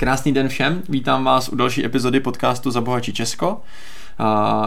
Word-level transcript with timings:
Krásný 0.00 0.32
den 0.32 0.48
všem, 0.48 0.82
vítám 0.88 1.24
vás 1.24 1.48
u 1.48 1.56
další 1.56 1.84
epizody 1.84 2.20
podcastu 2.20 2.70
Zabohačí 2.70 3.12
Česko. 3.12 3.60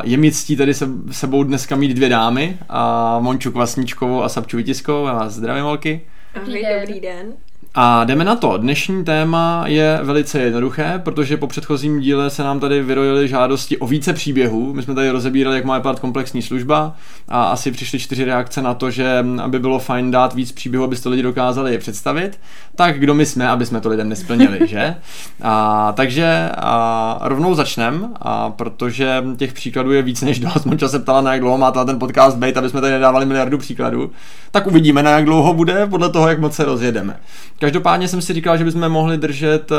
Je 0.03 0.17
mi 0.17 0.31
ctí 0.31 0.55
tady 0.55 0.73
se, 0.73 0.87
sebou 1.11 1.43
dneska 1.43 1.75
mít 1.75 1.93
dvě 1.93 2.09
dámy, 2.09 2.57
a 2.69 3.19
Monču 3.19 3.51
Kvasničkovou 3.51 4.23
a 4.23 4.29
Sapču 4.29 4.57
Vytiskovou. 4.57 5.07
Já 5.07 5.13
vás 5.13 5.33
zdravím, 5.33 5.63
holky. 5.63 6.01
Ahoj, 6.35 6.65
dobrý 6.79 6.99
den. 6.99 7.33
A 7.75 8.03
jdeme 8.03 8.25
na 8.25 8.35
to. 8.35 8.57
Dnešní 8.57 9.03
téma 9.03 9.63
je 9.67 9.99
velice 10.03 10.39
jednoduché, 10.39 11.01
protože 11.03 11.37
po 11.37 11.47
předchozím 11.47 11.99
díle 11.99 12.29
se 12.29 12.43
nám 12.43 12.59
tady 12.59 12.83
vyrojily 12.83 13.27
žádosti 13.27 13.77
o 13.77 13.87
více 13.87 14.13
příběhů. 14.13 14.73
My 14.73 14.83
jsme 14.83 14.95
tady 14.95 15.09
rozebírali, 15.09 15.55
jak 15.55 15.65
má 15.65 15.77
vypadat 15.77 15.99
komplexní 15.99 16.41
služba 16.41 16.95
a 17.29 17.43
asi 17.43 17.71
přišly 17.71 17.99
čtyři 17.99 18.25
reakce 18.25 18.61
na 18.61 18.73
to, 18.73 18.91
že 18.91 19.25
aby 19.41 19.59
bylo 19.59 19.79
fajn 19.79 20.11
dát 20.11 20.33
víc 20.33 20.51
příběhů, 20.51 20.83
abyste 20.83 21.09
lidi 21.09 21.23
dokázali 21.23 21.71
je 21.71 21.79
představit. 21.79 22.39
Tak 22.75 22.99
kdo 22.99 23.13
my 23.13 23.25
jsme, 23.25 23.49
aby 23.49 23.65
jsme 23.65 23.81
to 23.81 23.89
lidem 23.89 24.09
nesplnili, 24.09 24.59
že? 24.67 24.95
A, 25.41 25.91
takže 25.91 26.49
a, 26.57 27.19
rovnou 27.21 27.55
začnem, 27.55 28.13
a, 28.15 28.49
protože 28.49 29.23
těch 29.37 29.53
příkladů 29.53 29.91
je 29.91 30.01
víc 30.01 30.21
než 30.21 30.39
dost. 30.39 30.65
Monča 30.65 30.87
se 30.87 30.99
ptala, 30.99 31.21
na 31.21 31.33
jak 31.33 31.41
dlouho 31.41 31.57
má 31.57 31.71
ten 31.71 31.99
podcast 31.99 32.37
být, 32.37 32.57
aby 32.57 32.69
jsme 32.69 32.81
tady 32.81 32.93
nedávali 32.93 33.25
miliardu 33.25 33.57
příkladů. 33.57 34.11
Tak 34.51 34.67
uvidíme, 34.67 35.03
na 35.03 35.11
jak 35.11 35.25
dlouho 35.25 35.53
bude, 35.53 35.87
podle 35.87 36.09
toho, 36.09 36.29
jak 36.29 36.39
moc 36.39 36.55
se 36.55 36.65
rozjedeme. 36.65 37.19
Každopádně 37.61 38.07
jsem 38.07 38.21
si 38.21 38.33
říkal, 38.33 38.57
že 38.57 38.63
bychom 38.63 38.89
mohli 38.89 39.17
držet 39.17 39.71
uh, 39.71 39.77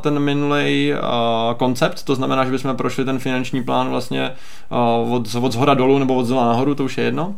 ten 0.00 0.18
minulý 0.18 0.92
uh, 0.92 0.98
koncept, 1.56 2.02
to 2.02 2.14
znamená, 2.14 2.44
že 2.44 2.50
bychom 2.50 2.76
prošli 2.76 3.04
ten 3.04 3.18
finanční 3.18 3.64
plán 3.64 3.88
vlastně 3.88 4.32
uh, 5.02 5.14
od, 5.14 5.34
od 5.34 5.52
zhora 5.52 5.74
dolů 5.74 5.98
nebo 5.98 6.14
od 6.14 6.24
zdola 6.24 6.46
nahoru, 6.46 6.74
to 6.74 6.84
už 6.84 6.98
je 6.98 7.04
jedno. 7.04 7.36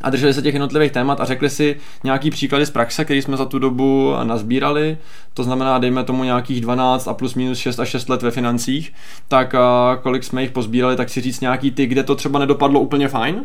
A 0.00 0.10
drželi 0.10 0.34
se 0.34 0.42
těch 0.42 0.54
jednotlivých 0.54 0.92
témat 0.92 1.20
a 1.20 1.24
řekli 1.24 1.50
si 1.50 1.76
nějaký 2.04 2.30
příklady 2.30 2.66
z 2.66 2.70
praxe, 2.70 3.04
které 3.04 3.22
jsme 3.22 3.36
za 3.36 3.44
tu 3.44 3.58
dobu 3.58 4.12
nazbírali, 4.24 4.98
to 5.34 5.44
znamená, 5.44 5.78
dejme 5.78 6.04
tomu 6.04 6.24
nějakých 6.24 6.60
12 6.60 7.08
a 7.08 7.14
plus 7.14 7.34
minus 7.34 7.58
6 7.58 7.80
a 7.80 7.84
6 7.84 8.08
let 8.08 8.22
ve 8.22 8.30
financích, 8.30 8.92
tak 9.28 9.54
kolik 10.02 10.24
jsme 10.24 10.42
jich 10.42 10.50
pozbírali, 10.50 10.96
tak 10.96 11.08
si 11.08 11.20
říct 11.20 11.40
nějaký 11.40 11.70
ty, 11.70 11.86
kde 11.86 12.02
to 12.02 12.14
třeba 12.14 12.38
nedopadlo 12.38 12.80
úplně 12.80 13.08
fajn, 13.08 13.44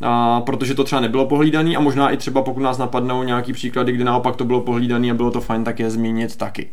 a, 0.00 0.40
protože 0.40 0.74
to 0.74 0.84
třeba 0.84 1.00
nebylo 1.00 1.26
pohlídaný 1.26 1.76
a 1.76 1.80
možná 1.80 2.10
i 2.10 2.16
třeba 2.16 2.42
pokud 2.42 2.60
nás 2.60 2.78
napadnou 2.78 3.22
nějaký 3.22 3.52
příklady, 3.52 3.92
kdy 3.92 4.04
naopak 4.04 4.36
to 4.36 4.44
bylo 4.44 4.60
pohlídaný 4.60 5.10
a 5.10 5.14
bylo 5.14 5.30
to 5.30 5.40
fajn, 5.40 5.64
tak 5.64 5.78
je 5.78 5.90
zmínit 5.90 6.36
taky. 6.36 6.68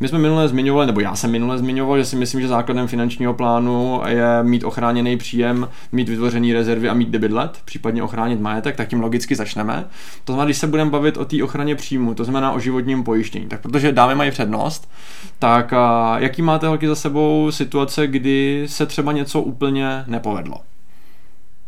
My 0.00 0.08
jsme 0.08 0.18
minule 0.18 0.48
zmiňovali, 0.48 0.86
nebo 0.86 1.00
já 1.00 1.14
jsem 1.14 1.30
minule 1.30 1.58
zmiňoval, 1.58 1.98
že 1.98 2.04
si 2.04 2.16
myslím, 2.16 2.40
že 2.40 2.48
základem 2.48 2.86
finančního 2.86 3.34
plánu 3.34 4.00
je 4.06 4.42
mít 4.42 4.64
ochráněný 4.64 5.16
příjem, 5.16 5.68
mít 5.92 6.08
vytvořený 6.08 6.52
rezervy 6.52 6.88
a 6.88 6.94
mít 6.94 7.08
debitlet, 7.08 7.58
případně 7.64 8.02
ochránit 8.02 8.40
majetek, 8.40 8.76
tak 8.76 8.88
tím 8.88 9.00
logicky 9.00 9.34
začneme. 9.34 9.84
To 10.24 10.32
znamená, 10.32 10.44
když 10.44 10.58
se 10.58 10.66
budeme 10.66 10.90
bavit 10.90 11.16
o 11.16 11.24
té 11.24 11.42
ochraně 11.42 11.74
příjmu, 11.74 12.14
to 12.14 12.24
znamená 12.24 12.52
o 12.52 12.60
životním 12.60 13.04
pojištění, 13.04 13.46
tak 13.46 13.60
protože 13.60 13.92
dámy 13.92 14.14
mají 14.14 14.30
přednost, 14.30 14.90
tak 15.38 15.74
jaký 16.16 16.42
máte 16.42 16.66
holky 16.66 16.88
za 16.88 16.94
sebou 16.94 17.50
situace, 17.50 18.06
kdy 18.06 18.64
se 18.66 18.86
třeba 18.86 19.12
něco 19.12 19.42
úplně 19.42 20.04
nepovedlo? 20.06 20.56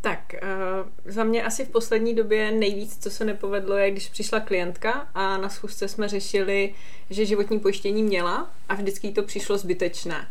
Tak, 0.00 0.19
uh, 0.42 0.86
za 1.12 1.25
mě 1.25 1.44
asi 1.44 1.64
v 1.64 1.69
poslední 1.69 2.14
době 2.14 2.53
nejvíc, 2.53 2.98
co 3.00 3.11
se 3.11 3.25
nepovedlo, 3.25 3.77
je, 3.77 3.91
když 3.91 4.08
přišla 4.08 4.41
klientka 4.41 5.08
a 5.14 5.36
na 5.36 5.48
schůzce 5.48 5.89
jsme 5.89 6.08
řešili, 6.08 6.75
že 7.11 7.27
životní 7.27 7.61
pojištění 7.61 8.03
měla 8.03 8.50
a 8.69 8.75
vždycky 8.75 9.06
jí 9.06 9.12
to 9.12 9.22
přišlo 9.22 9.58
zbytečné. 9.58 10.28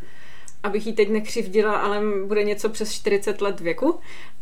Abych 0.64 0.88
jí 0.88 0.94
teď 0.94 1.10
nekřivdila, 1.10 1.74
ale 1.74 2.02
bude 2.26 2.44
něco 2.44 2.70
přes 2.70 2.92
40 2.92 3.42
let 3.42 3.60
věku. 3.60 4.00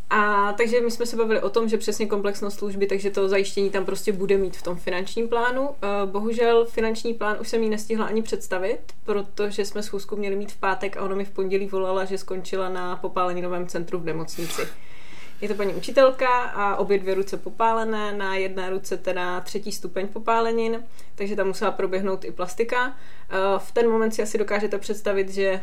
A 0.10 0.54
takže 0.54 0.82
my 0.82 0.92
jsme 0.92 1.06
se 1.06 1.16
bavili 1.16 1.42
o 1.42 1.50
tom, 1.50 1.70
že 1.70 1.78
přesně 1.78 2.06
komplexnost 2.06 2.58
služby, 2.58 2.88
takže 2.88 3.12
to 3.12 3.30
zajištění 3.30 3.70
tam 3.70 3.86
prostě 3.86 4.12
bude 4.12 4.38
mít 4.38 4.58
v 4.58 4.64
tom 4.64 4.78
finančním 4.78 5.30
plánu. 5.30 5.70
Eh, 5.70 5.88
bohužel 6.06 6.66
finanční 6.66 7.14
plán 7.14 7.38
už 7.40 7.48
jsem 7.48 7.64
jí 7.64 7.70
nestihla 7.70 8.06
ani 8.06 8.22
představit, 8.22 8.80
protože 9.04 9.66
jsme 9.66 9.84
schůzku 9.84 10.16
měli 10.16 10.36
mít 10.36 10.52
v 10.52 10.58
pátek 10.58 10.98
a 10.98 11.02
ona 11.02 11.16
mi 11.16 11.26
v 11.26 11.32
pondělí 11.32 11.68
volala, 11.68 12.06
že 12.06 12.18
skončila 12.18 12.70
na 12.70 12.96
popáleninovém 12.96 13.68
centru 13.68 14.00
v 14.00 14.06
nemocnici. 14.06 14.62
Je 15.42 15.48
to 15.48 15.54
paní 15.54 15.74
učitelka 15.74 16.28
a 16.42 16.76
obě 16.76 17.00
dvě 17.00 17.14
ruce 17.14 17.38
popálené, 17.38 18.14
na 18.14 18.36
jedné 18.36 18.70
ruce 18.70 18.98
teda 18.98 19.42
třetí 19.42 19.72
stupeň 19.72 20.08
popálenin, 20.08 20.84
takže 21.16 21.36
tam 21.36 21.48
musela 21.48 21.72
proběhnout 21.72 22.26
i 22.26 22.32
plastika. 22.32 22.94
Eh, 23.30 23.36
v 23.58 23.72
ten 23.72 23.90
moment 23.90 24.12
si 24.12 24.24
asi 24.24 24.38
dokážete 24.38 24.78
představit, 24.78 25.30
že 25.30 25.62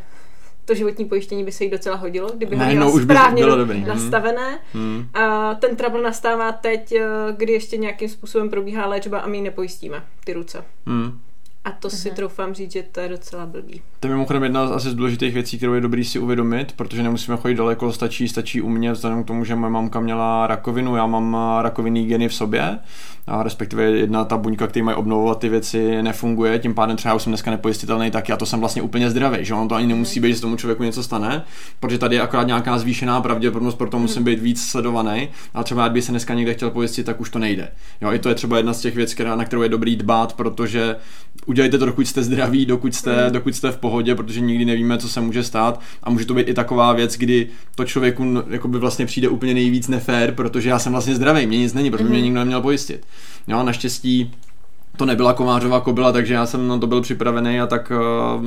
to 0.64 0.74
životní 0.74 1.04
pojištění 1.04 1.44
by 1.44 1.52
se 1.52 1.64
jí 1.64 1.70
docela 1.70 1.96
hodilo, 1.96 2.30
kdyby 2.36 2.56
ho 2.56 2.64
měla 2.64 2.90
správně 2.90 3.46
dobrý. 3.46 3.78
Mhm. 3.78 3.88
nastavené. 3.88 4.58
Hmm. 4.72 5.08
A 5.14 5.54
ten 5.54 5.76
trouble 5.76 6.02
nastává 6.02 6.52
teď, 6.52 6.92
eh, 6.92 7.02
kdy 7.36 7.52
ještě 7.52 7.76
nějakým 7.76 8.08
způsobem 8.08 8.50
probíhá 8.50 8.86
léčba 8.86 9.18
a 9.18 9.26
my 9.26 9.36
ji 9.36 9.42
nepojistíme, 9.42 10.04
ty 10.24 10.32
ruce. 10.32 10.64
Hmm. 10.86 11.20
A 11.64 11.72
to 11.72 11.90
si 11.90 12.10
uh-huh. 12.10 12.14
troufám 12.14 12.54
říct, 12.54 12.72
že 12.72 12.82
to 12.82 13.00
je 13.00 13.08
docela 13.08 13.46
blbý. 13.46 13.82
To 14.00 14.06
je 14.06 14.12
mimochodem 14.12 14.42
jedna 14.42 14.66
z 14.66 14.70
asi 14.70 14.90
z 14.90 14.94
důležitých 14.94 15.34
věcí, 15.34 15.56
kterou 15.56 15.74
je 15.74 15.80
dobrý 15.80 16.04
si 16.04 16.18
uvědomit, 16.18 16.72
protože 16.72 17.02
nemusíme 17.02 17.36
chodit 17.36 17.54
daleko, 17.54 17.92
stačí, 17.92 18.28
stačí 18.28 18.62
u 18.62 18.68
mě, 18.68 18.92
vzhledem 18.92 19.24
k 19.24 19.26
tomu, 19.26 19.44
že 19.44 19.54
moje 19.54 19.70
mamka 19.70 20.00
měla 20.00 20.46
rakovinu, 20.46 20.96
já 20.96 21.06
mám 21.06 21.36
rakovinný 21.62 22.06
geny 22.06 22.28
v 22.28 22.34
sobě, 22.34 22.78
a 23.26 23.42
respektive 23.42 23.82
jedna 23.84 24.24
ta 24.24 24.36
buňka, 24.36 24.66
která 24.66 24.84
mají 24.84 24.96
obnovovat 24.96 25.38
ty 25.38 25.48
věci, 25.48 26.02
nefunguje, 26.02 26.58
tím 26.58 26.74
pádem 26.74 26.96
třeba 26.96 27.14
už 27.14 27.22
jsem 27.22 27.30
dneska 27.30 27.50
nepojistitelný, 27.50 28.10
tak 28.10 28.28
já 28.28 28.36
to 28.36 28.46
jsem 28.46 28.60
vlastně 28.60 28.82
úplně 28.82 29.10
zdravý, 29.10 29.38
že 29.40 29.54
on 29.54 29.68
to 29.68 29.74
ani 29.74 29.86
nemusí 29.86 30.20
být, 30.20 30.34
že 30.34 30.40
tomu 30.40 30.56
člověku 30.56 30.82
něco 30.82 31.02
stane, 31.02 31.44
protože 31.80 31.98
tady 31.98 32.16
je 32.16 32.22
akorát 32.22 32.46
nějaká 32.46 32.78
zvýšená 32.78 33.20
pravděpodobnost, 33.20 33.74
proto 33.74 33.98
musím 33.98 34.22
mhm. 34.22 34.24
být 34.24 34.40
víc 34.40 34.66
sledovaný, 34.66 35.28
a 35.54 35.64
třeba 35.64 35.88
kdyby 35.88 36.02
se 36.02 36.12
dneska 36.12 36.34
někde 36.34 36.54
chtěl 36.54 36.70
pojistit, 36.70 37.06
tak 37.06 37.20
už 37.20 37.30
to 37.30 37.38
nejde. 37.38 37.68
Jo, 38.00 38.12
i 38.12 38.18
to 38.18 38.28
je 38.28 38.34
třeba 38.34 38.56
jedna 38.56 38.72
z 38.72 38.80
těch 38.80 38.94
věcí, 38.94 39.16
na 39.24 39.44
kterou 39.44 39.62
je 39.62 39.68
dobrý 39.68 39.96
dbát, 39.96 40.32
protože 40.32 40.96
udělejte 41.46 41.78
to, 41.78 41.86
dokud 41.86 42.06
jste 42.06 42.22
zdraví, 42.22 42.66
dokud 42.66 42.94
jste, 42.94 43.26
dokud 43.30 43.54
jste 43.54 43.70
v 43.70 43.76
pohodě, 43.76 44.14
protože 44.14 44.40
nikdy 44.40 44.64
nevíme, 44.64 44.98
co 44.98 45.08
se 45.08 45.20
může 45.20 45.42
stát 45.42 45.80
a 46.02 46.10
může 46.10 46.26
to 46.26 46.34
být 46.34 46.48
i 46.48 46.54
taková 46.54 46.92
věc, 46.92 47.16
kdy 47.16 47.48
to 47.74 47.84
člověku 47.84 48.42
jakoby 48.50 48.78
vlastně 48.78 49.06
přijde 49.06 49.28
úplně 49.28 49.54
nejvíc 49.54 49.88
nefér, 49.88 50.34
protože 50.34 50.68
já 50.68 50.78
jsem 50.78 50.92
vlastně 50.92 51.14
zdravý, 51.14 51.46
mě 51.46 51.58
nic 51.58 51.74
není, 51.74 51.90
protože 51.90 52.04
mě 52.04 52.22
nikdo 52.22 52.38
neměl 52.38 52.62
pojistit. 52.62 53.06
Jo, 53.48 53.62
naštěstí 53.62 54.32
to 54.96 55.06
nebyla 55.06 55.32
komářová 55.32 55.80
kobila, 55.80 56.12
takže 56.12 56.34
já 56.34 56.46
jsem 56.46 56.68
na 56.68 56.78
to 56.78 56.86
byl 56.86 57.00
připravený 57.00 57.60
a 57.60 57.66
tak 57.66 57.92
uh, 58.36 58.44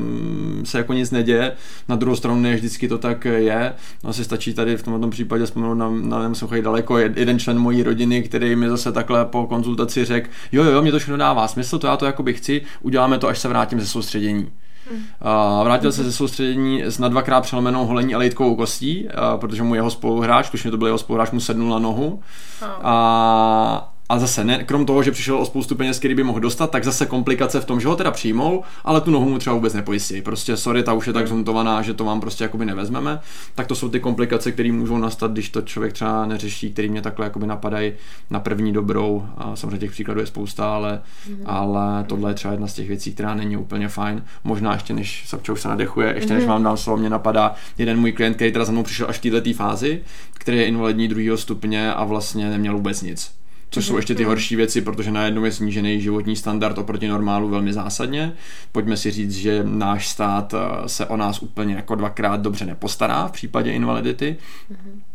se 0.64 0.78
jako 0.78 0.94
nic 0.94 1.12
neděje. 1.12 1.52
Na 1.90 1.96
druhou 1.96 2.16
stranu 2.16 2.40
ne 2.40 2.56
vždycky 2.56 2.88
to 2.88 2.98
tak 2.98 3.26
je. 3.26 3.74
No, 4.04 4.10
asi 4.10 4.24
stačí 4.24 4.54
tady 4.54 4.78
v 4.78 4.84
tomto 4.84 5.08
případě 5.08 5.46
vzpomenout 5.46 5.76
na, 5.76 5.90
na 5.90 6.20
nemusím 6.20 6.48
daleko, 6.62 6.98
jeden 6.98 7.40
člen 7.40 7.60
mojí 7.60 7.84
rodiny, 7.84 8.24
který 8.24 8.56
mi 8.56 8.70
zase 8.70 8.92
takhle 8.92 9.26
po 9.26 9.48
konzultaci 9.48 10.06
řekl, 10.06 10.30
jo, 10.52 10.64
jo, 10.64 10.82
mě 10.82 10.92
to 10.92 11.00
všechno 11.00 11.18
dává 11.18 11.48
smysl, 11.48 11.80
to 11.80 11.88
já 11.88 11.98
to 11.98 12.06
jakoby 12.06 12.34
chci, 12.34 12.62
uděláme 12.82 13.18
to, 13.18 13.28
až 13.28 13.40
se 13.40 13.48
vrátím 13.48 13.80
ze 13.80 13.88
soustředění. 13.88 14.52
Uh, 14.92 15.64
vrátil 15.64 15.92
se 15.92 16.04
ze 16.04 16.12
soustředění 16.12 16.84
s 16.84 17.00
na 17.00 17.08
dvakrát 17.08 17.42
přelomenou 17.42 17.86
holení 17.86 18.16
a 18.16 18.18
lejtkovou 18.18 18.56
kostí, 18.56 19.06
uh, 19.06 19.40
protože 19.40 19.64
mu 19.64 19.76
jeho 19.76 19.90
spoluhráč, 19.90 20.50
tuším 20.50 20.72
to 20.72 20.78
byl 20.78 20.88
jeho 20.88 20.98
spoluhráč, 20.98 21.32
mu 21.32 21.40
sednul 21.40 21.70
na 21.70 21.80
nohu. 21.80 22.20
Oh. 22.62 22.68
A 22.82 23.94
a 24.10 24.20
zase 24.20 24.44
ne, 24.44 24.64
krom 24.64 24.86
toho, 24.86 25.04
že 25.04 25.12
přišel 25.12 25.38
o 25.38 25.46
spoustu 25.46 25.76
peněz, 25.76 26.00
který 26.00 26.16
by 26.16 26.24
mohl 26.24 26.40
dostat, 26.40 26.72
tak 26.72 26.84
zase 26.84 27.06
komplikace 27.06 27.62
v 27.62 27.66
tom, 27.66 27.80
že 27.80 27.88
ho 27.88 27.96
teda 27.96 28.12
přijmou, 28.12 28.64
ale 28.84 29.02
tu 29.02 29.12
nohu 29.12 29.30
mu 29.30 29.40
třeba 29.40 29.54
vůbec 29.54 29.74
nepojistí. 29.74 30.22
Prostě 30.22 30.58
sorry, 30.58 30.84
ta 30.84 30.94
už 30.94 31.08
je 31.08 31.14
tak 31.14 31.22
hmm. 31.22 31.30
zhuntovaná, 31.30 31.82
že 31.82 31.94
to 31.94 32.06
vám 32.06 32.20
prostě 32.22 32.44
jakoby 32.44 32.66
nevezmeme. 32.66 33.20
Tak 33.56 33.68
to 33.68 33.76
jsou 33.76 33.90
ty 33.90 34.00
komplikace, 34.00 34.52
které 34.52 34.72
můžou 34.72 34.98
nastat, 34.98 35.32
když 35.32 35.50
to 35.50 35.62
člověk 35.62 35.94
třeba 35.94 36.26
neřeší, 36.26 36.74
který 36.74 36.90
mě 36.90 37.02
takhle 37.02 37.26
jakoby 37.26 37.48
napadají 37.48 37.94
na 38.30 38.40
první 38.40 38.74
dobrou. 38.74 39.28
A 39.38 39.56
samozřejmě 39.56 39.78
těch 39.78 39.92
příkladů 39.92 40.20
je 40.20 40.26
spousta, 40.26 40.76
ale, 40.76 41.02
mm. 41.30 41.42
ale 41.46 42.04
tohle 42.04 42.32
je 42.32 42.36
třeba 42.36 42.52
jedna 42.52 42.68
z 42.68 42.74
těch 42.74 42.88
věcí, 42.88 43.14
která 43.14 43.36
není 43.36 43.58
úplně 43.58 43.88
fajn. 43.88 44.24
Možná 44.44 44.74
ještě 44.74 44.94
než 44.94 45.24
Sapčou 45.28 45.56
se 45.56 45.68
nadechuje, 45.68 46.14
ještě 46.16 46.34
než 46.34 46.44
hmm. 46.44 46.54
vám 46.54 46.64
dám 46.64 46.78
slovo, 46.78 46.98
mě 46.98 47.10
napadá 47.10 47.56
jeden 47.78 48.00
můj 48.00 48.12
klient, 48.12 48.34
který 48.34 48.52
teda 48.52 48.66
za 48.66 48.72
mnou 48.72 48.84
přišel 48.84 49.08
až 49.10 49.18
v 49.18 49.22
této 49.22 49.54
fázi, 49.54 50.02
který 50.34 50.58
je 50.58 50.66
invalidní 50.66 51.08
druhého 51.08 51.38
stupně 51.38 51.94
a 51.94 52.04
vlastně 52.04 52.50
neměl 52.50 52.74
vůbec 52.74 53.02
nic 53.02 53.38
což 53.70 53.86
jsou 53.86 53.98
ještě 53.98 54.16
ty 54.16 54.24
horší 54.24 54.56
věci, 54.56 54.82
protože 54.82 55.12
najednou 55.12 55.46
je 55.46 55.52
snížený 55.52 56.02
životní 56.02 56.36
standard 56.36 56.78
oproti 56.78 57.08
normálu 57.08 57.50
velmi 57.50 57.74
zásadně. 57.74 58.34
Pojďme 58.72 58.98
si 58.98 59.12
říct, 59.12 59.36
že 59.36 59.64
náš 59.64 60.08
stát 60.08 60.54
eh, 60.54 60.90
se 60.90 61.06
o 61.06 61.18
nás 61.18 61.42
úplně 61.42 61.76
jako 61.76 61.96
dvakrát 61.96 62.42
dobře 62.42 62.66
nepostará 62.66 63.28
v 63.28 63.32
případě 63.32 63.72
invalidity. 63.72 64.38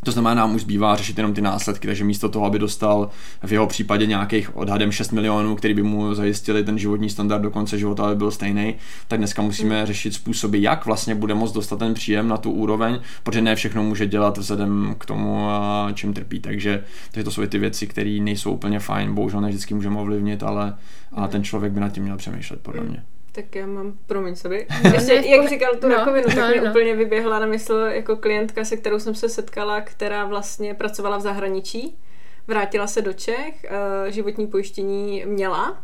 To 0.04 0.12
znamená, 0.12 0.34
nám 0.34 0.54
už 0.54 0.62
zbývá 0.62 0.96
řešit 0.96 1.19
jenom 1.19 1.34
ty 1.34 1.40
následky, 1.40 1.87
takže 1.87 2.04
místo 2.04 2.28
toho, 2.28 2.46
aby 2.46 2.58
dostal 2.58 3.10
v 3.46 3.52
jeho 3.52 3.66
případě 3.66 4.06
nějakých 4.06 4.56
odhadem 4.56 4.93
6 4.93 5.12
milionů, 5.12 5.56
který 5.56 5.75
by 5.75 5.82
mu 5.82 6.14
zajistili 6.14 6.64
ten 6.64 6.78
životní 6.78 7.10
standard 7.10 7.43
do 7.43 7.50
konce 7.50 7.78
života, 7.78 8.05
aby 8.05 8.16
byl 8.16 8.31
stejný, 8.31 8.75
tak 9.08 9.19
dneska 9.19 9.43
musíme 9.43 9.87
řešit 9.87 10.14
způsoby, 10.14 10.58
jak 10.60 10.87
vlastně 10.87 11.14
bude 11.14 11.34
moct 11.34 11.52
dostat 11.52 11.78
ten 11.78 11.94
příjem 11.94 12.28
na 12.28 12.37
tu 12.37 12.50
úroveň, 12.50 13.00
protože 13.22 13.43
ne 13.43 13.55
všechno 13.55 13.82
může 13.82 14.06
dělat 14.06 14.38
vzhledem 14.38 14.94
k 14.98 15.06
tomu, 15.06 15.48
eh, 15.88 15.93
čím 15.93 16.14
trpí. 16.14 16.40
Takže, 16.40 16.84
takže 17.10 17.25
to 17.25 17.31
jsou 17.31 17.46
ty 17.46 17.58
věci, 17.58 17.87
které 17.87 18.19
nejsou 18.20 18.41
jsou 18.42 18.52
úplně 18.52 18.80
fajn, 18.80 19.14
bohužel 19.14 19.40
ne 19.40 19.48
vždycky 19.48 19.74
můžeme 19.74 20.00
ovlivnit, 20.00 20.42
ale, 20.42 20.78
ale 21.12 21.28
ten 21.28 21.44
člověk 21.44 21.72
by 21.72 21.80
nad 21.80 21.88
tím 21.88 22.02
měl 22.02 22.16
přemýšlet, 22.16 22.60
podle 22.60 22.84
mě. 22.84 23.04
Tak 23.32 23.54
já 23.54 23.66
mám, 23.66 23.92
promiň 24.06 24.36
sobě, 24.36 24.66
ještě, 24.94 25.12
jak 25.12 25.48
říkal 25.48 25.74
tu 25.80 25.88
no, 25.88 25.94
rakovinu, 25.94 26.26
tak 26.26 26.36
no, 26.36 26.48
mi 26.48 26.60
no. 26.60 26.70
úplně 26.70 26.96
vyběhla 26.96 27.38
na 27.38 27.46
mysl 27.46 27.74
jako 27.74 28.16
klientka, 28.16 28.64
se 28.64 28.76
kterou 28.76 28.98
jsem 28.98 29.14
se 29.14 29.28
setkala, 29.28 29.80
která 29.80 30.24
vlastně 30.24 30.74
pracovala 30.74 31.16
v 31.16 31.20
zahraničí, 31.20 31.98
vrátila 32.46 32.86
se 32.86 33.02
do 33.02 33.12
Čech, 33.12 33.64
eh, 33.64 34.10
životní 34.12 34.46
pojištění 34.46 35.24
měla, 35.26 35.82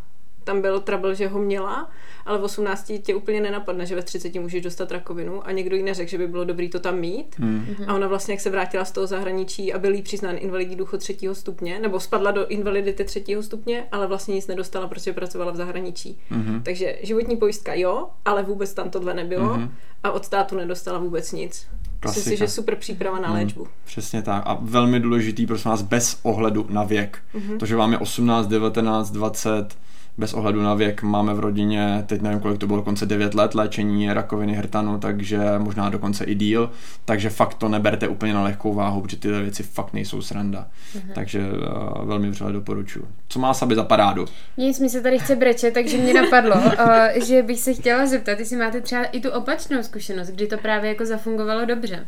tam 0.49 0.63
byl 0.63 0.81
trouble, 0.81 1.15
že 1.15 1.29
ho 1.29 1.39
měla, 1.39 1.91
ale 2.27 2.39
v 2.39 2.45
18 2.45 2.93
tě 3.03 3.15
úplně 3.15 3.41
nenapadne, 3.41 3.87
že 3.87 3.95
ve 3.95 4.03
30 4.03 4.35
můžeš 4.35 4.63
dostat 4.63 4.93
rakovinu 4.93 5.47
a 5.47 5.53
někdo 5.53 5.77
jí 5.77 5.83
neřekl, 5.83 6.11
že 6.11 6.19
by 6.19 6.27
bylo 6.27 6.45
dobré 6.45 6.69
to 6.69 6.81
tam 6.81 6.99
mít. 6.99 7.39
Hmm. 7.39 7.67
A 7.87 7.95
ona 7.95 8.09
vlastně, 8.09 8.35
jak 8.35 8.41
se 8.41 8.51
vrátila 8.51 8.85
z 8.85 8.93
toho 8.93 9.07
zahraničí 9.07 9.73
a 9.73 9.79
byl 9.79 9.95
jí 9.95 10.03
přiznán 10.03 10.37
invalidní 10.39 10.77
důchod 10.77 11.01
třetího 11.01 11.35
stupně, 11.35 11.79
nebo 11.79 12.01
spadla 12.01 12.31
do 12.31 12.47
invalidity 12.47 13.05
třetího 13.05 13.43
stupně, 13.43 13.85
ale 13.93 14.07
vlastně 14.07 14.35
nic 14.35 14.47
nedostala, 14.47 14.89
protože 14.89 15.13
pracovala 15.13 15.53
v 15.53 15.57
zahraničí. 15.57 16.19
Hmm. 16.31 16.63
Takže 16.63 16.99
životní 17.03 17.37
pojistka 17.37 17.75
jo, 17.75 18.09
ale 18.25 18.43
vůbec 18.43 18.75
tam 18.75 18.91
tohle 18.91 19.15
nebylo 19.15 19.55
hmm. 19.55 19.71
a 20.03 20.11
od 20.11 20.25
státu 20.25 20.57
nedostala 20.57 20.99
vůbec 20.99 21.33
nic. 21.33 21.67
Klasika. 22.01 22.21
Myslím 22.21 22.37
si, 22.37 22.37
že 22.37 22.49
super 22.49 22.77
příprava 22.77 23.21
na 23.21 23.33
léčbu. 23.33 23.65
Mm, 23.65 23.71
přesně 23.85 24.23
tak. 24.23 24.43
A 24.47 24.59
velmi 24.61 25.01
důležitý, 25.01 25.47
prosím 25.47 25.71
vás, 25.71 25.83
bez 25.83 26.21
ohledu 26.23 26.67
na 26.71 26.85
věk. 26.85 27.19
Mm-hmm. 27.35 27.59
To, 27.59 27.67
že 27.67 27.77
vám 27.77 27.93
je 27.93 27.99
18, 27.99 28.47
19, 28.47 29.11
20, 29.11 29.77
bez 30.19 30.35
ohledu 30.35 30.63
na 30.63 30.75
věk 30.75 31.03
máme 31.03 31.35
v 31.35 31.41
rodině, 31.41 32.05
teď 32.07 32.23
nevím, 32.23 32.41
kolik 32.41 32.59
to 32.59 32.67
bylo, 32.67 32.79
dokonce 32.79 33.07
9 33.07 33.35
let 33.35 33.55
léčení 33.55 34.13
rakoviny 34.13 34.55
hrtanu, 34.55 34.99
takže 34.99 35.39
možná 35.59 35.89
dokonce 35.89 36.25
i 36.25 36.35
díl, 36.35 36.71
takže 37.05 37.31
fakt 37.31 37.55
to 37.55 37.69
neberte 37.69 38.09
úplně 38.09 38.35
na 38.35 38.43
lehkou 38.43 38.75
váhu, 38.75 39.01
protože 39.01 39.17
tyhle 39.17 39.43
věci 39.43 39.63
fakt 39.63 39.93
nejsou 39.93 40.23
sranda. 40.23 40.67
Mm-hmm. 40.95 41.13
Takže 41.15 41.41
uh, 41.41 42.07
velmi 42.07 42.31
vřele 42.31 42.53
doporučuji. 42.53 43.07
Co 43.29 43.39
má 43.39 43.55
Saby 43.55 43.75
za 43.75 43.85
parádu? 43.85 44.27
Nic, 44.57 44.81
mi 44.81 44.89
se 44.89 45.01
tady 45.01 45.19
chce 45.19 45.37
brečet, 45.37 45.75
takže 45.75 45.97
mě 45.97 46.15
napadlo, 46.15 46.57
uh, 46.57 47.25
že 47.25 47.43
bych 47.43 47.61
se 47.61 47.75
chtěla 47.75 48.07
zeptat, 48.07 48.39
jestli 48.39 48.57
máte 48.57 48.81
třeba 48.81 49.05
i 49.05 49.21
tu 49.21 49.31
opačnou 49.31 49.83
zkušenost, 49.83 50.29
kdy 50.29 50.47
to 50.47 50.59
právě 50.59 50.89
jako 50.89 51.07
zafungovalo 51.07 51.65
dobře. 51.65 52.07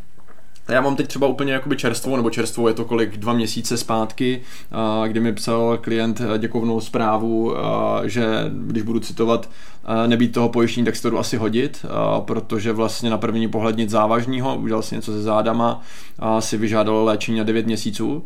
Já 0.70 0.80
mám 0.80 0.96
teď 0.96 1.06
třeba 1.06 1.26
úplně 1.26 1.52
jakoby 1.52 1.76
čerstvou, 1.76 2.16
nebo 2.16 2.30
čerstvou 2.30 2.68
je 2.68 2.74
to 2.74 2.84
kolik, 2.84 3.16
dva 3.16 3.32
měsíce 3.32 3.76
zpátky, 3.76 4.42
kdy 5.06 5.20
mi 5.20 5.32
psal 5.32 5.78
klient 5.80 6.20
děkovnou 6.38 6.80
zprávu, 6.80 7.54
že 8.04 8.26
když 8.66 8.82
budu 8.82 9.00
citovat, 9.00 9.48
nebýt 10.06 10.32
toho 10.32 10.48
pojištění, 10.48 10.84
tak 10.84 10.96
si 10.96 11.02
to 11.02 11.10
jdu 11.10 11.18
asi 11.18 11.36
hodit, 11.36 11.86
protože 12.24 12.72
vlastně 12.72 13.10
na 13.10 13.18
první 13.18 13.48
pohled 13.48 13.76
nic 13.76 13.90
závažného, 13.90 14.56
udělal 14.56 14.82
si 14.82 14.94
něco 14.94 15.12
se 15.12 15.22
zádama, 15.22 15.80
si 16.40 16.56
vyžádal 16.56 17.04
léčení 17.04 17.38
na 17.38 17.44
9 17.44 17.66
měsíců 17.66 18.24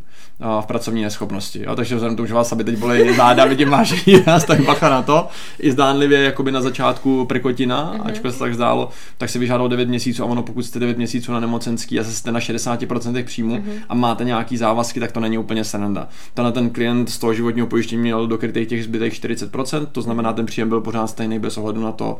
v 0.60 0.66
pracovní 0.66 1.02
neschopnosti. 1.02 1.62
Jo? 1.62 1.76
Takže 1.76 1.94
vzhledem 1.94 2.14
k 2.14 2.18
tomu, 2.18 2.26
že 2.26 2.34
vás 2.34 2.52
aby 2.52 2.64
teď 2.64 2.78
bolí 2.78 3.14
záda, 3.16 3.44
vidím 3.44 3.70
váš 3.70 4.06
výraz, 4.06 4.44
tak 4.44 4.64
bacha 4.64 4.88
na 4.88 5.02
to. 5.02 5.28
I 5.58 5.72
zdánlivě 5.72 6.22
jakoby 6.22 6.52
na 6.52 6.62
začátku 6.62 7.24
prkotina, 7.24 7.92
mm-hmm. 7.94 8.06
ačkoliv 8.06 8.34
se 8.34 8.38
tak 8.38 8.54
zdálo, 8.54 8.88
tak 9.18 9.30
si 9.30 9.38
vyžádal 9.38 9.68
9 9.68 9.88
měsíců 9.88 10.22
a 10.22 10.26
ono 10.26 10.42
pokud 10.42 10.62
jste 10.62 10.78
9 10.78 10.96
měsíců 10.96 11.32
na 11.32 11.40
nemocenský 11.40 12.00
a 12.00 12.04
jste 12.04 12.32
na 12.32 12.40
60% 12.40 13.24
příjmu 13.24 13.56
mm-hmm. 13.56 13.78
a 13.88 13.94
máte 13.94 14.24
nějaký 14.24 14.56
závazky, 14.56 15.00
tak 15.00 15.12
to 15.12 15.20
není 15.20 15.38
úplně 15.38 15.64
sranda. 15.64 16.08
Tenhle 16.34 16.52
ten 16.52 16.70
klient 16.70 17.10
z 17.10 17.18
toho 17.18 17.34
životního 17.34 17.66
pojištění 17.66 18.02
měl 18.02 18.26
dokrytých 18.26 18.68
těch 18.68 18.84
zbytek 18.84 19.12
40%, 19.12 19.86
to 19.92 20.02
znamená, 20.02 20.32
ten 20.32 20.46
příjem 20.46 20.68
byl 20.68 20.80
pořád 20.80 21.06
stejný 21.06 21.38
bez 21.44 21.58
ohledu 21.58 21.80
na 21.80 21.92
to, 21.92 22.18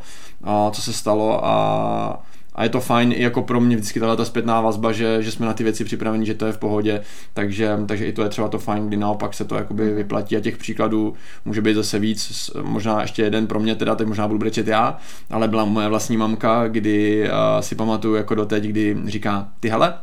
co 0.71 0.81
se 0.81 0.93
stalo 0.93 1.45
a 1.45 2.23
a 2.55 2.63
je 2.63 2.69
to 2.69 2.81
fajn 2.81 3.11
i 3.11 3.21
jako 3.21 3.41
pro 3.41 3.61
mě 3.61 3.75
vždycky 3.75 3.99
ta 3.99 4.25
zpětná 4.25 4.61
vazba, 4.61 4.91
že, 4.91 5.23
že 5.23 5.31
jsme 5.31 5.45
na 5.45 5.53
ty 5.53 5.63
věci 5.63 5.85
připraveni, 5.85 6.25
že 6.25 6.33
to 6.33 6.45
je 6.45 6.51
v 6.51 6.57
pohodě, 6.57 7.01
takže, 7.33 7.77
takže 7.87 8.05
i 8.05 8.13
to 8.13 8.23
je 8.23 8.29
třeba 8.29 8.47
to 8.47 8.59
fajn, 8.59 8.87
kdy 8.87 8.97
naopak 8.97 9.33
se 9.33 9.45
to 9.45 9.55
jakoby 9.55 9.93
vyplatí 9.93 10.37
a 10.37 10.39
těch 10.39 10.57
příkladů 10.57 11.13
může 11.45 11.61
být 11.61 11.73
zase 11.73 11.99
víc, 11.99 12.51
možná 12.61 13.01
ještě 13.01 13.21
jeden 13.21 13.47
pro 13.47 13.59
mě 13.59 13.75
teda, 13.75 13.95
teď 13.95 14.07
možná 14.07 14.27
budu 14.27 14.39
brečet 14.39 14.67
já, 14.67 14.97
ale 15.29 15.47
byla 15.47 15.65
moje 15.65 15.89
vlastní 15.89 16.17
mamka, 16.17 16.67
kdy 16.67 17.23
uh, 17.29 17.61
si 17.61 17.75
pamatuju 17.75 18.15
jako 18.15 18.35
doteď, 18.35 18.63
kdy 18.63 18.97
říká, 19.05 19.47
ty 19.59 19.69
hele, 19.69 19.93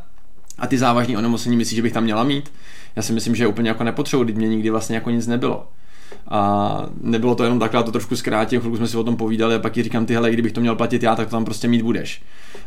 a 0.59 0.67
ty 0.67 0.77
závažní 0.77 1.17
onemocnění 1.17 1.57
myslíš, 1.57 1.75
že 1.75 1.81
bych 1.81 1.93
tam 1.93 2.03
měla 2.03 2.23
mít? 2.23 2.51
Já 2.95 3.01
si 3.01 3.13
myslím, 3.13 3.35
že 3.35 3.47
úplně 3.47 3.69
jako 3.69 3.83
nepotřebuji, 3.83 4.33
mě 4.33 4.47
nikdy 4.47 4.69
vlastně 4.69 4.95
jako 4.95 5.09
nic 5.09 5.27
nebylo. 5.27 5.67
A 6.27 6.85
nebylo 7.01 7.35
to 7.35 7.43
jenom 7.43 7.59
takhle, 7.59 7.83
to 7.83 7.91
trošku 7.91 8.15
zkrátím, 8.15 8.59
chvilku 8.59 8.77
jsme 8.77 8.87
si 8.87 8.97
o 8.97 9.03
tom 9.03 9.15
povídali 9.15 9.55
a 9.55 9.59
pak 9.59 9.77
ji 9.77 9.83
říkám, 9.83 10.05
ty 10.05 10.13
hele, 10.13 10.31
kdybych 10.31 10.51
to 10.51 10.61
měl 10.61 10.75
platit 10.75 11.03
já, 11.03 11.15
tak 11.15 11.27
to 11.27 11.31
tam 11.31 11.45
prostě 11.45 11.67
mít 11.67 11.81
budeš. 11.81 12.21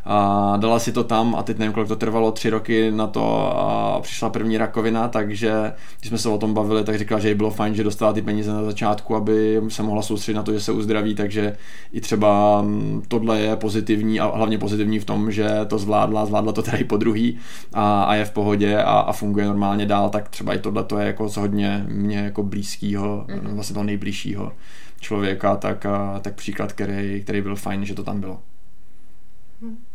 A 0.04 0.56
dala 0.56 0.78
si 0.78 0.92
to 0.92 1.04
tam 1.04 1.34
a 1.34 1.42
teď 1.42 1.58
nevím, 1.58 1.72
kolik 1.72 1.88
to 1.88 1.96
trvalo, 1.96 2.32
tři 2.32 2.50
roky 2.50 2.90
na 2.90 3.06
to 3.06 3.52
a 3.58 4.00
přišla 4.00 4.30
první 4.30 4.58
rakovina, 4.58 5.08
takže 5.08 5.72
když 6.00 6.08
jsme 6.08 6.18
se 6.18 6.28
o 6.28 6.38
tom 6.38 6.54
bavili, 6.54 6.84
tak 6.84 6.98
říkala, 6.98 7.20
že 7.20 7.28
jí 7.28 7.34
bylo 7.34 7.50
fajn, 7.50 7.74
že 7.74 7.84
dostala 7.84 8.12
ty 8.12 8.22
peníze 8.22 8.52
na 8.52 8.62
začátku, 8.62 9.16
aby 9.16 9.62
se 9.68 9.82
mohla 9.82 10.02
soustředit 10.02 10.36
na 10.36 10.42
to, 10.42 10.52
že 10.52 10.60
se 10.60 10.72
uzdraví, 10.72 11.14
takže 11.14 11.56
i 11.92 12.00
třeba 12.00 12.62
mm, 12.62 13.02
tohle 13.08 13.40
je 13.40 13.56
pozitivní 13.56 14.20
a 14.20 14.36
hlavně 14.36 14.58
pozitivní 14.58 14.98
v 14.98 15.04
tom, 15.04 15.32
že 15.32 15.50
to 15.66 15.78
zvládla, 15.78 16.26
zvládla 16.26 16.52
to 16.52 16.62
tady 16.62 16.84
po 16.84 16.96
druhý 16.96 17.38
a, 17.74 18.02
a 18.02 18.14
je 18.14 18.24
v 18.24 18.30
pohodě 18.30 18.76
a, 18.76 18.98
a 18.98 19.12
funguje 19.12 19.46
normálně 19.46 19.86
dál, 19.86 20.10
tak 20.10 20.28
třeba 20.28 20.54
i 20.54 20.58
tohle 20.58 20.84
to 20.84 20.98
je 20.98 21.06
jako 21.06 21.28
hodně 21.38 21.84
mě 21.88 22.18
jako 22.18 22.42
blízkýho, 22.42 23.26
mm-hmm. 23.40 23.54
vlastně 23.54 23.74
toho 23.74 23.84
nejbližšího 23.84 24.52
člověka, 25.00 25.56
tak, 25.56 25.86
tak 26.20 26.34
příklad, 26.34 26.72
který, 26.72 27.20
který 27.22 27.40
byl 27.40 27.56
fajn, 27.56 27.84
že 27.84 27.94
to 27.94 28.04
tam 28.04 28.20
bylo. 28.20 28.40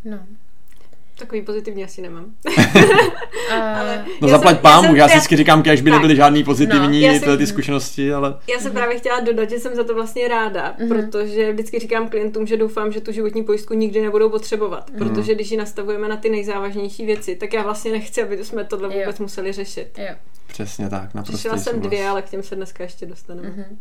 No. 0.06 0.20
Takový 1.22 1.42
pozitivní 1.42 1.84
asi 1.84 2.02
nemám. 2.02 2.26
ale 3.52 4.06
no 4.22 4.28
zaplať 4.28 4.60
pámu, 4.60 4.96
já, 4.96 5.04
já 5.04 5.08
si 5.08 5.14
vždycky 5.14 5.36
říkám, 5.38 5.62
když 5.62 5.82
by 5.82 5.92
nebyly 5.92 6.16
žádný 6.16 6.44
pozitivní 6.44 7.08
no, 7.08 7.20
tyhle 7.20 7.38
ty 7.38 7.48
zkušenosti, 7.48 8.14
ale... 8.14 8.36
Já 8.50 8.60
jsem 8.60 8.72
právě 8.72 8.98
chtěla 8.98 9.20
dodat, 9.20 9.50
že 9.50 9.60
jsem 9.60 9.76
za 9.76 9.84
to 9.84 9.96
vlastně 9.96 10.28
ráda, 10.28 10.76
mm-hmm. 10.80 10.88
protože 10.88 11.54
vždycky 11.54 11.80
říkám 11.80 12.10
klientům, 12.10 12.48
že 12.48 12.58
doufám, 12.58 12.92
že 12.92 13.02
tu 13.02 13.12
životní 13.12 13.44
pojistku 13.44 13.74
nikdy 13.74 14.02
nebudou 14.02 14.30
potřebovat, 14.30 14.90
mm-hmm. 14.90 14.98
protože 14.98 15.36
když 15.36 15.52
ji 15.52 15.58
nastavujeme 15.58 16.08
na 16.08 16.18
ty 16.18 16.30
nejzávažnější 16.30 17.06
věci, 17.06 17.36
tak 17.36 17.54
já 17.54 17.64
vlastně 17.64 17.92
nechci, 17.92 18.24
aby 18.24 18.46
jsme 18.46 18.64
tohle 18.64 18.90
vůbec 18.90 19.20
jo. 19.20 19.24
museli 19.24 19.52
řešit. 19.52 19.88
Jo. 19.98 20.16
Přesně 20.52 20.90
tak, 20.90 21.14
naprosto. 21.14 21.38
Přišla 21.38 21.58
jsem 21.58 21.82
dvě, 21.82 22.08
ale 22.08 22.22
k 22.22 22.30
těm 22.30 22.44
se 22.44 22.56
dneska 22.56 22.84
ještě 22.84 23.06
dostaneme. 23.06 23.50
Mm-hmm. 23.50 23.78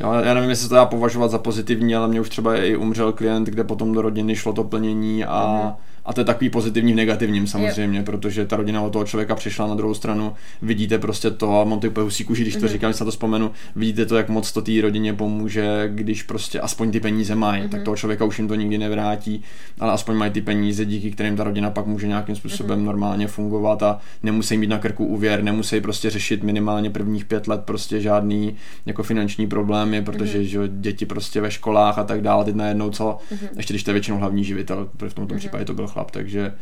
Jo, 0.00 0.12
já 0.12 0.34
nevím, 0.34 0.50
jestli 0.50 0.68
to 0.68 0.74
dá 0.74 0.86
považovat 0.86 1.30
za 1.30 1.38
pozitivní, 1.38 1.96
ale 1.96 2.08
mě 2.08 2.20
už 2.20 2.28
třeba 2.28 2.56
i 2.56 2.76
umřel 2.76 3.12
klient, 3.12 3.48
kde 3.48 3.64
potom 3.64 3.92
do 3.92 4.02
rodiny 4.02 4.36
šlo 4.36 4.52
to 4.52 4.64
plnění 4.64 5.24
a 5.24 5.46
mm-hmm 5.46 5.95
a 6.06 6.12
to 6.12 6.20
je 6.20 6.24
takový 6.24 6.50
pozitivní 6.50 6.92
v 6.92 6.96
negativním 6.96 7.46
samozřejmě, 7.46 7.98
yep. 7.98 8.06
protože 8.06 8.46
ta 8.46 8.56
rodina 8.56 8.82
od 8.82 8.90
toho 8.90 9.04
člověka 9.04 9.34
přišla 9.34 9.66
na 9.66 9.74
druhou 9.74 9.94
stranu, 9.94 10.32
vidíte 10.62 10.98
prostě 10.98 11.30
to 11.30 11.60
a 11.60 11.64
mám 11.64 11.80
ty 11.80 11.90
husí 12.00 12.24
kůži, 12.24 12.42
když 12.42 12.54
to 12.54 12.60
mm-hmm. 12.60 12.68
říkám, 12.68 12.90
když 12.90 12.96
se 12.98 13.04
na 13.04 13.06
to 13.06 13.10
vzpomenu, 13.10 13.50
vidíte 13.76 14.06
to, 14.06 14.16
jak 14.16 14.28
moc 14.28 14.52
to 14.52 14.62
té 14.62 14.72
rodině 14.80 15.14
pomůže, 15.14 15.90
když 15.94 16.22
prostě 16.22 16.60
aspoň 16.60 16.90
ty 16.90 17.00
peníze 17.00 17.34
mají, 17.34 17.62
mm-hmm. 17.62 17.68
tak 17.68 17.82
toho 17.82 17.96
člověka 17.96 18.24
už 18.24 18.38
jim 18.38 18.48
to 18.48 18.54
nikdy 18.54 18.78
nevrátí, 18.78 19.42
ale 19.80 19.92
aspoň 19.92 20.16
mají 20.16 20.30
ty 20.30 20.42
peníze, 20.42 20.84
díky 20.84 21.10
kterým 21.10 21.36
ta 21.36 21.44
rodina 21.44 21.70
pak 21.70 21.86
může 21.86 22.06
nějakým 22.06 22.36
způsobem 22.36 22.80
mm-hmm. 22.80 22.84
normálně 22.84 23.26
fungovat 23.26 23.82
a 23.82 23.98
nemusí 24.22 24.56
mít 24.56 24.66
na 24.66 24.78
krku 24.78 25.06
úvěr, 25.06 25.42
nemusí 25.42 25.80
prostě 25.80 26.10
řešit 26.10 26.42
minimálně 26.42 26.90
prvních 26.90 27.24
pět 27.24 27.48
let 27.48 27.60
prostě 27.64 28.00
žádný 28.00 28.56
jako 28.86 29.02
finanční 29.02 29.46
problémy, 29.46 30.02
protože 30.02 30.38
mm-hmm. 30.38 30.42
že 30.42 30.68
děti 30.68 31.06
prostě 31.06 31.40
ve 31.40 31.50
školách 31.50 31.98
a 31.98 32.04
tak 32.04 32.20
dále, 32.20 32.44
teď 32.44 32.54
najednou 32.54 32.90
co, 32.90 33.18
mm-hmm. 33.32 33.48
ještě 33.56 33.74
když 33.74 33.82
to 33.82 33.90
je 33.90 33.92
většinou 33.92 34.18
hlavní 34.18 34.44
živitel, 34.44 34.88
v 35.08 35.14
tomto 35.14 35.34
mm-hmm. 35.34 35.38
případě 35.38 35.64
to 35.64 35.74
byl 35.74 35.86
chlap, 35.96 36.10
takže 36.10 36.52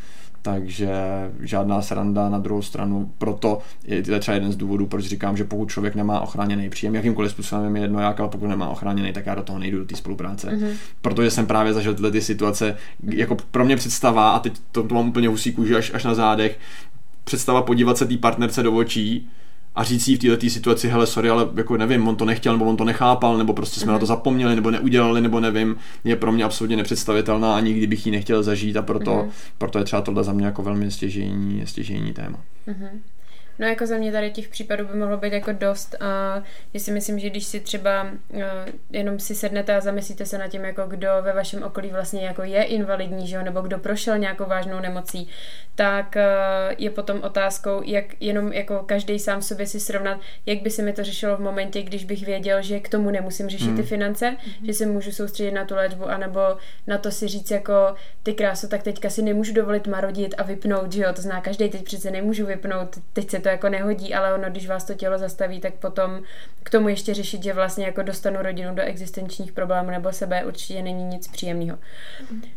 takže 0.43 0.91
žádná 1.41 1.83
sranda 1.83 2.29
na 2.29 2.39
druhou 2.39 2.63
stranu. 2.63 3.13
Proto 3.19 3.59
je 3.85 4.03
to 4.03 4.19
třeba 4.19 4.35
jeden 4.35 4.53
z 4.53 4.57
důvodů, 4.57 4.87
proč 4.87 5.05
říkám, 5.05 5.37
že 5.37 5.45
pokud 5.45 5.71
člověk 5.71 5.95
nemá 5.95 6.21
ochráněný 6.21 6.71
příjem, 6.71 6.95
jakýmkoliv 6.95 7.31
způsobem 7.31 7.77
je 7.77 7.83
jedno 7.83 8.01
jak, 8.01 8.21
ale 8.21 8.29
pokud 8.29 8.47
nemá 8.47 8.69
ochráněný, 8.69 9.13
tak 9.13 9.27
já 9.27 9.35
do 9.35 9.43
toho 9.43 9.59
nejdu 9.59 9.79
do 9.79 9.85
té 9.85 9.97
spolupráce. 9.97 10.49
Mm-hmm. 10.49 10.73
Protože 11.03 11.31
jsem 11.31 11.47
právě 11.47 11.73
zažil 11.73 11.95
tyhle 11.95 12.11
ty 12.11 12.21
situace, 12.21 12.77
jako 13.03 13.37
pro 13.51 13.65
mě 13.65 13.77
představa, 13.77 14.31
a 14.31 14.39
teď 14.39 14.61
to, 14.73 14.83
to 14.83 14.95
mám 14.95 15.09
úplně 15.09 15.29
husí 15.29 15.53
kůži 15.53 15.77
až, 15.77 15.95
až 15.95 16.05
na 16.05 16.15
zádech, 16.15 16.59
představa 17.25 17.63
podívat 17.63 17.99
se 17.99 18.07
té 18.07 18.17
partnerce 18.17 18.63
do 18.63 18.73
očí, 18.73 19.29
a 19.75 19.85
říct 19.85 20.09
jí 20.09 20.17
v 20.17 20.19
této 20.19 20.51
situaci, 20.51 20.89
hele, 20.89 21.07
sorry, 21.07 21.31
ale 21.31 21.49
jako 21.55 21.77
nevím, 21.77 22.09
on 22.09 22.17
to 22.17 22.25
nechtěl, 22.25 22.53
nebo 22.53 22.65
on 22.65 22.77
to 22.77 22.85
nechápal, 22.85 23.39
nebo 23.39 23.53
prostě 23.53 23.81
jsme 23.81 23.87
mm-hmm. 23.87 23.93
na 23.93 23.99
to 23.99 24.05
mhm. 24.05 24.09
zapomněli, 24.09 24.57
nebo 24.57 24.71
neudělali, 24.71 25.21
nebo 25.21 25.41
nevím, 25.41 25.77
je 26.05 26.17
pro 26.17 26.33
mě 26.33 26.45
absolutně 26.45 26.77
nepředstavitelná 26.77 27.57
a 27.57 27.61
nikdy 27.61 27.87
bych 27.87 28.07
ji 28.07 28.13
nechtěl 28.13 28.43
zažít 28.43 28.77
a 28.77 28.83
proto, 28.83 29.11
mm-hmm. 29.11 29.31
proto 29.59 29.79
je 29.79 29.85
třeba 29.85 30.03
tohle 30.03 30.25
za 30.25 30.33
mě 30.33 30.47
jako 30.47 30.63
velmi 30.63 30.91
stěžení, 30.91 31.63
stěžení 31.65 32.13
téma. 32.13 32.39
Mm-hmm. 32.69 33.01
No 33.59 33.67
jako 33.67 33.87
za 33.87 33.97
mě 33.97 34.13
tady 34.13 34.31
těch 34.31 34.49
případů 34.49 34.87
by 34.87 34.99
mohlo 34.99 35.17
být 35.17 35.33
jako 35.33 35.53
dost 35.53 35.95
a 36.01 36.43
já 36.75 36.81
si 36.81 36.91
myslím, 36.91 37.19
že 37.19 37.31
když 37.31 37.45
si 37.45 37.61
třeba 37.61 38.03
uh, 38.03 38.41
jenom 38.91 39.19
si 39.19 39.35
sednete 39.35 39.75
a 39.75 39.81
zamyslíte 39.81 40.27
se 40.27 40.39
nad 40.39 40.49
tím, 40.49 40.65
jako 40.65 40.87
kdo 40.87 41.09
ve 41.23 41.33
vašem 41.33 41.63
okolí 41.63 41.91
vlastně 41.91 42.27
jako 42.27 42.43
je 42.43 42.63
invalidní, 42.63 43.27
že 43.27 43.37
jo, 43.37 43.43
nebo 43.43 43.61
kdo 43.61 43.79
prošel 43.79 44.19
nějakou 44.19 44.45
vážnou 44.45 44.81
nemocí, 44.81 45.29
tak 45.75 46.17
uh, 46.17 46.75
je 46.79 46.91
potom 46.91 47.23
otázkou, 47.23 47.83
jak 47.85 48.05
jenom 48.21 48.53
jako 48.53 48.83
každý 48.87 49.19
sám 49.19 49.43
sobě 49.43 49.67
si 49.67 49.81
srovnat, 49.81 50.21
jak 50.47 50.63
by 50.63 50.71
se 50.71 50.83
mi 50.83 50.93
to 50.93 51.05
řešilo 51.05 51.37
v 51.37 51.41
momentě, 51.41 51.83
když 51.83 52.05
bych 52.05 52.27
věděl, 52.27 52.63
že 52.63 52.81
k 52.81 52.89
tomu 52.89 53.11
nemusím 53.11 53.49
řešit 53.49 53.71
mm. 53.71 53.77
ty 53.77 53.83
finance, 53.83 54.31
mm. 54.31 54.67
že 54.67 54.73
se 54.73 54.87
můžu 54.87 55.13
soustředit 55.13 55.53
na 55.53 55.65
tu 55.65 55.75
léčbu, 55.75 56.05
anebo 56.05 56.41
na 56.87 56.99
to 56.99 57.11
si 57.11 57.29
říct 57.29 57.51
jako 57.51 57.95
ty 58.23 58.35
kráso, 58.35 58.69
tak 58.69 58.83
teďka 58.83 59.11
si 59.11 59.23
nemůžu 59.23 59.55
dovolit 59.55 59.87
marodit 59.87 60.35
a 60.39 60.43
vypnout, 60.43 60.93
že 60.93 61.03
jo, 61.03 61.13
to 61.13 61.23
zná 61.23 61.41
každý 61.41 61.69
teď 61.69 61.85
přece 61.85 62.11
nemůžu 62.11 62.47
vypnout, 62.47 62.99
teď 63.13 63.31
se 63.31 63.41
to 63.45 63.51
jako 63.51 63.69
nehodí, 63.69 64.15
ale 64.15 64.35
ono, 64.35 64.51
když 64.51 64.69
vás 64.69 64.85
to 64.85 64.95
tělo 64.95 65.19
zastaví, 65.19 65.61
tak 65.61 65.75
potom 65.75 66.21
k 66.63 66.71
tomu 66.71 66.89
ještě 66.89 67.15
řešit, 67.15 67.43
že 67.43 67.53
vlastně 67.53 67.85
jako 67.85 68.03
dostanu 68.03 68.43
rodinu 68.43 68.75
do 68.75 68.83
existenčních 68.83 69.53
problémů 69.53 69.91
nebo 69.91 70.13
sebe 70.13 70.45
určitě 70.45 70.83
není 70.83 71.05
nic 71.05 71.29
příjemného. 71.29 71.79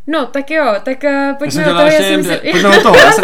No, 0.07 0.25
tak 0.25 0.51
jo, 0.51 0.75
tak 0.83 1.03
uh, 1.03 1.37
pojďme 1.37 1.63
do 1.63 1.69
toho. 1.69 1.87
Já 1.87 1.91
si 1.91 2.17
myslím... 2.17 2.39
Pojďme 2.51 2.75
do 2.75 2.81
toho. 2.81 2.95
Já 2.95 3.11
jsem, 3.11 3.23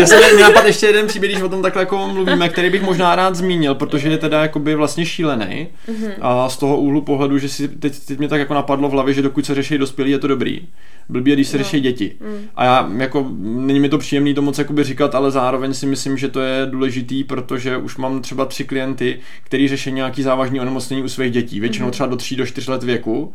já 0.00 0.06
jsem 0.06 0.34
měl 0.34 0.48
napad 0.48 0.66
ještě 0.66 0.86
jeden 0.86 1.06
příběh, 1.06 1.32
když 1.32 1.42
o 1.42 1.48
tom 1.48 1.62
takhle 1.62 1.82
jako 1.82 2.08
mluvíme, 2.08 2.48
který 2.48 2.70
bych 2.70 2.82
možná 2.82 3.16
rád 3.16 3.34
zmínil, 3.34 3.74
protože 3.74 4.08
je 4.08 4.18
teda 4.18 4.42
jakoby 4.42 4.74
vlastně 4.74 5.06
šílený. 5.06 5.68
Mm-hmm. 5.88 6.12
A 6.20 6.48
z 6.48 6.56
toho 6.56 6.76
úhlu 6.76 7.02
pohledu, 7.02 7.38
že 7.38 7.48
si 7.48 7.68
teď, 7.68 8.06
teď 8.06 8.18
mě 8.18 8.28
tak 8.28 8.40
jako 8.40 8.54
napadlo 8.54 8.88
v 8.88 8.92
hlavě, 8.92 9.14
že 9.14 9.22
dokud 9.22 9.46
se 9.46 9.54
řeší 9.54 9.78
dospělí, 9.78 10.10
je 10.10 10.18
to 10.18 10.26
dobrý. 10.26 10.68
Blbě, 11.08 11.34
když 11.34 11.48
se 11.48 11.58
no. 11.58 11.64
řeší 11.64 11.80
děti. 11.80 12.12
Mm. 12.20 12.48
A 12.56 12.64
já 12.64 12.90
jako, 12.96 13.26
není 13.38 13.80
mi 13.80 13.88
to 13.88 13.98
příjemný 13.98 14.34
to 14.34 14.42
moc 14.42 14.58
jakoby 14.58 14.84
říkat, 14.84 15.14
ale 15.14 15.30
zároveň 15.30 15.74
si 15.74 15.86
myslím, 15.86 16.18
že 16.18 16.28
to 16.28 16.40
je 16.40 16.66
důležitý, 16.66 17.24
protože 17.24 17.76
už 17.76 17.96
mám 17.96 18.22
třeba 18.22 18.44
tři 18.44 18.64
klienty, 18.64 19.18
kteří 19.44 19.68
řeší 19.68 19.92
nějaký 19.92 20.22
závažný 20.22 20.60
onemocnění 20.60 21.02
u 21.02 21.08
svých 21.08 21.32
dětí, 21.32 21.60
většinou 21.60 21.86
mm. 21.86 21.92
třeba 21.92 22.06
do 22.06 22.16
3 22.16 22.36
do 22.36 22.46
4 22.46 22.70
let 22.70 22.82
věku. 22.82 23.34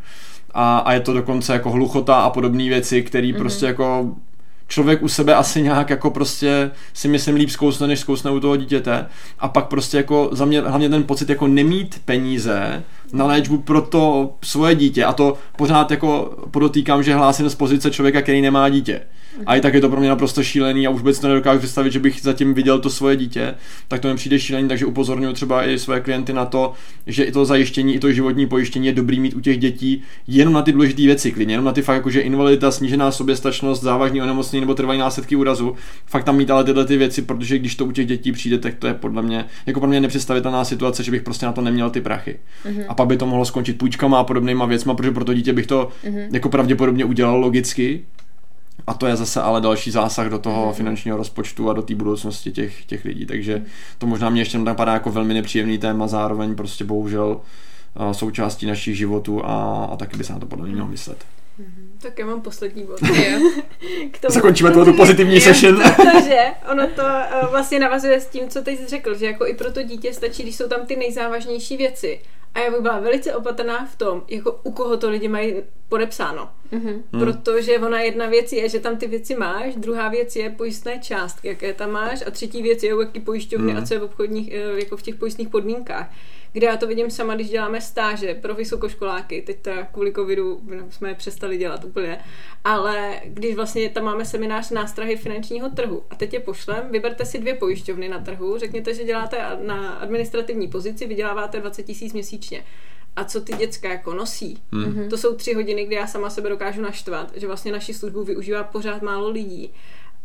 A, 0.53 0.77
a 0.77 0.93
je 0.93 0.99
to 0.99 1.13
dokonce 1.13 1.53
jako 1.53 1.71
hluchota 1.71 2.15
a 2.15 2.29
podobné 2.29 2.63
věci, 2.63 3.01
které 3.01 3.27
mm. 3.27 3.33
prostě 3.33 3.65
jako 3.65 4.15
člověk 4.71 5.03
u 5.03 5.07
sebe 5.07 5.35
asi 5.35 5.61
nějak 5.61 5.89
jako 5.89 6.11
prostě 6.11 6.71
si 6.93 7.07
myslím 7.07 7.35
líp 7.35 7.49
zkousne, 7.49 7.87
než 7.87 7.99
zkousne 7.99 8.31
u 8.31 8.39
toho 8.39 8.55
dítěte. 8.55 9.05
A 9.39 9.47
pak 9.47 9.65
prostě 9.65 9.97
jako 9.97 10.29
za 10.31 10.45
mě 10.45 10.61
hlavně 10.61 10.89
ten 10.89 11.03
pocit 11.03 11.29
jako 11.29 11.47
nemít 11.47 12.01
peníze 12.05 12.83
na 13.13 13.25
léčbu 13.25 13.57
pro 13.57 13.81
to 13.81 14.33
svoje 14.43 14.75
dítě. 14.75 15.05
A 15.05 15.13
to 15.13 15.37
pořád 15.57 15.91
jako 15.91 16.37
podotýkám, 16.51 17.03
že 17.03 17.15
hlásím 17.15 17.49
z 17.49 17.55
pozice 17.55 17.91
člověka, 17.91 18.21
který 18.21 18.41
nemá 18.41 18.69
dítě. 18.69 19.01
A 19.45 19.55
i 19.55 19.61
tak 19.61 19.73
je 19.73 19.81
to 19.81 19.89
pro 19.89 19.99
mě 19.99 20.09
naprosto 20.09 20.43
šílený 20.43 20.87
a 20.87 20.89
už 20.89 20.99
vůbec 20.99 21.19
to 21.19 21.27
nedokážu 21.27 21.59
představit, 21.59 21.93
že 21.93 21.99
bych 21.99 22.21
zatím 22.21 22.53
viděl 22.53 22.79
to 22.79 22.89
svoje 22.89 23.15
dítě, 23.15 23.55
tak 23.87 24.01
to 24.01 24.07
mi 24.07 24.15
přijde 24.15 24.39
šílený, 24.39 24.67
takže 24.67 24.85
upozorňuji 24.85 25.33
třeba 25.33 25.67
i 25.67 25.79
své 25.79 25.99
klienty 25.99 26.33
na 26.33 26.45
to, 26.45 26.73
že 27.07 27.23
i 27.23 27.31
to 27.31 27.45
zajištění, 27.45 27.95
i 27.95 27.99
to 27.99 28.11
životní 28.11 28.47
pojištění 28.47 28.87
je 28.87 28.93
dobrý 28.93 29.19
mít 29.19 29.33
u 29.33 29.39
těch 29.39 29.57
dětí 29.57 30.03
jenom 30.27 30.53
na 30.53 30.61
ty 30.61 30.71
důležité 30.71 31.01
věci, 31.01 31.31
klidně, 31.31 31.53
jenom 31.53 31.65
na 31.65 31.71
ty 31.71 31.81
fakt 31.81 31.95
jako, 31.95 32.09
že 32.09 32.21
invalidita, 32.21 32.71
snížená 32.71 33.11
soběstačnost, 33.11 33.83
závažný 33.83 34.21
onemocnění 34.21 34.61
nebo 34.61 34.73
trvalý 34.73 34.99
následky 34.99 35.35
úrazu, 35.35 35.75
fakt 36.05 36.23
tam 36.23 36.37
mít 36.37 36.51
ale 36.51 36.63
tyhle 36.63 36.85
ty 36.85 36.97
věci, 36.97 37.21
protože 37.21 37.59
když 37.59 37.75
to 37.75 37.85
u 37.85 37.91
těch 37.91 38.07
dětí 38.07 38.31
přijde, 38.31 38.57
tak 38.57 38.75
to 38.75 38.87
je 38.87 38.93
podle 38.93 39.21
mě 39.21 39.45
jako 39.65 39.79
pro 39.79 39.89
mě 39.89 40.01
nepředstavitelná 40.01 40.65
situace, 40.65 41.03
že 41.03 41.11
bych 41.11 41.21
prostě 41.21 41.45
na 41.45 41.51
to 41.51 41.61
neměl 41.61 41.89
ty 41.89 42.01
prachy. 42.01 42.39
Mm-hmm. 42.65 42.85
A 42.87 42.93
pak 43.01 43.07
by 43.07 43.17
to 43.17 43.25
mohlo 43.25 43.45
skončit 43.45 43.77
půjčkama 43.77 44.19
a 44.19 44.23
podobnýma 44.23 44.65
věcma, 44.65 44.93
protože 44.93 45.11
pro 45.11 45.25
to 45.25 45.33
dítě 45.33 45.53
bych 45.53 45.67
to 45.67 45.89
mm-hmm. 46.03 46.27
jako 46.31 46.49
pravděpodobně 46.49 47.05
udělal 47.05 47.39
logicky, 47.39 48.05
a 48.87 48.93
to 48.93 49.07
je 49.07 49.15
zase 49.15 49.41
ale 49.41 49.61
další 49.61 49.91
zásah 49.91 50.29
do 50.29 50.39
toho 50.39 50.67
mm. 50.67 50.73
finančního 50.73 51.17
rozpočtu 51.17 51.69
a 51.69 51.73
do 51.73 51.81
té 51.81 51.95
budoucnosti 51.95 52.51
těch, 52.51 52.85
těch 52.85 53.05
lidí. 53.05 53.25
Takže 53.25 53.63
to 53.97 54.07
možná 54.07 54.29
mě 54.29 54.41
ještě 54.41 54.57
napadá 54.57 54.93
jako 54.93 55.11
velmi 55.11 55.33
nepříjemný 55.33 55.77
téma, 55.77 56.07
zároveň 56.07 56.55
prostě 56.55 56.83
bohužel 56.83 57.41
uh, 57.99 58.11
součástí 58.11 58.65
našich 58.65 58.97
životů 58.97 59.45
a, 59.45 59.85
a 59.85 59.95
taky 59.97 60.17
by 60.17 60.23
se 60.23 60.33
na 60.33 60.39
to 60.39 60.45
podle 60.45 60.65
mě 60.65 60.73
mělo 60.73 60.87
myslet. 60.87 61.25
Mhm. 61.57 61.91
Tak 62.01 62.19
já 62.19 62.25
mám 62.25 62.41
poslední 62.41 62.83
bod. 62.83 62.99
K 64.11 64.19
tomu. 64.19 64.33
Zakončíme 64.33 64.71
tu 64.71 64.93
pozitivní 64.93 65.41
session. 65.41 65.81
Protože 65.95 66.39
ono 66.71 66.87
to 66.87 67.01
uh, 67.01 67.49
vlastně 67.51 67.79
navazuje 67.79 68.19
s 68.19 68.27
tím, 68.27 68.49
co 68.49 68.61
teď 68.61 68.79
jsi 68.79 68.87
řekl, 68.87 69.17
že 69.17 69.25
jako 69.25 69.47
i 69.47 69.53
pro 69.53 69.71
to 69.71 69.83
dítě 69.83 70.13
stačí, 70.13 70.43
když 70.43 70.55
jsou 70.55 70.67
tam 70.67 70.85
ty 70.85 70.95
nejzávažnější 70.95 71.77
věci. 71.77 72.19
A 72.53 72.59
já 72.59 72.71
bych 72.71 72.81
byla 72.81 72.99
velice 72.99 73.35
opatrná 73.35 73.85
v 73.85 73.95
tom, 73.95 74.23
jako 74.27 74.59
u 74.63 74.71
koho 74.71 74.97
to 74.97 75.09
lidi 75.09 75.27
mají 75.27 75.55
podepsáno. 75.89 76.49
Mm-hmm. 76.73 77.01
Protože 77.19 77.79
ona 77.79 78.01
jedna 78.01 78.25
věc 78.25 78.51
je, 78.51 78.69
že 78.69 78.79
tam 78.79 78.97
ty 78.97 79.07
věci 79.07 79.35
máš, 79.35 79.75
druhá 79.75 80.09
věc 80.09 80.35
je 80.35 80.49
pojistné 80.49 80.99
částky, 80.99 81.47
jaké 81.47 81.73
tam 81.73 81.91
máš 81.91 82.23
a 82.27 82.31
třetí 82.31 82.61
věc 82.61 82.83
je, 82.83 82.95
jaký 82.99 83.19
pojišťovny 83.19 83.73
mm. 83.73 83.79
a 83.79 83.85
co 83.85 83.93
je 83.93 83.99
v 83.99 84.03
obchodních, 84.03 84.53
eh, 84.53 84.79
jako 84.79 84.97
v 84.97 85.01
těch 85.01 85.15
pojistných 85.15 85.49
podmínkách 85.49 86.09
kde 86.53 86.67
já 86.67 86.77
to 86.77 86.87
vidím 86.87 87.09
sama, 87.09 87.35
když 87.35 87.49
děláme 87.49 87.81
stáže 87.81 88.33
pro 88.33 88.53
vysokoškoláky, 88.53 89.41
teď 89.41 89.61
teda 89.61 89.83
kvůli 89.83 90.13
covidu 90.13 90.61
jsme 90.89 91.09
je 91.09 91.15
přestali 91.15 91.57
dělat 91.57 91.83
úplně, 91.83 92.19
ale 92.63 93.21
když 93.25 93.55
vlastně 93.55 93.89
tam 93.89 94.03
máme 94.03 94.25
seminář 94.25 94.69
nástrahy 94.69 95.15
finančního 95.15 95.69
trhu 95.69 96.03
a 96.09 96.15
teď 96.15 96.33
je 96.33 96.39
pošlem, 96.39 96.83
vyberte 96.91 97.25
si 97.25 97.39
dvě 97.39 97.55
pojišťovny 97.55 98.09
na 98.09 98.19
trhu, 98.19 98.57
řekněte, 98.57 98.93
že 98.93 99.03
děláte 99.03 99.37
na 99.61 99.89
administrativní 99.89 100.67
pozici, 100.67 101.07
vyděláváte 101.07 101.59
20 101.59 101.83
tisíc 101.83 102.13
měsíčně. 102.13 102.63
A 103.15 103.23
co 103.23 103.41
ty 103.41 103.53
děcka 103.53 103.89
jako 103.89 104.13
nosí. 104.13 104.63
Hmm. 104.71 105.09
To 105.09 105.17
jsou 105.17 105.35
tři 105.35 105.53
hodiny, 105.53 105.85
kdy 105.85 105.95
já 105.95 106.07
sama 106.07 106.29
sebe 106.29 106.49
dokážu 106.49 106.81
naštvat, 106.81 107.31
že 107.35 107.47
vlastně 107.47 107.71
naši 107.71 107.93
službu 107.93 108.23
využívá 108.23 108.63
pořád 108.63 109.01
málo 109.01 109.29
lidí 109.29 109.73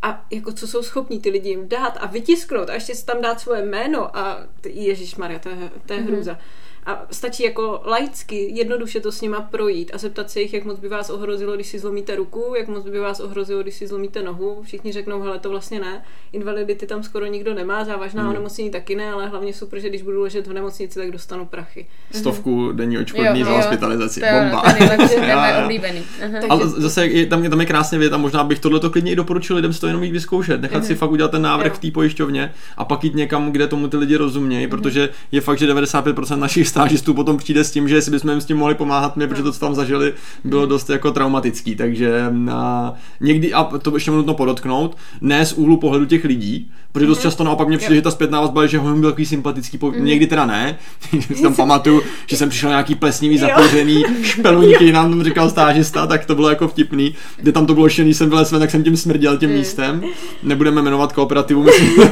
a 0.07 0.25
jako 0.31 0.53
co 0.53 0.67
jsou 0.67 0.83
schopní 0.83 1.21
ty 1.21 1.31
lidi 1.31 1.49
jim 1.49 1.69
dát 1.69 1.99
a 2.01 2.07
vytisknout 2.07 2.71
a 2.71 2.75
ještě 2.75 2.95
si 2.95 3.07
tam 3.07 3.23
dát 3.23 3.41
svoje 3.41 3.63
jméno 3.63 4.17
a 4.17 4.47
Ježíš 4.67 5.17
Maria, 5.17 5.39
to 5.39 5.49
je, 5.49 5.71
to 5.87 5.93
je 5.93 6.01
mm-hmm. 6.01 6.39
A 6.87 7.07
stačí 7.11 7.43
jako 7.43 7.81
laicky 7.85 8.51
jednoduše 8.55 9.01
to 9.01 9.13
s 9.13 9.21
nima 9.21 9.41
projít 9.41 9.91
a 9.95 9.99
zeptat 9.99 10.31
se 10.31 10.41
jich, 10.41 10.55
jak 10.55 10.65
moc 10.65 10.79
by 10.79 10.89
vás 10.89 11.11
ohrozilo, 11.11 11.55
když 11.55 11.67
si 11.67 11.79
zlomíte 11.79 12.17
ruku, 12.17 12.55
jak 12.59 12.69
moc 12.69 12.85
by 12.85 12.99
vás 12.99 13.21
ohrozilo, 13.21 13.63
když 13.63 13.75
si 13.75 13.87
zlomíte 13.87 14.23
nohu. 14.23 14.63
Všichni 14.63 14.93
řeknou, 14.93 15.23
hele, 15.23 15.39
to 15.39 15.51
vlastně 15.51 15.81
ne. 15.81 16.03
Invalidity 16.33 16.87
tam 16.87 17.03
skoro 17.03 17.27
nikdo 17.27 17.55
nemá, 17.55 17.85
závažná 17.85 18.23
hmm. 18.23 18.31
onemocnění 18.31 18.71
taky 18.71 18.97
ne, 18.97 19.11
ale 19.11 19.29
hlavně 19.29 19.53
super, 19.53 19.81
že 19.81 19.89
když 19.89 20.03
budu 20.03 20.23
ležet 20.23 20.47
v 20.47 20.53
nemocnici, 20.53 20.99
tak 20.99 21.11
dostanu 21.11 21.47
prachy. 21.47 21.87
Stovku 22.13 22.73
denní 22.73 22.99
očkodný 22.99 23.45
za 23.45 23.51
hospitalizaci. 23.51 24.21
To 24.21 24.27
Bomba. 24.41 24.63
To 24.63 24.85
je 25.23 25.57
oblíbený. 25.65 26.03
Ale 26.49 26.69
zase 26.69 27.07
je, 27.07 27.27
tam, 27.27 27.45
je, 27.45 27.51
tam 27.51 27.61
je 27.61 27.67
krásně 27.67 27.99
věc 27.99 28.13
a 28.13 28.17
možná 28.17 28.45
bych 28.45 28.59
tohle 28.59 28.81
klidně 28.91 29.13
i 29.13 29.17
doporučil 29.17 29.57
lidem 29.57 29.73
to 29.73 29.87
jenom 29.87 30.03
jít 30.03 30.11
vyzkoušet, 30.11 30.61
nechat 30.61 30.85
si 30.85 30.95
fakt 30.95 31.11
udělat 31.11 31.31
ten 31.31 31.43
návrh 31.43 31.75
v 31.75 31.79
té 31.79 31.91
pojišťovně 31.91 32.53
a 32.77 32.85
pak 32.85 33.05
jít 33.05 33.15
někam, 33.15 33.53
kde 33.53 33.67
tomu 33.67 33.89
ty 33.89 33.97
lidi 33.97 34.17
rozumějí, 34.17 34.67
protože 34.67 35.09
je 35.33 35.41
fakt, 35.41 35.59
že 35.59 35.75
95% 35.75 36.39
našich 36.39 36.69
stážistů 36.77 37.15
potom 37.15 37.37
přijde 37.37 37.65
s 37.65 37.71
tím, 37.71 37.89
že 37.89 37.95
jestli 37.95 38.11
bychom 38.13 38.31
jim 38.31 38.41
s 38.41 38.45
tím 38.45 38.57
mohli 38.57 38.75
pomáhat 38.75 39.17
my, 39.17 39.27
protože 39.27 39.43
to, 39.43 39.53
co 39.53 39.61
tam 39.61 39.75
zažili, 39.75 40.15
bylo 40.45 40.67
dost 40.67 40.91
jako 40.91 41.11
traumatický, 41.11 41.77
takže 41.77 42.25
a, 42.53 42.95
někdy, 43.21 43.53
a 43.53 43.65
to 43.65 43.95
ještě 43.95 44.11
nutno 44.11 44.35
podotknout, 44.35 44.97
ne 45.21 45.47
z 45.47 45.53
úhlu 45.53 45.77
pohledu 45.77 46.05
těch 46.05 46.25
lidí, 46.25 46.71
protože 46.93 47.07
dost 47.07 47.19
mhm. 47.19 47.23
často 47.23 47.45
naopak 47.45 47.69
mě 47.69 47.79
přijde, 47.79 47.95
že 47.95 48.03
ta 48.03 48.11
zpětná 48.11 48.41
vazba 48.41 48.67
že 48.67 48.79
ho 48.79 48.97
byl 48.97 49.11
takový 49.11 49.27
sympatický, 49.27 49.79
po... 49.79 49.91
mm. 49.91 50.05
někdy 50.05 50.27
teda 50.27 50.47
ne, 50.47 50.79
si 51.35 51.43
tam 51.43 51.55
pamatuju, 51.55 52.03
že 52.27 52.37
jsem 52.37 52.49
přišel 52.49 52.71
nějaký 52.71 52.95
plesnivý, 52.95 53.39
zapořený, 53.39 54.05
špeluňky, 54.23 54.93
nám 54.93 55.11
tam 55.11 55.23
říkal 55.23 55.51
stážista, 55.51 56.07
tak 56.07 56.25
to 56.25 56.35
bylo 56.35 56.51
jako 56.51 56.69
vtipný, 56.69 57.15
kde 57.37 57.53
tam 57.53 57.67
to 57.67 57.75
bylo 57.75 57.89
šený, 57.89 58.15
jsem 58.15 58.29
byl 58.29 58.45
tak 58.45 58.71
jsem 58.71 58.85
tím 58.85 58.97
smrděl 58.97 59.39
tím 59.39 59.51
mm. 59.51 59.57
místem, 59.57 60.03
nebudeme 60.43 60.83
jmenovat 60.83 61.13
kooperativu, 61.13 61.63
myslím, 61.63 62.03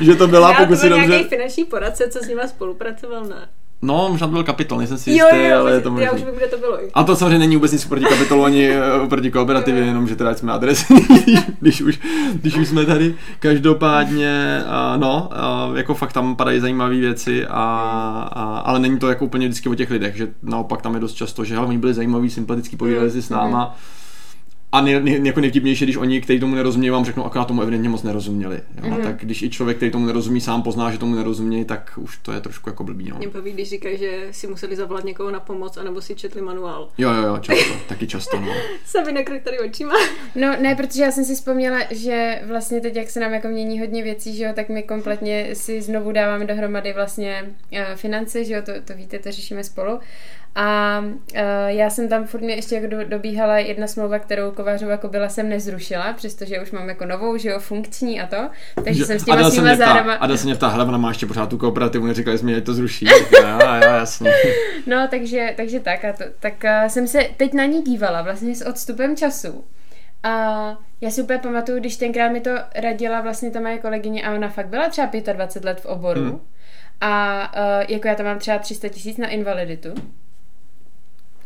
že 0.00 0.14
to 0.14 0.28
byla, 0.28 0.54
pokud 0.54 0.78
si 0.78 0.88
dobře... 0.88 1.24
finanční 1.28 1.64
poradce, 1.64 2.08
co 2.08 2.18
s 2.18 2.28
nimi 2.28 2.40
spolupracoval, 2.56 3.24
ne? 3.24 3.48
No, 3.82 4.08
možná 4.10 4.26
to 4.26 4.32
byl 4.32 4.44
kapitol, 4.44 4.78
nejsem 4.78 4.98
si 4.98 5.10
jistý, 5.10 5.36
jo, 5.36 5.44
jo, 5.50 5.60
ale 5.60 5.72
je 5.72 5.80
to 5.80 5.90
možný. 5.90 6.04
Já 6.04 6.12
už 6.12 6.24
vím, 6.24 6.34
kde 6.34 6.46
to 6.46 6.58
bylo. 6.58 6.78
A 6.94 7.04
to 7.04 7.16
samozřejmě 7.16 7.38
není 7.38 7.56
vůbec 7.56 7.72
nic 7.72 7.84
proti 7.84 8.04
kapitolu 8.04 8.44
ani 8.44 8.70
eh, 8.70 9.08
proti 9.08 9.30
kooperativě, 9.30 9.84
jenom 9.84 10.08
že 10.08 10.16
teda 10.16 10.34
jsme 10.34 10.52
adresy, 10.52 10.94
když, 11.60 11.82
už, 11.82 12.00
když 12.34 12.56
už 12.56 12.68
jsme 12.68 12.86
tady. 12.86 13.14
Každopádně, 13.38 14.62
uh, 14.64 15.00
no, 15.00 15.30
uh, 15.68 15.76
jako 15.76 15.94
fakt 15.94 16.12
tam 16.12 16.36
padají 16.36 16.60
zajímavé 16.60 16.96
věci, 16.96 17.46
a, 17.46 17.52
a, 18.32 18.58
ale 18.58 18.78
není 18.78 18.98
to 18.98 19.08
jako 19.08 19.24
úplně 19.24 19.46
vždycky 19.46 19.68
o 19.68 19.74
těch 19.74 19.90
lidech, 19.90 20.16
že 20.16 20.28
naopak 20.42 20.82
tam 20.82 20.94
je 20.94 21.00
dost 21.00 21.14
často, 21.14 21.44
že 21.44 21.58
oni 21.58 21.78
byli 21.78 21.94
zajímaví, 21.94 22.30
sympatický, 22.30 22.76
povídali 22.76 23.10
si 23.10 23.22
s 23.22 23.28
náma. 23.28 23.64
Mm 23.64 23.95
a 24.72 24.80
nej, 24.80 25.02
nej, 25.02 25.20
jako 25.24 25.40
nejvtipnější, 25.40 25.84
když 25.84 25.96
oni, 25.96 26.20
kteří 26.20 26.40
tomu 26.40 26.54
nerozumí, 26.54 26.90
vám 26.90 27.04
řeknou, 27.04 27.24
akorát 27.24 27.44
tomu 27.44 27.62
evidentně 27.62 27.88
moc 27.88 28.02
nerozuměli. 28.02 28.56
Jo? 28.56 28.82
Mm-hmm. 28.82 29.02
Tak 29.02 29.20
když 29.20 29.42
i 29.42 29.50
člověk, 29.50 29.76
který 29.76 29.92
tomu 29.92 30.06
nerozumí, 30.06 30.40
sám 30.40 30.62
pozná, 30.62 30.90
že 30.90 30.98
tomu 30.98 31.14
nerozumí, 31.14 31.64
tak 31.64 31.92
už 31.96 32.18
to 32.18 32.32
je 32.32 32.40
trošku 32.40 32.68
jako 32.68 32.84
blbý. 32.84 33.08
No. 33.10 33.18
Mě 33.18 33.28
baví, 33.28 33.52
když 33.52 33.68
říkají, 33.68 33.98
že 33.98 34.28
si 34.30 34.46
museli 34.46 34.76
zavolat 34.76 35.04
někoho 35.04 35.30
na 35.30 35.40
pomoc, 35.40 35.76
anebo 35.76 36.00
si 36.00 36.14
četli 36.14 36.42
manuál. 36.42 36.88
Jo, 36.98 37.12
jo, 37.12 37.22
jo, 37.22 37.38
často, 37.38 37.74
taky 37.88 38.06
často. 38.06 38.40
No. 38.40 38.52
Sami 38.84 39.12
nekryt 39.12 39.42
tady 39.42 39.58
očima. 39.58 39.94
No 40.34 40.56
ne, 40.62 40.74
protože 40.74 41.02
já 41.02 41.12
jsem 41.12 41.24
si 41.24 41.34
vzpomněla, 41.34 41.78
že 41.90 42.42
vlastně 42.46 42.80
teď, 42.80 42.96
jak 42.96 43.10
se 43.10 43.20
nám 43.20 43.32
jako 43.32 43.48
mění 43.48 43.80
hodně 43.80 44.02
věcí, 44.02 44.36
že 44.36 44.44
jo, 44.44 44.52
tak 44.54 44.68
my 44.68 44.82
kompletně 44.82 45.54
si 45.54 45.82
znovu 45.82 46.12
dáváme 46.12 46.44
dohromady 46.44 46.92
vlastně 46.92 47.54
uh, 47.72 47.78
finance, 47.94 48.44
že 48.44 48.54
jo, 48.54 48.62
to, 48.62 48.72
to 48.84 48.94
víte, 48.94 49.18
to 49.18 49.32
řešíme 49.32 49.64
spolu. 49.64 50.00
A 50.58 50.98
uh, 51.00 51.40
já 51.66 51.90
jsem 51.90 52.08
tam 52.08 52.26
furt 52.26 52.40
mě 52.40 52.54
ještě 52.54 52.74
jako 52.74 52.86
do, 52.86 53.04
dobíhala 53.04 53.58
jedna 53.58 53.86
smlouva, 53.86 54.18
kterou 54.18 54.50
Kovářova 54.50 54.96
kobila 54.96 55.28
jsem 55.28 55.48
nezrušila, 55.48 56.12
přestože 56.12 56.60
už 56.60 56.70
mám 56.70 56.88
jako 56.88 57.04
novou, 57.06 57.36
že 57.36 57.48
jo, 57.48 57.58
funkční 57.58 58.20
a 58.20 58.26
to. 58.26 58.48
Takže 58.84 59.04
jsem 59.04 59.18
s 59.18 59.24
těma 59.24 59.50
svýma 59.50 59.76
zárama... 59.76 60.14
A 60.14 60.36
se 60.36 60.44
mě 60.44 60.54
ptá, 60.54 60.68
hele, 60.68 60.84
ona 60.84 60.98
má 60.98 61.08
ještě 61.08 61.26
pořád 61.26 61.48
tu 61.48 61.58
kooperativu, 61.58 62.06
neříkali 62.06 62.38
jsme, 62.38 62.54
že 62.54 62.60
to 62.60 62.74
zruší. 62.74 63.06
jo, 63.32 63.48
jo, 63.58 63.80
jasně. 63.80 64.32
No, 64.86 65.08
takže, 65.10 65.54
takže 65.56 65.80
tak. 65.80 66.04
A 66.04 66.12
to, 66.12 66.24
tak 66.40 66.54
uh, 66.64 66.88
jsem 66.88 67.06
se 67.06 67.28
teď 67.36 67.52
na 67.52 67.64
ní 67.64 67.82
dívala 67.82 68.22
vlastně 68.22 68.54
s 68.54 68.66
odstupem 68.66 69.16
času. 69.16 69.64
A 70.22 70.30
já 71.00 71.10
si 71.10 71.22
úplně 71.22 71.38
pamatuju, 71.38 71.78
když 71.78 71.96
tenkrát 71.96 72.28
mi 72.28 72.40
to 72.40 72.50
radila 72.74 73.20
vlastně 73.20 73.50
ta 73.50 73.60
moje 73.60 73.78
kolegyně 73.78 74.22
a 74.22 74.34
ona 74.34 74.48
fakt 74.48 74.68
byla 74.68 74.88
třeba 74.88 75.10
25 75.32 75.64
let 75.64 75.80
v 75.80 75.86
oboru. 75.86 76.20
Hmm. 76.20 76.40
A 77.00 77.42
uh, 77.56 77.84
jako 77.88 78.08
já 78.08 78.14
tam 78.14 78.26
mám 78.26 78.38
třeba 78.38 78.58
300 78.58 78.88
tisíc 78.88 79.16
na 79.16 79.28
invaliditu 79.28 79.94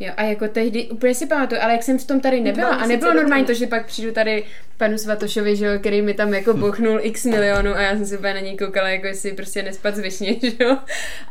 Jo, 0.01 0.13
a 0.17 0.23
jako 0.23 0.49
tehdy, 0.49 0.89
úplně 0.89 1.15
si 1.15 1.27
pamatuju, 1.27 1.61
ale 1.61 1.73
jak 1.73 1.83
jsem 1.83 1.99
v 1.99 2.07
tom 2.07 2.21
tady 2.21 2.41
nebyla 2.41 2.69
a 2.69 2.87
nebylo 2.87 3.15
normální 3.15 3.45
to, 3.45 3.55
že 3.55 3.67
pak 3.67 3.87
přijdu 3.87 4.13
tady 4.13 4.45
panu 4.77 4.99
Svatošovi, 4.99 5.57
že 5.57 5.67
jo, 5.67 5.79
který 5.79 6.03
mi 6.03 6.15
tam 6.15 6.35
jako 6.35 6.55
bochnul 6.55 6.99
x 7.03 7.25
milionů 7.25 7.75
a 7.75 7.81
já 7.81 7.97
jsem 7.97 8.07
se 8.07 8.19
úplně 8.19 8.35
na 8.35 8.41
něj 8.41 8.57
koukala, 8.57 8.89
jako 8.89 9.07
jestli 9.07 9.33
prostě 9.33 9.63
nespat 9.63 9.97
z 9.97 9.99
višně, 9.99 10.41
že 10.43 10.65
jo. 10.65 10.79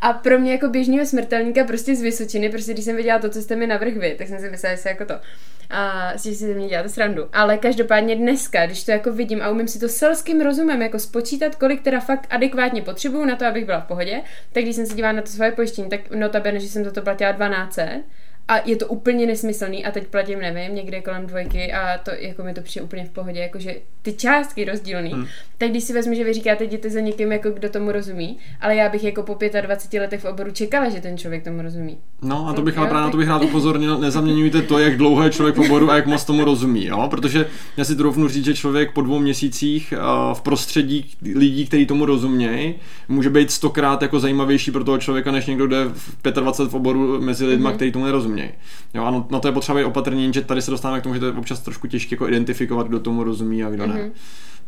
A 0.01 0.13
pro 0.13 0.39
mě 0.39 0.51
jako 0.51 0.67
běžného 0.67 1.05
smrtelníka 1.05 1.63
prostě 1.63 1.95
z 1.95 2.01
Vysočiny, 2.01 2.49
prostě 2.49 2.73
když 2.73 2.85
jsem 2.85 2.95
viděla 2.95 3.19
to, 3.19 3.29
co 3.29 3.41
jste 3.41 3.55
mi 3.55 3.67
navrh 3.67 3.93
vy, 3.93 4.15
tak 4.17 4.27
jsem 4.27 4.39
si 4.39 4.49
myslela, 4.49 4.75
že 4.75 4.81
se 4.81 4.89
jako 4.89 5.05
to. 5.05 5.13
A 5.69 6.11
že 6.13 6.19
si 6.19 6.35
ze 6.35 6.53
mě 6.53 6.67
děláte 6.67 6.89
srandu. 6.89 7.29
Ale 7.33 7.57
každopádně 7.57 8.15
dneska, 8.15 8.65
když 8.65 8.83
to 8.83 8.91
jako 8.91 9.11
vidím 9.13 9.41
a 9.41 9.49
umím 9.49 9.67
si 9.67 9.79
to 9.79 9.89
selským 9.89 10.41
rozumem 10.41 10.81
jako 10.81 10.99
spočítat, 10.99 11.55
kolik 11.55 11.81
teda 11.81 11.99
fakt 11.99 12.27
adekvátně 12.29 12.81
potřebuju 12.81 13.25
na 13.25 13.35
to, 13.35 13.45
abych 13.45 13.65
byla 13.65 13.79
v 13.79 13.87
pohodě, 13.87 14.21
tak 14.51 14.63
když 14.63 14.75
jsem 14.75 14.85
se 14.85 14.95
dívala 14.95 15.11
na 15.11 15.21
to 15.21 15.27
svoje 15.27 15.51
pojištění, 15.51 15.89
tak 15.89 16.11
notabene, 16.11 16.59
že 16.59 16.67
jsem 16.67 16.83
za 16.83 16.91
to 16.91 17.01
platila 17.01 17.31
12 17.31 17.79
a 18.49 18.61
je 18.65 18.75
to 18.75 18.87
úplně 18.87 19.25
nesmyslný 19.25 19.85
a 19.85 19.91
teď 19.91 20.07
platím, 20.07 20.39
nevím, 20.39 20.75
někde 20.75 21.01
kolem 21.01 21.27
dvojky 21.27 21.73
a 21.73 21.97
to 21.97 22.11
jako 22.19 22.43
mi 22.43 22.53
to 22.53 22.61
přijde 22.61 22.83
úplně 22.83 23.05
v 23.05 23.09
pohodě, 23.09 23.39
jakože 23.39 23.75
ty 24.01 24.13
částky 24.13 24.65
rozdílný. 24.65 25.11
Hmm. 25.11 25.25
Tak 25.57 25.69
když 25.69 25.83
si 25.83 25.93
vezmu, 25.93 26.13
že 26.13 26.23
vy 26.23 26.33
říkáte, 26.33 26.63
jděte 26.63 26.89
za 26.89 26.99
někým, 26.99 27.31
jako 27.31 27.49
kdo 27.51 27.69
tomu 27.69 27.91
rozumí, 27.91 28.37
ale 28.61 28.75
já 28.75 28.89
bych 28.89 29.03
jako 29.03 29.23
po 29.23 29.37
25 29.61 29.99
letech 29.99 30.21
v 30.21 30.25
oboru 30.25 30.51
čekala, 30.51 30.89
že 30.89 31.01
ten 31.01 31.17
člověk 31.17 31.43
tomu 31.43 31.61
rozumí. 31.61 31.97
No 32.21 32.47
a 32.47 32.53
to 32.53 32.61
bych 32.61 32.77
ale 32.77 32.87
právě 32.87 33.05
na 33.05 33.11
to 33.11 33.17
bych 33.17 33.27
rád 33.27 33.43
upozornil, 33.43 33.97
nezaměňujte 33.97 34.61
to, 34.61 34.79
jak 34.79 34.97
dlouho 34.97 35.23
je 35.23 35.29
člověk 35.29 35.55
v 35.55 35.59
oboru 35.59 35.91
a 35.91 35.95
jak 35.95 36.05
moc 36.05 36.25
tomu 36.25 36.45
rozumí, 36.45 36.85
jo? 36.85 37.07
protože 37.09 37.45
já 37.77 37.85
si 37.85 37.95
troufnu 37.95 38.27
říct, 38.27 38.45
že 38.45 38.53
člověk 38.53 38.93
po 38.93 39.01
dvou 39.01 39.19
měsících 39.19 39.93
uh, 39.97 40.33
v 40.33 40.41
prostředí 40.41 41.05
lidí, 41.35 41.65
kteří 41.65 41.85
tomu 41.85 42.05
rozumějí, 42.05 42.75
může 43.07 43.29
být 43.29 43.51
stokrát 43.51 44.01
jako 44.01 44.19
zajímavější 44.19 44.71
pro 44.71 44.83
toho 44.83 44.97
člověka, 44.97 45.31
než 45.31 45.45
někdo, 45.45 45.67
kdo 45.67 45.75
je 45.75 45.85
v 45.85 46.31
25 46.31 46.71
v 46.71 46.75
oboru 46.75 47.21
mezi 47.21 47.45
lidma, 47.45 47.71
mm-hmm. 47.71 47.75
kteří 47.75 47.91
tomu 47.91 48.05
nerozumějí. 48.39 48.51
Jo, 48.93 49.03
a 49.03 49.25
na 49.31 49.39
to 49.39 49.47
je 49.47 49.51
potřeba 49.51 49.79
být 49.79 49.85
opatrný, 49.85 50.33
že 50.33 50.41
tady 50.41 50.61
se 50.61 50.71
dostáváme 50.71 50.99
k 50.99 51.03
tomu, 51.03 51.15
že 51.15 51.19
to 51.19 51.25
je 51.25 51.31
občas 51.31 51.59
trošku 51.59 51.87
těžké 51.87 52.15
jako 52.15 52.27
identifikovat, 52.27 52.87
kdo 52.87 52.99
tomu 52.99 53.23
rozumí 53.23 53.63
a 53.63 53.69
kdo 53.69 53.87
ne. 53.87 54.11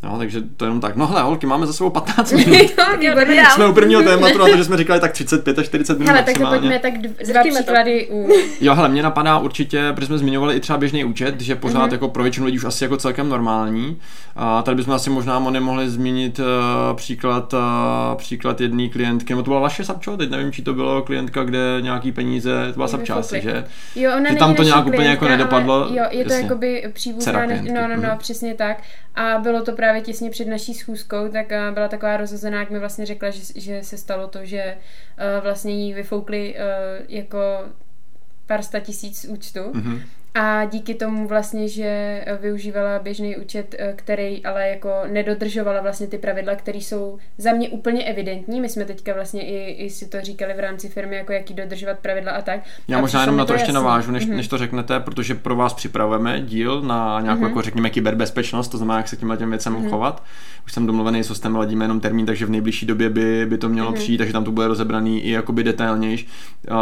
No, 0.03 0.17
takže 0.17 0.41
to 0.57 0.65
je 0.65 0.67
jenom 0.67 0.79
tak. 0.81 0.95
No 0.95 1.07
hele, 1.07 1.21
holky, 1.21 1.45
máme 1.47 1.67
za 1.67 1.73
sebou 1.73 1.89
15 1.89 2.31
minut. 2.45 2.57
jo. 3.01 3.43
Jsme 3.55 3.67
u 3.67 3.73
prvního 3.73 4.01
tématu 4.03 4.37
na 4.37 4.45
to, 4.47 4.57
že 4.57 4.63
jsme 4.63 4.77
říkali 4.77 4.99
tak 4.99 5.11
35 5.11 5.59
až 5.59 5.65
40 5.65 5.99
minut 5.99 6.09
Hele, 6.11 6.23
tak 6.23 6.37
to 6.37 6.47
pojďme 6.47 6.79
tak 6.79 6.93
dv- 6.93 7.31
dva 7.31 7.41
příklady 7.43 8.07
u... 8.11 8.29
Jo, 8.61 8.75
hele, 8.75 8.89
mě 8.89 9.03
napadá 9.03 9.37
určitě, 9.39 9.91
protože 9.95 10.05
jsme 10.07 10.17
zmiňovali 10.17 10.55
i 10.55 10.59
třeba 10.59 10.77
běžný 10.77 11.03
účet, 11.05 11.41
že 11.41 11.55
pořád 11.55 11.79
Mhm. 11.79 11.87
mm-hmm. 11.89 11.91
jako 11.91 12.07
pro 12.07 12.23
většinu 12.23 12.45
lidí 12.45 12.57
už 12.57 12.63
asi 12.65 12.83
jako 12.83 12.97
celkem 12.97 13.29
normální. 13.29 13.99
A 14.35 14.61
tady 14.61 14.75
bychom 14.75 14.93
asi 14.93 15.09
možná 15.09 15.39
mo- 15.41 15.51
nemohli 15.51 15.89
zmínit 15.89 16.39
uh, 16.39 16.45
příklad, 16.95 17.53
uh, 17.53 17.59
příklad 18.15 18.61
jedné 18.61 18.87
klientky, 18.89 19.33
no 19.33 19.43
to 19.43 19.49
byla 19.51 19.59
vaše 19.59 19.83
Sapčo, 19.83 20.17
teď 20.17 20.29
nevím, 20.29 20.51
či 20.51 20.61
to 20.61 20.73
bylo 20.73 21.01
klientka, 21.01 21.43
kde 21.43 21.77
nějaký 21.81 22.11
peníze, 22.11 22.67
to 22.67 22.73
byla 22.73 22.87
Sapča 22.87 23.15
asi, 23.15 23.41
že? 23.41 23.63
Jo, 23.95 24.11
ona 24.17 24.29
Že 24.31 24.35
tam 24.35 24.55
to 24.55 24.63
nějak 24.63 24.85
úplně 24.87 25.07
jako 25.07 25.25
klientka, 25.25 25.37
nedopadlo, 25.37 25.87
jo, 25.93 26.03
je 26.09 26.25
to 26.25 26.33
jakoby 26.33 26.83
příbuzná, 26.93 27.45
no, 27.45 27.55
no, 27.73 27.87
no, 27.87 27.95
mhm. 27.97 28.17
přesně 28.17 28.53
tak. 28.53 28.77
A 29.15 29.37
bylo 29.37 29.61
to 29.61 29.71
právě 29.71 29.90
těsně 29.99 30.29
před 30.29 30.47
naší 30.47 30.73
schůzkou, 30.73 31.29
tak 31.29 31.51
a, 31.51 31.71
byla 31.71 31.87
taková 31.87 32.17
rozhozená, 32.17 32.59
jak 32.59 32.69
mi 32.69 32.79
vlastně 32.79 33.05
řekla, 33.05 33.29
že, 33.29 33.61
že 33.61 33.83
se 33.83 33.97
stalo 33.97 34.27
to, 34.27 34.45
že 34.45 34.77
uh, 34.77 35.43
vlastně 35.43 35.73
jí 35.73 35.93
vyfoukli 35.93 36.55
uh, 36.55 37.05
jako 37.09 37.39
pár 38.47 38.63
sta 38.63 38.79
tisíc 38.79 39.25
účtu. 39.25 39.59
Mhm. 39.73 40.01
A 40.35 40.65
díky 40.65 40.93
tomu 40.95 41.27
vlastně, 41.27 41.67
že 41.67 42.21
využívala 42.41 42.99
běžný 42.99 43.37
účet, 43.37 43.75
eh, 43.79 43.93
který 43.95 44.45
ale 44.45 44.67
jako 44.69 44.89
nedodržovala 45.11 45.81
vlastně 45.81 46.07
ty 46.07 46.17
pravidla, 46.17 46.55
které 46.55 46.77
jsou 46.77 47.17
za 47.37 47.51
mě 47.53 47.69
úplně 47.69 48.03
evidentní. 48.03 48.61
My 48.61 48.69
jsme 48.69 48.85
teďka 48.85 49.13
vlastně 49.13 49.41
i, 49.45 49.85
i 49.85 49.89
si 49.89 50.07
to 50.09 50.21
říkali 50.21 50.53
v 50.53 50.59
rámci 50.59 50.89
firmy, 50.89 51.15
jako 51.15 51.31
jaký 51.33 51.53
dodržovat 51.53 51.99
pravidla 51.99 52.31
a 52.31 52.41
tak. 52.41 52.59
Já 52.87 52.97
a 52.97 53.01
možná 53.01 53.21
jenom 53.21 53.37
na 53.37 53.45
to 53.45 53.53
ještě 53.53 53.63
jasný. 53.63 53.73
navážu, 53.73 54.11
než, 54.11 54.25
Mhm. 54.25 54.37
než 54.37 54.47
to 54.47 54.57
řeknete, 54.57 54.99
protože 54.99 55.35
pro 55.35 55.55
vás 55.55 55.73
připravujeme 55.73 56.41
díl 56.41 56.81
na 56.81 57.19
nějakou, 57.21 57.39
Mhm. 57.41 57.49
jako 57.49 57.61
řekněme, 57.61 57.89
kyberbezpečnost, 57.89 58.71
to 58.71 58.77
znamená, 58.77 58.97
jak 58.97 59.07
se 59.07 59.15
tímhle 59.17 59.37
těm 59.37 59.49
věcem 59.49 59.85
uchovat. 59.85 60.23
Už 60.65 60.73
jsem 60.73 60.85
domluvený 60.87 61.23
s 61.23 61.29
hostem, 61.29 61.55
ladíme 61.55 61.85
jenom 61.85 61.99
termín, 61.99 62.25
takže 62.25 62.45
v 62.45 62.49
nejbližší 62.49 62.85
době 62.85 63.09
by, 63.09 63.45
by 63.45 63.57
to 63.57 63.69
mělo 63.69 63.91
přijít, 63.93 64.17
takže 64.17 64.33
tam 64.33 64.43
to 64.43 64.51
bude 64.51 64.67
rozebraný 64.67 65.21
i 65.21 65.31
jakoby 65.31 65.63
detailnější. 65.63 66.27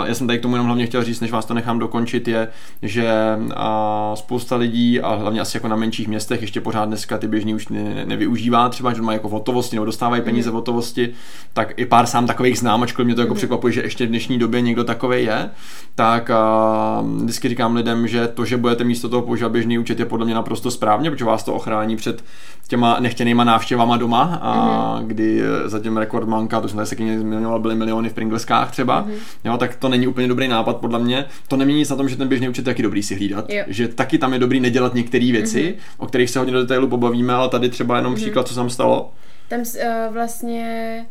Já 0.06 0.16
jsem 0.16 0.28
tady 0.28 0.40
k 0.40 0.42
tomu 0.42 0.56
jenom 0.56 0.66
hlavně 0.66 0.86
chtěl 0.86 1.04
říct, 1.04 1.20
než 1.22 1.32
vás 1.32 1.46
to 1.46 1.54
nechám 1.54 1.80
dokončit, 1.80 2.28
je, 2.28 2.48
že 2.82 3.10
a, 3.56 4.12
spousta 4.16 4.56
lidí, 4.56 5.02
a 5.02 5.16
hlavně 5.16 5.42
asi 5.42 5.58
jako 5.58 5.68
na 5.68 5.76
menších 5.76 6.08
městech, 6.08 6.42
ještě 6.42 6.62
pořád 6.62 6.86
dneska 6.86 7.18
ty 7.18 7.28
běžný 7.28 7.56
už 7.56 7.68
ne, 7.68 8.06
nevyužívá, 8.06 8.70
třeba, 8.70 8.94
že 8.94 9.02
mají 9.02 9.16
jako 9.16 9.30
v 9.30 9.32
hotovosti 9.32 9.76
nebo 9.76 9.86
dostávají 9.86 10.22
peníze 10.22 10.52
v 10.52 10.54
hotovosti, 10.54 11.10
tak 11.54 11.74
i 11.80 11.86
pár 11.86 12.06
sám 12.06 12.28
takových 12.28 12.60
znám, 12.60 12.84
ačkoliv 12.84 13.06
mě 13.06 13.16
to 13.16 13.22
jako 13.22 13.36
překvapuje, 13.36 13.74
že 13.74 13.82
ještě 13.82 14.06
v 14.06 14.10
dnešní 14.10 14.40
době 14.40 14.62
někdo 14.62 14.84
takový 14.84 15.24
je, 15.24 15.50
tak 15.96 16.30
a, 16.30 17.04
vždycky 17.24 17.50
říkám 17.50 17.76
lidem, 17.76 18.08
že 18.08 18.28
to, 18.28 18.46
že 18.46 18.58
budete 18.58 18.84
místo 18.84 19.10
toho 19.10 19.22
používat 19.22 19.52
běžný 19.52 19.80
účet, 19.80 20.00
je 20.00 20.06
podle 20.06 20.26
mě 20.26 20.36
naprosto 20.36 20.72
správně, 20.72 21.12
protože 21.12 21.26
vás 21.26 21.44
to 21.44 21.54
ochrání 21.54 21.96
před 21.96 22.24
těma 22.70 23.00
nechtěnýma 23.00 23.44
návštěvama 23.44 23.98
doma, 23.98 24.40
a 24.42 24.96
Mhm. 25.00 25.08
kdy 25.08 25.42
eh, 25.42 25.70
zatím 25.70 25.98
rekordmanka, 25.98 26.62
to 26.62 26.68
jsem 26.68 26.76
tady 26.76 26.88
se 26.88 26.96
knihy 26.96 27.20
zmiňoval, 27.20 27.60
byly 27.60 27.76
miliony 27.76 28.10
v 28.10 28.14
Pringleskách 28.14 28.72
třeba, 28.72 29.02
Mhm. 29.02 29.14
jo, 29.44 29.58
tak 29.58 29.76
to 29.76 29.90
není 29.90 30.08
úplně 30.08 30.28
dobrý 30.28 30.48
nápad 30.48 30.78
podle 30.78 31.00
mě. 31.00 31.26
To 31.48 31.58
nemění 31.58 31.80
nic 31.80 31.90
na 31.90 31.96
tom, 31.96 32.10
že 32.10 32.16
ten 32.18 32.28
běžný 32.28 32.50
účet 32.50 32.62
je 32.62 32.66
taky 32.74 32.84
dobrý 32.84 33.04
si 33.04 33.16
hlídat, 33.16 33.50
Jo. 33.50 33.64
že 33.68 33.88
taky 33.88 34.18
tam 34.18 34.34
je 34.34 34.40
dobrý 34.40 34.60
nedělat 34.60 34.94
některé 34.94 35.32
věci, 35.32 35.76
o 35.98 36.08
kterých 36.08 36.30
se 36.30 36.40
hodně 36.40 36.54
do 36.54 36.62
detailu 36.62 36.88
pobavíme, 36.88 37.34
ale 37.34 37.50
tady 37.50 37.70
třeba 37.70 37.98
jenom 37.98 38.16
příklad, 38.16 38.48
co 38.48 38.54
se 38.54 38.60
tam 38.60 38.70
stalo. 38.70 39.12
Tam 39.48 39.60
uh, 39.60 40.14
vlastně 40.14 41.06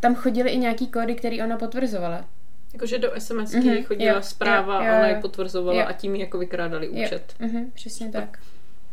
tam 0.00 0.14
chodily 0.14 0.50
i 0.50 0.58
nějaký 0.58 0.86
kódy, 0.86 1.14
který 1.14 1.42
ona 1.42 1.56
potvrzovala. 1.56 2.20
Jakože 2.72 2.98
do 2.98 3.08
SMSky 3.18 3.56
Mhm, 3.58 3.82
chodila 3.84 4.12
jo, 4.14 4.22
zpráva, 4.22 4.74
jo, 4.74 4.92
jo, 4.92 4.98
ona 4.98 5.08
jo. 5.08 5.14
ji 5.16 5.20
potvrzovala 5.22 5.78
Jo. 5.80 5.86
a 5.88 5.92
tím 5.92 6.14
jí 6.14 6.20
jako 6.20 6.38
vykrádali 6.38 6.88
účet. 6.88 7.34
Mhm, 7.40 7.70
přesně 7.74 8.08
tak. 8.08 8.38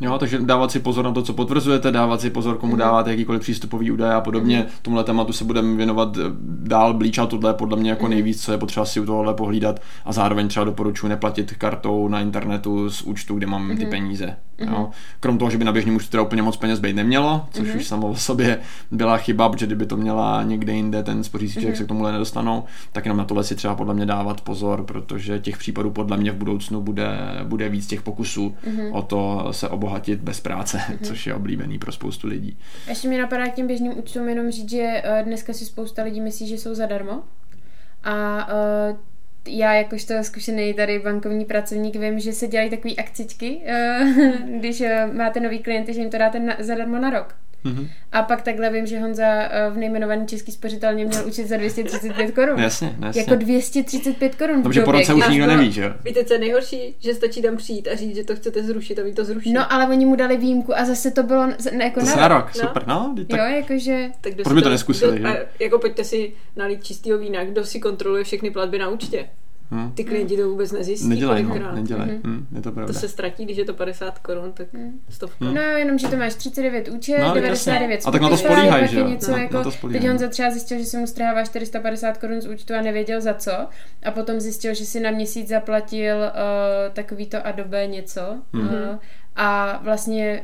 Jo, 0.01 0.17
takže 0.17 0.39
dávat 0.39 0.71
si 0.71 0.79
pozor 0.79 1.05
na 1.05 1.11
to, 1.11 1.21
co 1.21 1.33
potvrzujete, 1.33 1.91
dávat 1.91 2.21
si 2.21 2.29
pozor, 2.29 2.57
komu 2.57 2.75
dáváte 2.75 3.09
jakýkoliv 3.09 3.41
přístupový 3.41 3.91
údaje 3.91 4.13
a 4.13 4.21
podobně. 4.21 4.65
Tomuhle 4.81 5.03
tématu 5.03 5.33
se 5.33 5.43
budeme 5.43 5.75
věnovat 5.75 6.17
eh, 6.17 6.21
dál 6.43 6.93
blíž, 6.93 7.17
a 7.17 7.25
tohle 7.25 7.49
je 7.49 7.53
podle 7.53 7.77
mě 7.77 7.89
jako 7.89 8.07
nejvíc, 8.07 8.43
co 8.43 8.51
je 8.51 8.57
potřeba 8.57 8.85
si 8.85 8.99
u 8.99 9.05
tohohle 9.05 9.33
pohlídat. 9.33 9.79
A 10.05 10.13
zároveň 10.13 10.47
třeba 10.47 10.63
doporučuji 10.63 11.07
neplatit 11.07 11.53
kartou 11.53 12.07
na 12.07 12.21
internetu 12.21 12.89
z 12.89 13.01
účtu, 13.01 13.35
kde 13.35 13.47
mám 13.47 13.77
ty 13.77 13.85
peníze. 13.85 14.35
Jo. 14.59 14.89
Krom 15.19 15.37
toho, 15.37 15.51
že 15.51 15.57
by 15.57 15.63
na 15.63 15.71
běžném 15.71 15.95
účtu 15.95 16.11
teda 16.11 16.23
úplně 16.23 16.41
moc 16.41 16.57
peněz 16.57 16.79
být 16.79 16.95
nemělo, 16.95 17.45
což 17.51 17.75
už 17.75 17.87
samo 17.87 18.07
o 18.07 18.15
sobě 18.15 18.59
byla 18.91 19.17
chyba, 19.17 19.49
protože 19.49 19.65
kdyby 19.65 19.85
to 19.85 19.97
měla 19.97 20.43
někde 20.43 20.73
jinde 20.73 21.03
ten 21.03 21.23
spořící 21.23 21.53
člověk 21.53 21.77
se 21.77 21.83
k 21.83 21.87
tomuhle 21.87 22.11
nedostanou, 22.11 22.63
tak 22.91 23.05
jenom 23.05 23.17
na 23.17 23.25
tohle 23.25 23.43
si 23.43 23.55
třeba 23.55 23.75
podle 23.75 23.93
mě 23.93 24.05
dávat 24.05 24.41
pozor, 24.41 24.83
protože 24.83 25.39
těch 25.39 25.57
případů 25.57 25.91
podle 25.91 26.17
mě 26.17 26.31
v 26.31 26.35
budoucnu 26.35 26.81
bude, 26.81 27.07
bude 27.43 27.69
víc 27.69 27.87
těch 27.87 28.01
pokusů 28.01 28.55
o 28.91 29.01
to 29.01 29.47
se 29.51 29.69
obohatit 29.69 29.88
bez 30.15 30.39
práce, 30.39 30.81
což 31.03 31.27
je 31.27 31.33
oblíbený 31.33 31.79
pro 31.79 31.91
spoustu 31.91 32.27
lidí. 32.27 32.57
Ještě 32.87 33.07
mě 33.07 33.21
napadá 33.21 33.47
k 33.47 33.55
těm 33.55 33.67
běžným 33.67 33.99
účtům 33.99 34.29
jenom 34.29 34.51
říct, 34.51 34.69
že 34.69 35.01
eh, 35.03 35.23
dneska 35.23 35.53
si 35.53 35.65
spousta 35.65 36.03
lidí 36.03 36.21
myslí, 36.21 36.47
že 36.47 36.57
jsou 36.57 36.75
zadarmo. 36.75 37.23
A 38.03 38.47
eh, 38.51 38.95
já 39.47 39.73
jakožto 39.73 40.13
zkušený 40.21 40.73
tady 40.73 40.99
bankovní 40.99 41.45
pracovník 41.45 41.95
vím, 41.95 42.19
že 42.19 42.33
se 42.33 42.47
dělají 42.47 42.69
takové 42.69 42.93
akcičky, 42.93 43.61
eh, 43.65 43.99
když 44.59 44.83
máte 45.13 45.39
nový 45.39 45.59
klienty, 45.59 45.93
že 45.93 45.99
jim 45.99 46.09
to 46.09 46.17
dáte 46.17 46.39
na, 46.39 46.55
zadarmo 46.59 46.99
na 46.99 47.09
rok. 47.09 47.35
Mhm. 47.63 47.87
A 48.11 48.21
pak 48.21 48.41
takhle 48.41 48.69
vím, 48.69 48.85
že 48.87 48.99
Honza 48.99 49.25
eh, 49.25 49.69
v 49.69 49.77
nejmenovaný 49.77 50.27
český 50.27 50.51
spořitelně 50.51 51.05
měl 51.05 51.27
účet 51.27 51.47
za 51.47 51.57
235 51.57 52.31
korun. 52.31 52.59
Jasně, 52.59 52.95
jasně. 53.05 53.21
Jako 53.21 53.35
235 53.35 54.35
korun. 54.35 54.59
v 54.59 54.63
Protože 54.63 54.81
po 54.81 54.91
roce 54.91 55.13
už 55.13 55.27
nikdo 55.29 55.47
neví, 55.47 55.71
že 55.71 55.83
jo? 55.83 55.93
Víte, 56.05 56.25
co 56.25 56.33
je 56.33 56.39
nejhorší? 56.39 56.95
Že 56.99 57.13
stačí 57.13 57.41
tam 57.41 57.57
přijít 57.57 57.87
a 57.87 57.95
říct, 57.95 58.15
že 58.15 58.23
to 58.23 58.35
chcete 58.35 58.63
zrušit 58.63 58.99
a 58.99 59.03
vy 59.03 59.13
to 59.13 59.25
zruší. 59.25 59.53
No 59.53 59.73
ale 59.73 59.87
oni 59.87 60.05
mu 60.05 60.15
dali 60.15 60.37
výjimku 60.37 60.77
a 60.77 60.85
zase 60.85 61.11
to 61.11 61.23
bylo 61.23 61.47
ne, 61.47 61.83
jako 61.83 61.99
To 61.99 62.05
na 62.05 62.11
se 62.11 62.19
na 62.19 62.27
rok. 62.27 62.37
rok, 62.45 62.55
No. 62.55 62.67
super, 62.67 62.87
no. 62.87 63.15
tak 63.27 63.39
Jo, 63.39 63.45
jakože... 63.55 64.09
tak 64.21 64.33
kdo 64.33 64.43
Proč 64.43 64.51
si 64.51 64.55
by 64.55 64.61
to 64.61 64.69
neskusili, 64.69 65.19
kdo, 65.19 65.29
že? 65.29 65.39
a 65.39 65.45
Jako 65.59 65.79
pojďte 65.79 66.03
si 66.03 66.33
nalít 66.55 66.83
čistýho 66.83 67.17
vína, 67.17 67.43
kdo 67.45 67.65
si 67.65 67.79
kontroluje 67.79 68.23
všechny 68.23 68.51
platby 68.51 68.79
na 68.79 68.89
účtě. 68.89 69.29
Hm. 69.71 69.91
Ty 69.91 70.03
klienti 70.03 70.37
to 70.37 70.49
vůbec 70.49 70.71
nezjistí. 70.71 71.07
Nedělají, 71.07 71.43
no, 71.43 71.49
kolikrát. 71.49 71.75
nedělají. 71.75 72.11
Mhm. 72.11 72.21
Hm, 72.25 72.47
je 72.55 72.61
to 72.61 72.69
To 72.69 72.75
pravda. 72.75 72.93
se 72.93 73.07
ztratí, 73.09 73.45
když 73.45 73.57
je 73.57 73.65
to 73.65 73.73
50 73.73 74.19
korun, 74.19 74.51
tak 74.53 74.67
stovka. 75.09 75.45
Hm. 75.45 75.53
No, 75.53 75.61
jenom, 75.61 75.97
že 75.97 76.07
to 76.07 76.17
máš 76.17 76.35
39 76.35 76.87
účet, 76.87 77.17
No, 77.17 77.23
no, 77.23 77.29
ale 77.31 77.41
99 77.41 77.95
jasně. 77.95 78.09
A 78.09 78.11
tak 78.11 78.21
na 78.21 78.29
to 78.29 78.37
spolíhají, 78.37 78.87
že 78.87 78.99
jo? 78.99 79.07
něco 79.07 79.31
No, 79.31 79.37
jako, 79.37 79.53
na 79.57 79.63
to 79.63 79.71
teď 79.91 80.09
on 80.09 80.17
za 80.17 80.27
třeba 80.27 80.51
zjistil, 80.51 80.77
že 80.79 80.85
se 80.85 80.97
mu 80.97 81.07
strhává 81.07 81.43
450 81.43 82.17
korun 82.17 82.41
z 82.41 82.47
účtu 82.47 82.73
a 82.73 82.81
nevěděl 82.81 83.21
za 83.21 83.33
co. 83.33 83.51
A 84.05 84.11
potom 84.11 84.39
zjistil, 84.39 84.73
že 84.73 84.85
si 84.85 84.99
na 84.99 85.11
měsíc 85.11 85.47
zaplatil 85.47 86.15
uh, 86.17 86.93
takový 86.93 87.25
to 87.25 87.47
Adobe 87.47 87.87
něco. 87.87 88.21
Mhm. 88.53 88.67
Uh, 88.67 88.73
a 89.35 89.79
vlastně 89.83 90.43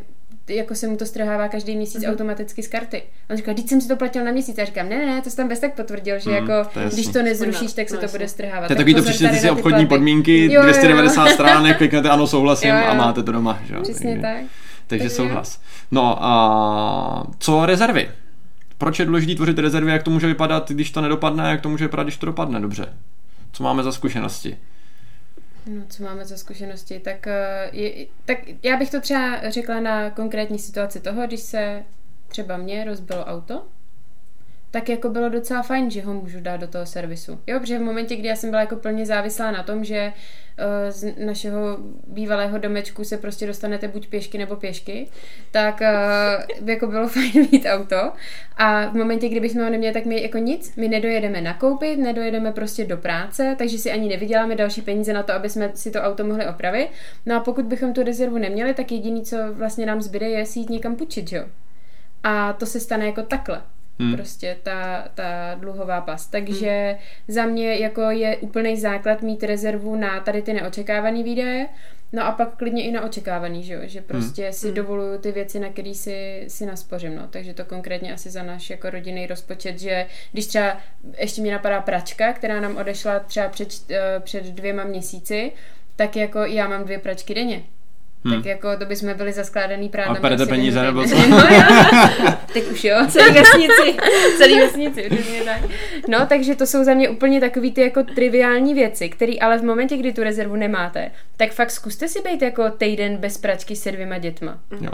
jako 0.49 0.75
se 0.75 0.87
mu 0.87 0.97
to 0.97 1.05
strhává 1.05 1.47
každý 1.47 1.75
měsíc 1.75 2.01
Mhm. 2.03 2.11
automaticky 2.13 2.63
z 2.63 2.67
karty. 2.67 3.03
On 3.29 3.37
říkal, 3.37 3.55
teď 3.55 3.69
jsem 3.69 3.81
si 3.81 3.87
to 3.87 3.95
platil 3.95 4.23
na 4.23 4.31
měsíc. 4.31 4.57
A 4.57 4.61
já 4.61 4.65
říkám, 4.65 4.89
ne, 4.89 5.05
ne, 5.05 5.21
to 5.21 5.29
jsi 5.29 5.35
tam 5.35 5.47
bez 5.47 5.59
tak 5.59 5.73
potvrdil, 5.73 6.19
že 6.19 6.29
Mhm, 6.29 6.47
jako, 6.49 6.69
to 6.73 6.79
když 6.93 7.07
to 7.07 7.21
nezrušíš, 7.23 7.73
tak 7.73 7.89
se 7.89 7.95
No, 7.95 8.01
to 8.01 8.07
bude 8.07 8.27
strhávat. 8.27 8.59
To 8.59 8.63
je 8.63 8.67
Tak 8.67 8.77
takový 8.77 8.95
to 8.95 9.01
přečtete 9.01 9.29
tady 9.29 9.39
si 9.41 9.49
obchodní 9.49 9.71
platby. 9.77 9.87
podmínky, 9.87 10.45
Jo, 10.45 10.51
jo, 10.51 10.53
jo. 10.59 10.63
290 10.63 11.27
stránek, 11.29 11.77
kliknete 11.77 12.09
ano, 12.09 12.27
souhlasím 12.27 12.69
Jo, 12.69 12.75
jo. 12.77 12.85
a 12.87 12.93
máte 12.93 13.23
to 13.23 13.31
doma. 13.31 13.59
Že? 13.67 13.73
jo? 13.75 13.81
Přesně 13.81 14.09
Takže- 14.09 14.21
tak. 14.21 14.35
Takže 14.87 15.03
Takže 15.03 15.09
souhlas. 15.09 15.61
No 15.91 16.17
a 16.23 17.27
co 17.39 17.65
rezervy? 17.65 18.09
Proč 18.77 18.99
je 18.99 19.05
důležité 19.05 19.35
tvořit 19.35 19.59
rezervy, 19.59 19.91
jak 19.91 20.03
to 20.03 20.11
může 20.11 20.27
vypadat, 20.27 20.71
když 20.71 20.91
to 20.91 21.01
nedopadne, 21.01 21.43
a 21.43 21.47
jak 21.49 21.61
to 21.61 21.69
může 21.69 21.85
vypadat, 21.85 22.03
když 22.03 22.17
to 22.17 22.25
dopadne 22.25 22.59
dobře? 22.59 22.85
Co 23.51 23.63
máme 23.63 23.83
za 23.83 23.91
zkušenosti? 23.91 24.57
No, 25.67 25.83
co 25.89 26.03
máme 26.03 26.25
za 26.25 26.37
zkušenosti? 26.37 26.99
Tak, 26.99 27.27
eh, 27.27 27.69
je, 27.71 28.07
tak 28.25 28.37
já 28.63 28.77
bych 28.77 28.91
to 28.91 29.01
třeba 29.01 29.49
řekla 29.49 29.79
na 29.79 30.09
konkrétní 30.09 30.59
situaci 30.59 30.99
toho, 30.99 31.27
když 31.27 31.39
se 31.39 31.83
třeba 32.27 32.57
mě 32.57 32.83
rozbilo 32.83 33.25
auto, 33.25 33.67
tak 34.75 34.89
jako 34.89 35.09
bylo 35.09 35.29
docela 35.29 35.61
fajn, 35.61 35.91
že 35.91 36.01
ho 36.01 36.13
můžu 36.13 36.39
dát 36.39 36.57
do 36.57 36.67
toho 36.67 36.85
servisu. 36.85 37.39
Jo, 37.47 37.59
protože 37.59 37.79
v 37.79 37.81
momentě, 37.81 38.15
kdy 38.15 38.27
já 38.27 38.35
jsem 38.35 38.49
byla 38.49 38.61
jako 38.61 38.75
plně 38.75 39.05
závislá 39.05 39.51
na 39.51 39.63
tom, 39.63 39.83
že 39.83 40.13
uh, 40.13 40.91
z 40.91 41.25
našeho 41.25 41.77
bývalého 42.07 42.57
domečku 42.57 43.03
se 43.03 43.17
prostě 43.17 43.47
dostanete 43.47 43.87
buď 43.87 44.07
pěšky 44.07 44.37
nebo 44.37 44.55
pěšky, 44.55 45.07
tak 45.51 45.81
uh, 45.81 46.67
jako 46.69 46.87
bylo 46.87 47.07
fajn 47.17 47.47
mít 47.51 47.65
auto. 47.65 48.11
A 48.57 48.89
v 48.89 48.93
momentě, 48.93 49.29
kdybychom 49.29 49.63
ho 49.63 49.69
neměli, 49.69 49.93
tak 49.93 50.05
my 50.05 50.21
jako 50.21 50.37
nic, 50.37 50.75
my 50.75 50.87
nedojedeme 50.87 51.41
nakoupit, 51.41 51.99
nedojedeme 51.99 52.51
prostě 52.51 52.85
do 52.85 52.97
práce, 52.97 53.55
takže 53.57 53.77
si 53.77 53.91
ani 53.91 54.09
nevyděláme 54.09 54.55
další 54.55 54.81
peníze 54.81 55.13
na 55.13 55.23
to, 55.23 55.33
aby 55.33 55.49
jsme 55.49 55.71
si 55.75 55.91
to 55.91 56.01
auto 56.01 56.23
mohli 56.23 56.47
opravit. 56.47 56.89
No 57.25 57.35
a 57.35 57.39
pokud 57.39 57.65
bychom 57.65 57.93
tu 57.93 58.03
rezervu 58.03 58.37
neměli, 58.37 58.73
tak 58.73 58.91
jediný, 58.91 59.23
co 59.23 59.37
vlastně 59.53 59.85
nám 59.85 60.01
zbyde, 60.01 60.29
je 60.29 60.45
si 60.45 60.59
jít 60.59 60.69
někam 60.69 60.95
půjčit, 60.95 61.31
jo. 61.31 61.45
A 62.23 62.53
to 62.53 62.65
se 62.65 62.79
stane 62.79 63.05
jako 63.05 63.23
takhle. 63.23 63.61
Hmm. 63.99 64.15
Prostě 64.15 64.57
ta, 64.63 65.07
ta 65.15 65.55
dluhová 65.55 66.01
pas. 66.01 66.27
Takže 66.27 66.87
hmm. 66.89 67.35
za 67.35 67.45
mě 67.45 67.75
jako 67.75 68.01
je 68.01 68.37
úplný 68.37 68.77
základ 68.77 69.21
mít 69.21 69.43
rezervu 69.43 69.95
na 69.95 70.19
tady 70.19 70.41
ty 70.41 70.53
neočekávané 70.53 71.23
výdaje, 71.23 71.67
no 72.13 72.25
a 72.25 72.31
pak 72.31 72.55
klidně 72.55 72.83
i 72.83 72.91
na 72.91 73.03
očekávaný, 73.03 73.63
že, 73.63 73.73
jo? 73.73 73.79
že 73.83 73.99
hmm. 73.99 74.07
prostě 74.07 74.43
hmm. 74.43 74.53
si 74.53 74.67
hmm. 74.67 74.75
dovoluju 74.75 75.17
ty 75.17 75.31
věci, 75.31 75.59
na 75.59 75.69
které 75.69 75.93
si, 75.93 76.45
si 76.47 76.65
naspořím. 76.65 77.15
No. 77.15 77.27
Takže 77.27 77.53
to 77.53 77.65
konkrétně 77.65 78.13
asi 78.13 78.29
za 78.29 78.43
náš 78.43 78.69
jako 78.69 78.89
rodinný 78.89 79.27
rozpočet, 79.27 79.79
že 79.79 80.05
když 80.31 80.47
třeba 80.47 80.77
ještě 81.17 81.41
mi 81.41 81.51
napadá 81.51 81.81
pračka, 81.81 82.33
která 82.33 82.59
nám 82.59 82.77
odešla 82.77 83.19
třeba 83.19 83.49
před, 83.49 83.69
uh, 83.89 83.97
před 84.19 84.43
dvěma 84.43 84.83
měsíci, 84.83 85.51
tak 85.95 86.15
jako 86.15 86.39
já 86.39 86.67
mám 86.67 86.83
dvě 86.83 86.99
pračky 86.99 87.33
denně. 87.33 87.63
Hmm. 88.25 88.35
Tak 88.35 88.45
jako 88.45 88.77
to 88.77 88.85
bychom 88.85 89.13
byli 89.13 89.33
zaskládaný 89.33 89.89
právě. 89.89 90.17
A 90.17 90.21
perete 90.21 90.45
peníze 90.45 90.81
nebo 90.83 91.03
co? 91.03 91.15
No, 91.29 91.37
Teď 92.53 92.71
už 92.71 92.83
jo, 92.83 92.95
celý 93.09 93.33
vesnici. 93.39 93.97
celý 94.37 94.59
vesnici, 94.59 95.09
tak. 95.45 95.61
No, 96.07 96.25
takže 96.29 96.55
to 96.55 96.65
jsou 96.65 96.83
za 96.83 96.93
mě 96.93 97.09
úplně 97.09 97.39
takový 97.39 97.71
ty 97.71 97.81
jako 97.81 98.03
triviální 98.03 98.73
věci, 98.73 99.09
které 99.09 99.33
ale 99.41 99.57
v 99.57 99.63
momentě, 99.63 99.97
kdy 99.97 100.13
tu 100.13 100.23
rezervu 100.23 100.55
nemáte, 100.55 101.11
tak 101.37 101.51
fakt 101.51 101.71
zkuste 101.71 102.07
si 102.07 102.19
být 102.21 102.41
jako 102.41 102.69
týden 102.69 103.17
bez 103.17 103.37
pračky 103.37 103.75
se 103.75 103.91
dvěma 103.91 104.17
dětma. 104.17 104.57
Jo, 104.81 104.91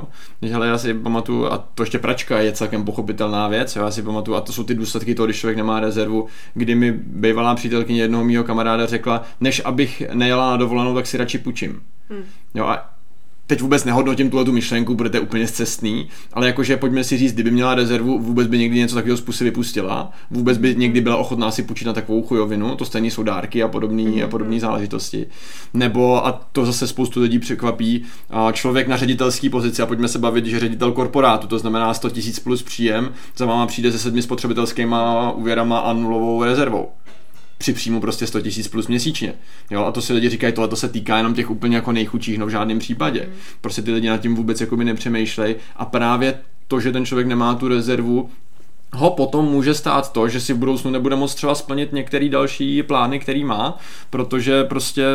ale 0.56 0.68
já 0.68 0.78
si 0.78 0.94
pamatuju, 0.94 1.46
a 1.46 1.58
to 1.58 1.84
ještě 1.84 2.00
pračka 2.00 2.40
je 2.40 2.52
celkem 2.52 2.86
pochopitelná 2.86 3.48
věc, 3.48 3.76
jo, 3.76 3.84
já 3.84 3.92
si 3.92 4.02
pamatuju, 4.04 4.38
a 4.38 4.42
to 4.42 4.54
jsou 4.54 4.64
ty 4.64 4.74
důsledky 4.74 5.16
toho, 5.16 5.26
když 5.28 5.40
člověk 5.40 5.58
nemá 5.58 5.80
rezervu, 5.80 6.28
kdy 6.54 6.76
mi 6.76 6.92
bývalá 6.92 7.56
přítelkyně 7.56 8.02
jednoho 8.02 8.24
mýho 8.24 8.44
kamaráda 8.44 8.86
řekla, 8.86 9.24
než 9.40 9.62
abych 9.66 10.04
nejela 10.14 10.52
na 10.52 10.58
dovolenou, 10.58 10.96
tak 10.96 11.08
si 11.08 11.18
radši 11.18 11.38
půjčím. 11.38 11.82
Hmm. 12.10 12.24
Jo, 12.56 12.66
a 12.66 12.90
teď 13.52 13.62
vůbec 13.62 13.86
nehodnotím 13.86 14.30
tuhle 14.30 14.46
tu 14.46 14.52
myšlenku, 14.52 14.96
protože 14.96 15.10
to 15.10 15.18
je 15.18 15.22
úplně 15.22 15.48
zcestný, 15.48 16.08
ale 16.34 16.48
jakože 16.48 16.78
pojďme 16.78 17.04
si 17.04 17.18
říct, 17.18 17.34
kdyby 17.34 17.52
měla 17.52 17.76
rezervu, 17.76 18.20
vůbec 18.20 18.48
by 18.48 18.58
někdy 18.58 18.78
něco 18.78 18.96
takového 18.96 19.18
způsoby 19.18 19.50
vypustila, 19.50 20.12
vůbec 20.30 20.58
by 20.58 20.76
někdy 20.76 21.02
byla 21.02 21.18
ochotná 21.18 21.52
si 21.52 21.64
půjčit 21.64 21.88
na 21.88 21.94
takovou 21.94 22.22
chujovinu, 22.22 22.76
to 22.76 22.86
stejně 22.86 23.12
jsou 23.12 23.24
dárky 23.24 23.64
a 23.64 23.68
podobné 23.68 24.04
mm-hmm. 24.04 24.26
a 24.26 24.28
podobné 24.28 24.60
záležitosti. 24.60 25.28
Nebo, 25.74 26.26
a 26.26 26.32
to 26.52 26.66
zase 26.66 26.88
spoustu 26.88 27.22
lidí 27.22 27.40
překvapí, 27.40 28.04
člověk 28.52 28.88
na 28.88 28.98
ředitelský 28.98 29.50
pozici, 29.50 29.82
a 29.82 29.86
pojďme 29.86 30.08
se 30.08 30.20
bavit, 30.20 30.46
že 30.46 30.60
ředitel 30.60 30.92
korporátu, 30.92 31.48
to 31.48 31.60
znamená 31.60 31.94
100 31.94 32.08
000 32.08 32.20
plus 32.44 32.64
příjem, 32.64 33.14
za 33.38 33.46
váma 33.46 33.68
přijde 33.68 33.92
se 33.92 34.00
sedmi 34.00 34.22
spotřebitelskýma 34.22 35.32
úvěrama 35.32 35.80
a 35.80 35.94
nulovou 35.94 36.44
rezervou 36.44 36.88
při 37.62 37.74
příjmu 37.74 38.02
prostě 38.02 38.28
100 38.28 38.42
tisíc 38.42 38.68
plus 38.68 38.88
měsíčně. 38.88 39.34
Jo, 39.72 39.86
a 39.86 39.92
to 39.92 40.02
si 40.02 40.14
lidi 40.14 40.30
říkají, 40.30 40.54
tohle 40.54 40.68
to 40.68 40.76
se 40.76 40.90
týká 40.90 41.18
jenom 41.18 41.34
těch 41.34 41.50
úplně 41.50 41.76
jako 41.76 41.92
nejchudších, 41.92 42.38
no 42.38 42.46
v 42.46 42.50
žádném 42.50 42.80
případě. 42.80 43.26
Mm. 43.28 43.34
Prostě 43.62 43.82
ty 43.82 43.92
lidi 43.92 44.10
nad 44.10 44.18
tím 44.18 44.36
vůbec 44.36 44.62
jako 44.62 44.78
by 44.78 44.86
nepřemýšlej 44.86 45.56
a 45.76 45.86
právě 45.86 46.40
to, 46.68 46.80
že 46.80 46.92
ten 46.92 47.06
člověk 47.06 47.28
nemá 47.28 47.56
tu 47.56 47.68
rezervu, 47.68 48.30
ho 48.94 49.10
potom 49.10 49.46
může 49.46 49.74
stát 49.74 50.14
to, 50.14 50.28
že 50.28 50.40
si 50.40 50.54
v 50.54 50.58
budoucnu 50.58 50.92
nebude 50.92 51.16
moct 51.16 51.36
třeba 51.36 51.56
splnit 51.56 51.94
některé 51.94 52.30
další 52.30 52.84
plány, 52.84 53.20
který 53.20 53.44
má, 53.44 53.78
protože 54.10 54.64
prostě 54.64 55.06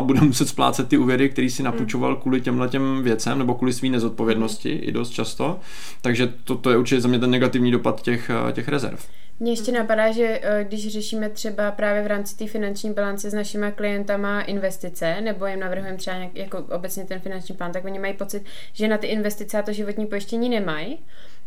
bude 0.00 0.20
muset 0.20 0.48
splácet 0.48 0.88
ty 0.88 0.98
úvěry, 0.98 1.28
který 1.28 1.50
si 1.50 1.62
napůjčoval 1.62 2.16
kvůli 2.16 2.40
těmhle 2.40 2.68
těm 2.68 3.02
věcem 3.02 3.38
nebo 3.38 3.54
kvůli 3.54 3.72
své 3.72 3.88
nezodpovědnosti 3.88 4.68
i 4.68 4.92
dost 4.92 5.10
často. 5.10 5.58
Takže 6.00 6.32
to, 6.44 6.56
to 6.56 6.70
je 6.70 6.76
určitě 6.76 7.00
za 7.00 7.08
mě 7.08 7.18
ten 7.18 7.30
negativní 7.30 7.70
dopad 7.70 8.02
těch, 8.02 8.30
těch 8.52 8.68
rezerv. 8.68 9.00
Mně 9.42 9.52
ještě 9.52 9.72
napadá, 9.72 10.12
že 10.12 10.40
eh, 10.42 10.64
když 10.64 10.88
řešíme 10.88 11.28
třeba 11.28 11.70
právě 11.72 12.02
v 12.02 12.06
rámci 12.06 12.36
té 12.36 12.46
finanční 12.46 12.92
bilance 12.92 13.30
s 13.30 13.34
našimi 13.34 13.72
klientama 13.72 14.42
investice, 14.42 15.20
nebo 15.20 15.46
jim 15.46 15.60
navrhujeme 15.60 15.98
třeba 15.98 16.16
nějak, 16.16 16.36
jako 16.36 16.58
obecně 16.58 17.04
ten 17.04 17.20
finanční 17.20 17.56
plán, 17.56 17.72
tak 17.72 17.84
oni 17.84 17.98
mají 17.98 18.14
pocit, 18.14 18.44
že 18.72 18.88
na 18.88 18.98
ty 18.98 19.06
investice 19.06 19.58
a 19.58 19.62
to 19.62 19.72
životní 19.72 20.06
pojištění 20.06 20.48
nemají 20.48 20.98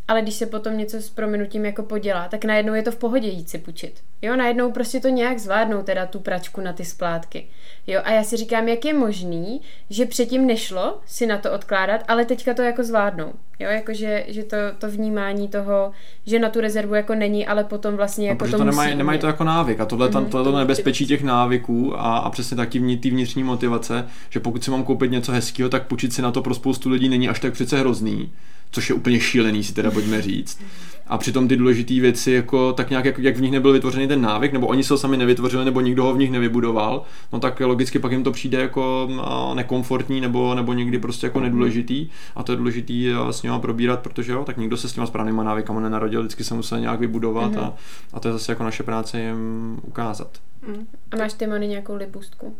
ale 0.08 0.22
když 0.22 0.36
se 0.36 0.46
potom 0.46 0.78
něco 0.78 0.98
s 0.98 1.10
prominutím 1.10 1.66
jako 1.66 1.84
podělá, 1.84 2.28
tak 2.28 2.46
najednou 2.46 2.74
je 2.74 2.84
to 2.84 2.92
v 2.92 2.96
pohodě 2.96 3.28
jít 3.28 3.50
si 3.50 3.58
půjčit. 3.58 3.94
Jo, 4.22 4.36
najednou 4.36 4.72
prostě 4.72 5.00
to 5.00 5.08
nějak 5.08 5.40
zvládnou, 5.40 5.84
teda 5.84 6.06
tu 6.06 6.20
pračku 6.20 6.62
na 6.62 6.74
ty 6.74 6.86
splátky. 6.86 7.48
Jo, 7.88 8.02
a 8.04 8.12
já 8.12 8.24
si 8.24 8.38
říkám, 8.38 8.68
jak 8.68 8.86
je 8.86 8.94
možný, 8.94 9.62
že 9.90 10.06
předtím 10.06 10.48
nešlo 10.48 11.00
si 11.06 11.26
na 11.26 11.38
to 11.38 11.52
odkládat, 11.52 12.02
ale 12.08 12.26
teďka 12.26 12.54
to 12.54 12.62
jako 12.62 12.84
zvládnou. 12.84 13.34
Jo, 13.60 13.70
jakože 13.70 14.26
že 14.28 14.44
to, 14.44 14.58
to 14.80 14.92
vnímání 14.92 15.48
toho, 15.48 15.92
že 16.26 16.40
na 16.40 16.50
tu 16.50 16.62
rezervu 16.62 16.96
jako 16.96 17.16
není, 17.16 17.48
ale 17.48 17.64
potom 17.64 17.96
vlastně 17.96 18.28
jako 18.28 18.46
no, 18.46 18.52
to, 18.52 18.58
to 18.58 18.64
nemají, 18.64 18.96
nemají 18.96 19.20
to 19.20 19.28
jako 19.28 19.44
návyk 19.44 19.80
a 19.80 19.86
tohle, 19.86 20.10
mm-hmm, 20.10 20.30
tohle 20.30 20.52
to 20.52 20.58
nebezpečí 20.58 21.08
těch 21.08 21.24
návyků 21.24 22.00
a, 22.00 22.18
a 22.18 22.30
přesně 22.30 22.58
taky 22.58 22.80
vní, 22.80 22.98
ty 22.98 23.10
vnitřní 23.10 23.44
motivace, 23.44 24.08
že 24.30 24.40
pokud 24.40 24.64
si 24.64 24.72
mám 24.72 24.84
koupit 24.84 25.12
něco 25.12 25.32
hezkého, 25.32 25.70
tak 25.70 25.88
půjčit 25.88 26.14
si 26.14 26.22
na 26.22 26.32
to 26.32 26.42
pro 26.42 26.54
spoustu 26.54 26.90
lidí 26.90 27.10
není 27.10 27.30
až 27.30 27.40
tak 27.40 27.54
přece 27.54 27.80
hrozný 27.80 28.32
což 28.76 28.90
je 28.90 28.96
úplně 28.96 29.20
šílený, 29.20 29.64
si 29.64 29.74
teda 29.74 29.92
pojďme 29.92 30.22
říct. 30.22 30.62
A 31.08 31.18
přitom 31.18 31.48
ty 31.48 31.58
důležité 31.58 31.94
věci, 31.94 32.32
jako 32.32 32.74
tak 32.74 32.90
nějak, 32.90 33.06
jak, 33.06 33.20
jak 33.20 33.38
v 33.38 33.42
nich 33.42 33.52
nebyl 33.52 33.74
vytvořený 33.74 34.08
ten 34.08 34.22
návyk, 34.22 34.54
nebo 34.54 34.68
oni 34.68 34.84
se 34.84 34.94
ho 34.94 34.98
sami 34.98 35.18
nevytvořili, 35.18 35.66
nebo 35.66 35.82
nikdo 35.82 36.04
ho 36.04 36.14
v 36.14 36.18
nich 36.18 36.32
nevybudoval, 36.32 37.04
no 37.34 37.40
tak 37.40 37.60
logicky 37.60 38.00
pak 38.00 38.12
jim 38.12 38.24
to 38.24 38.32
přijde 38.32 38.62
jako 38.62 39.10
nekomfortní, 39.54 40.22
nebo, 40.22 40.56
nebo 40.56 40.74
někdy 40.74 41.00
prostě 41.00 41.28
jako 41.28 41.40
nedůležitý. 41.40 42.10
A 42.36 42.44
to 42.44 42.52
je 42.52 42.56
důležitý 42.56 43.10
s 43.32 43.44
nimi 43.44 43.56
probírat, 43.60 44.00
protože 44.00 44.32
jo, 44.32 44.44
tak 44.44 44.58
nikdo 44.58 44.78
se 44.78 44.90
s 44.90 44.94
těma 44.94 45.08
správnýma 45.08 45.44
návykama 45.44 45.82
nenarodil, 45.82 46.22
vždycky 46.22 46.44
se 46.44 46.54
musel 46.54 46.80
nějak 46.80 47.00
vybudovat 47.00 47.52
mm-hmm. 47.52 47.64
a, 47.64 47.74
a 48.14 48.20
to 48.20 48.28
je 48.28 48.34
zase 48.34 48.52
jako 48.52 48.64
naše 48.64 48.84
práce 48.84 49.22
jim 49.22 49.80
ukázat. 49.82 50.30
Mm. 50.68 50.88
A 51.12 51.16
máš 51.16 51.34
ty 51.34 51.48
Mony 51.48 51.68
nějakou 51.68 51.96
libůstku? 51.96 52.56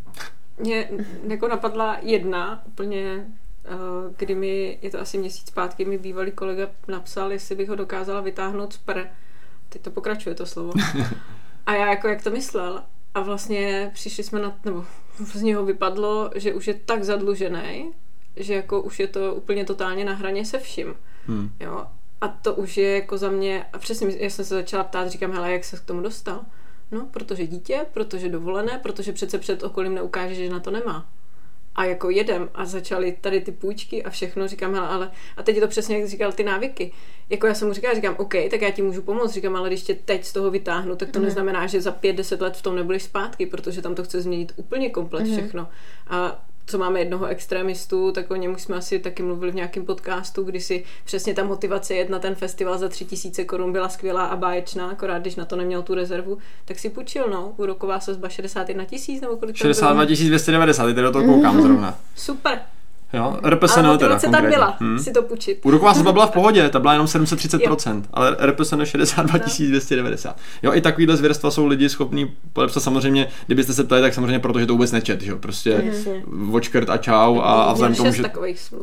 Mě 0.60 0.90
jako 1.28 1.48
napadla 1.48 1.98
jedna 2.02 2.64
úplně 2.68 3.26
kdy 4.18 4.36
mi, 4.36 4.80
je 4.82 4.90
to 4.90 5.00
asi 5.00 5.18
měsíc 5.18 5.48
zpátky, 5.48 5.86
mi 5.86 5.98
bývalý 5.98 6.32
kolega 6.32 6.68
napsal, 6.88 7.32
jestli 7.32 7.56
bych 7.56 7.70
ho 7.70 7.76
dokázala 7.76 8.22
vytáhnout 8.22 8.74
z 8.74 8.78
pr. 8.78 9.02
Teď 9.70 9.82
to 9.82 9.92
pokračuje 9.92 10.36
to 10.36 10.46
slovo. 10.46 10.74
A 11.66 11.74
já 11.74 11.90
jako 11.90 12.08
jak 12.08 12.24
to 12.24 12.32
myslel. 12.32 12.84
A 13.14 13.22
vlastně 13.22 13.92
přišli 13.94 14.24
jsme 14.24 14.40
na, 14.42 14.58
nebo 14.66 14.86
z 15.18 15.42
něho 15.42 15.66
vypadlo, 15.66 16.32
že 16.36 16.54
už 16.54 16.68
je 16.68 16.74
tak 16.74 17.04
zadlužený, 17.04 17.92
že 18.36 18.54
jako 18.54 18.82
už 18.82 19.00
je 19.00 19.08
to 19.08 19.36
úplně 19.36 19.66
totálně 19.66 20.06
na 20.06 20.14
hraně 20.14 20.46
se 20.46 20.60
vším. 20.60 20.96
Hmm. 21.28 21.52
Jo? 21.60 21.86
A 22.22 22.28
to 22.28 22.54
už 22.54 22.78
je 22.78 22.96
jako 22.96 23.18
za 23.18 23.30
mě, 23.30 23.66
a 23.74 23.78
přesně, 23.78 24.08
já 24.18 24.30
jsem 24.30 24.46
se 24.46 24.56
začala 24.56 24.84
ptát, 24.84 25.08
říkám, 25.08 25.32
hele, 25.32 25.52
jak 25.52 25.64
se 25.64 25.78
k 25.78 25.82
tomu 25.82 26.02
dostal? 26.02 26.42
No, 26.92 27.08
protože 27.12 27.48
dítě, 27.48 27.86
protože 27.94 28.30
dovolené, 28.30 28.80
protože 28.84 29.14
přece 29.14 29.38
před 29.38 29.64
okolím 29.64 29.96
neukáže, 29.96 30.36
že 30.36 30.50
na 30.50 30.60
to 30.60 30.72
nemá 30.72 31.06
a 31.76 31.86
jako 31.86 32.10
jedem 32.10 32.50
a 32.54 32.66
začaly 32.66 33.18
tady 33.22 33.42
ty 33.42 33.52
půjčky 33.52 34.04
a 34.04 34.10
všechno, 34.10 34.48
říkám, 34.48 34.74
hele, 34.74 34.88
ale 34.88 35.12
a 35.38 35.44
teď 35.44 35.56
je 35.56 35.62
to 35.62 35.68
přesně, 35.68 36.00
jak 36.00 36.10
říkal, 36.10 36.32
ty 36.32 36.44
návyky. 36.44 36.92
Jako 37.30 37.48
já 37.48 37.54
jsem 37.54 37.68
mu 37.68 37.74
říkala, 37.74 37.94
říkám, 37.94 38.16
OK, 38.18 38.34
tak 38.50 38.62
já 38.62 38.72
ti 38.72 38.82
můžu 38.82 39.02
pomoct, 39.02 39.32
říkám, 39.32 39.56
ale 39.56 39.70
když 39.70 39.84
tě 39.84 39.96
teď 39.96 40.26
z 40.26 40.34
toho 40.34 40.52
vytáhnu, 40.52 40.96
tak 40.96 41.10
to 41.12 41.20
mm. 41.20 41.26
neznamená, 41.26 41.68
že 41.68 41.82
za 41.82 41.92
pět, 41.92 42.16
deset 42.16 42.42
let 42.42 42.58
v 42.58 42.62
tom 42.62 42.76
nebudeš 42.76 43.04
zpátky, 43.04 43.46
protože 43.46 43.82
tam 43.82 43.96
to 43.96 44.04
chce 44.04 44.22
změnit 44.22 44.54
úplně 44.56 44.90
komplet 44.90 45.28
mm. 45.28 45.32
všechno. 45.32 45.68
A 46.08 46.46
co 46.68 46.78
máme 46.78 47.00
jednoho 47.00 47.26
extremistu, 47.26 48.12
tak 48.12 48.32
o 48.32 48.36
něm 48.36 48.58
jsme 48.58 48.76
asi 48.76 49.00
taky 49.00 49.24
mluvili 49.24 49.52
v 49.52 49.56
nějakém 49.56 49.86
podcastu, 49.86 50.44
kdy 50.44 50.62
si 50.62 50.84
přesně 51.06 51.34
ta 51.34 51.44
motivace 51.44 51.96
jet 51.96 52.10
na 52.10 52.20
ten 52.20 52.36
festival 52.36 52.78
za 52.78 52.90
tři 52.90 53.06
tisíce 53.06 53.44
korun 53.44 53.72
byla 53.72 53.90
skvělá 53.90 54.26
a 54.26 54.36
báječná, 54.36 54.90
akorát 54.90 55.20
když 55.20 55.36
na 55.36 55.46
to 55.46 55.56
neměl 55.56 55.82
tu 55.82 55.96
rezervu, 55.96 56.38
tak 56.66 56.80
si 56.80 56.90
půjčil, 56.90 57.28
no, 57.30 57.54
úroková 57.58 58.00
sazba 58.00 58.30
61 58.30 58.86
tisíc 58.86 59.22
nebo 59.22 59.38
kolik 59.38 59.56
62 59.56 60.06
290, 60.06 60.86
teď 60.86 60.96
do 60.96 61.12
toho 61.12 61.26
koukám 61.26 61.58
mm-hmm. 61.58 61.62
zrovna. 61.62 62.00
Super. 62.16 62.62
Jo, 63.14 63.24
Ale 63.44 63.52
RPSN 63.56 63.76
teda 63.76 63.92
motivace 63.92 64.26
tam 64.26 64.32
konkrétně. 64.32 64.58
byla, 64.58 64.78
Hm. 64.80 65.00
si 65.00 65.12
to 65.12 65.22
půjčit. 65.22 65.60
Úroková 65.64 65.94
sazba 65.94 66.12
byla 66.12 66.26
v 66.26 66.32
pohodě, 66.32 66.70
ta 66.70 66.80
byla 66.80 66.94
jenom 66.94 67.08
730%, 67.08 68.04
ale 68.14 68.38
RPSN 68.46 68.82
62 68.84 69.38
290. 69.38 70.38
Jo, 70.64 70.74
i 70.74 70.82
takovýhle 70.82 71.18
zvěrstva 71.18 71.52
jsou 71.52 71.66
lidi 71.66 71.90
schopní 71.90 72.32
podepsat 72.54 72.80
samozřejmě, 72.80 73.28
kdybyste 73.46 73.74
se 73.74 73.84
ptali, 73.84 74.02
tak 74.02 74.14
samozřejmě 74.14 74.40
protože 74.40 74.66
to 74.66 74.74
vůbec 74.74 74.92
nečet, 74.92 75.22
že 75.22 75.32
jo, 75.32 75.38
prostě 75.38 75.82
Jasně. 75.86 76.24
vočkrt 76.28 76.90
a 76.90 76.98
čau 76.98 77.40
a, 77.40 77.64
a 77.64 77.74
vzhledem 77.74 77.94
k 77.94 77.98
tomu, 77.98 78.12
že 78.14 78.24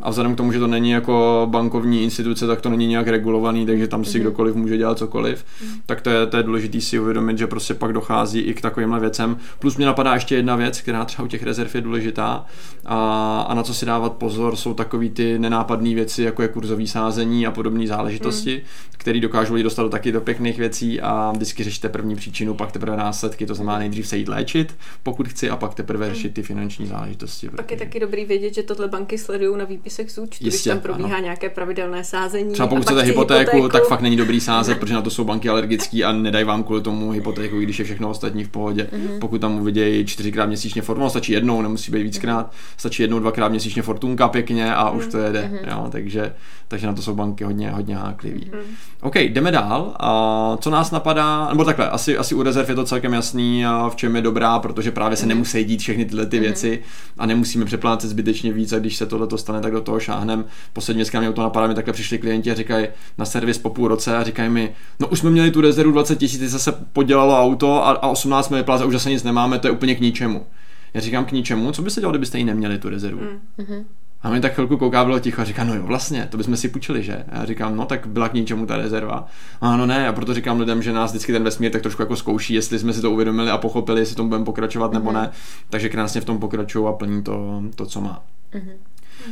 a 0.02 0.10
vzhledem 0.10 0.34
k 0.34 0.36
tomu, 0.36 0.52
že 0.52 0.58
to 0.58 0.66
není 0.66 0.90
jako 0.90 1.46
bankovní 1.50 2.02
instituce, 2.04 2.46
tak 2.46 2.60
to 2.60 2.68
není 2.68 2.86
nějak 2.86 3.08
regulovaný, 3.08 3.66
takže 3.66 3.88
tam 3.88 4.04
si 4.04 4.18
kdokoliv 4.20 4.54
může 4.54 4.76
dělat 4.76 4.98
cokoliv. 4.98 5.44
Tak 5.86 6.00
to 6.00 6.10
je, 6.10 6.26
to 6.26 6.36
je 6.36 6.42
důležité 6.42 6.80
si 6.80 6.98
uvědomit, 6.98 7.38
že 7.38 7.46
prostě 7.46 7.74
pak 7.74 7.92
dochází 7.92 8.40
i 8.40 8.54
k 8.54 8.60
takovýmhle 8.60 9.00
věcem. 9.00 9.36
Plus 9.58 9.76
mě 9.76 9.86
napadá 9.86 10.14
ještě 10.14 10.36
jedna 10.36 10.56
věc, 10.56 10.80
která 10.80 11.04
třeba 11.04 11.24
u 11.24 11.28
těch 11.28 11.42
rezerv 11.42 11.74
je 11.74 11.80
důležitá 11.80 12.44
a, 12.86 13.40
a 13.48 13.54
na 13.54 13.62
co 13.62 13.74
si 13.74 13.86
dávat 13.86 14.11
pozor, 14.12 14.56
jsou 14.56 14.74
takový 14.74 15.10
ty 15.10 15.38
nenápadné 15.38 15.94
věci, 15.94 16.22
jako 16.22 16.42
je 16.42 16.48
kurzový 16.48 16.88
sázení 16.88 17.46
a 17.46 17.50
podobné 17.50 17.86
záležitosti, 17.86 18.54
hmm. 18.54 18.64
Které 19.02 19.20
dokážou 19.20 19.54
lidi 19.54 19.64
dostat 19.64 19.82
do 19.82 19.88
taky 19.88 20.12
do 20.12 20.20
pěkných 20.20 20.58
věcí 20.58 21.00
a 21.00 21.32
vždycky 21.34 21.64
řešíte 21.64 21.88
první 21.88 22.16
příčinu, 22.16 22.54
pak 22.54 22.72
teprve 22.72 22.96
následky, 22.96 23.46
to 23.46 23.54
znamená 23.54 23.78
nejdřív 23.78 24.06
se 24.06 24.16
jít 24.16 24.28
léčit, 24.28 24.74
pokud 25.02 25.28
chci, 25.28 25.50
a 25.50 25.56
pak 25.56 25.74
teprve 25.74 26.14
řešit 26.14 26.34
ty 26.34 26.42
finanční 26.42 26.86
záležitosti. 26.86 27.48
Pak 27.48 27.70
je 27.70 27.76
taky 27.76 28.00
dobrý 28.00 28.24
vědět, 28.24 28.54
že 28.54 28.62
tohle 28.62 28.88
banky 28.88 29.18
sledují 29.18 29.58
na 29.58 29.64
výpisech 29.64 30.10
z 30.10 30.18
účtu, 30.18 30.44
když 30.44 30.62
tam 30.62 30.80
probíhá 30.80 31.16
ano. 31.16 31.22
nějaké 31.22 31.48
pravidelné 31.48 32.04
sázení. 32.04 32.52
Třeba 32.52 32.68
pokud 32.68 32.82
chcete 32.82 33.00
chci 33.00 33.10
hypotéku, 33.10 33.68
tak 33.68 33.86
fakt 33.88 34.00
není 34.00 34.16
dobrý 34.16 34.40
sázet, 34.40 34.78
protože 34.78 34.94
na 34.94 35.02
to 35.02 35.10
jsou 35.10 35.24
banky 35.24 35.48
alergický 35.48 36.04
a 36.04 36.12
nedají 36.12 36.44
vám 36.44 36.62
kvůli 36.62 36.80
tomu 36.80 37.10
hypotéku, 37.10 37.60
i 37.60 37.62
když 37.64 37.78
je 37.78 37.84
všechno 37.84 38.10
ostatní 38.10 38.44
v 38.44 38.48
pohodě. 38.48 38.88
Mhm. 38.92 39.20
Pokud 39.20 39.40
tam 39.40 39.60
uvidějí 39.60 40.06
čtyřikrát 40.06 40.46
měsíčně 40.46 40.82
fortuna, 40.82 41.10
stačí 41.10 41.32
jednou, 41.32 41.62
nemusí 41.62 41.92
být 41.92 42.02
víckrát, 42.02 42.52
stačí 42.76 43.02
jednou, 43.02 43.18
dvakrát 43.18 43.48
měsíčně 43.48 43.82
fortunka 43.82 44.28
pěkně 44.28 44.74
a 44.74 44.90
už 44.90 45.06
to 45.06 45.18
jede. 45.18 45.60
Jo, 45.70 45.88
takže, 45.90 46.34
takže 46.68 46.86
na 46.86 46.92
to 46.92 47.02
jsou 47.02 47.14
banky 47.14 47.44
hodně, 47.44 47.70
hodně 47.70 47.96
háklivý. 47.96 48.50
Mhm. 48.52 48.62
OK, 49.02 49.16
jdeme 49.16 49.50
dál. 49.50 49.94
A 50.00 50.56
co 50.60 50.70
nás 50.70 50.90
napadá, 50.90 51.48
nebo 51.48 51.64
takhle, 51.64 51.90
asi, 51.90 52.18
asi 52.18 52.34
u 52.34 52.42
rezerv 52.42 52.68
je 52.68 52.74
to 52.74 52.84
celkem 52.84 53.12
jasný, 53.12 53.66
a 53.66 53.88
v 53.88 53.96
čem 53.96 54.16
je 54.16 54.22
dobrá, 54.22 54.58
protože 54.58 54.90
právě 54.90 55.16
se 55.16 55.26
nemusí 55.26 55.64
dít 55.64 55.80
všechny 55.80 56.04
tyhle 56.04 56.26
ty 56.26 56.40
věci 56.40 56.82
a 57.18 57.26
nemusíme 57.26 57.64
přeplácet 57.64 58.10
zbytečně 58.10 58.52
víc 58.52 58.72
a 58.72 58.78
když 58.78 58.96
se 58.96 59.06
tohle 59.06 59.28
stane, 59.36 59.60
tak 59.60 59.72
do 59.72 59.80
toho 59.80 60.00
šáhnem. 60.00 60.44
Poslední 60.72 60.98
dneska 60.98 61.20
mě 61.20 61.32
to 61.32 61.42
napadá, 61.42 61.66
mi 61.66 61.74
takhle 61.74 61.92
přišli 61.92 62.18
klienti 62.18 62.50
a 62.50 62.54
říkají 62.54 62.86
na 63.18 63.24
servis 63.24 63.58
po 63.58 63.70
půl 63.70 63.88
roce 63.88 64.16
a 64.16 64.22
říkají 64.22 64.50
mi, 64.50 64.72
no 65.00 65.08
už 65.08 65.18
jsme 65.18 65.30
měli 65.30 65.50
tu 65.50 65.60
rezervu 65.60 65.92
20 65.92 66.16
tisíc, 66.16 66.50
zase 66.50 66.72
podělalo 66.92 67.40
auto 67.40 67.86
a, 67.86 67.90
a 67.90 68.08
18 68.08 68.46
jsme 68.46 68.56
vyplázali, 68.56 68.88
už 68.88 68.94
zase 68.94 69.10
nic 69.10 69.22
nemáme, 69.22 69.58
to 69.58 69.68
je 69.68 69.72
úplně 69.72 69.94
k 69.94 70.00
ničemu. 70.00 70.46
Já 70.94 71.00
říkám 71.00 71.24
k 71.24 71.32
ničemu, 71.32 71.72
co 71.72 71.82
byste 71.82 72.00
dělali, 72.00 72.12
kdybyste 72.12 72.38
ji 72.38 72.44
neměli 72.44 72.78
tu 72.78 72.88
rezervu? 72.88 73.20
Mm. 73.20 73.84
A 74.22 74.30
mi 74.30 74.40
tak 74.40 74.54
chvilku 74.54 74.76
kouká, 74.76 75.04
bylo 75.04 75.18
ticho 75.18 75.40
a 75.40 75.44
říká, 75.44 75.64
no 75.64 75.74
jo, 75.74 75.82
vlastně, 75.82 76.28
to 76.30 76.36
bychom 76.36 76.56
si 76.56 76.68
půjčili, 76.68 77.02
že? 77.02 77.24
A 77.28 77.38
já 77.38 77.44
říkám, 77.44 77.76
no 77.76 77.84
tak 77.84 78.06
byla 78.06 78.28
k 78.28 78.34
ničemu 78.34 78.66
ta 78.66 78.76
rezerva. 78.76 79.26
A 79.60 79.76
no 79.76 79.86
ne, 79.86 80.08
a 80.08 80.12
proto 80.12 80.34
říkám 80.34 80.60
lidem, 80.60 80.82
že 80.82 80.92
nás 80.92 81.10
vždycky 81.10 81.32
ten 81.32 81.44
vesmír 81.44 81.72
tak 81.72 81.82
trošku 81.82 82.02
jako 82.02 82.16
zkouší, 82.16 82.54
jestli 82.54 82.78
jsme 82.78 82.92
si 82.92 83.00
to 83.00 83.10
uvědomili 83.10 83.50
a 83.50 83.58
pochopili, 83.58 84.00
jestli 84.00 84.16
tomu 84.16 84.28
budeme 84.28 84.44
pokračovat 84.44 84.92
nebo 84.92 85.12
ne. 85.12 85.30
Takže 85.70 85.88
krásně 85.88 86.20
v 86.20 86.24
tom 86.24 86.38
pokračují 86.38 86.86
a 86.88 86.92
plní 86.92 87.22
to, 87.22 87.62
to 87.74 87.86
co 87.86 88.00
má. 88.00 88.24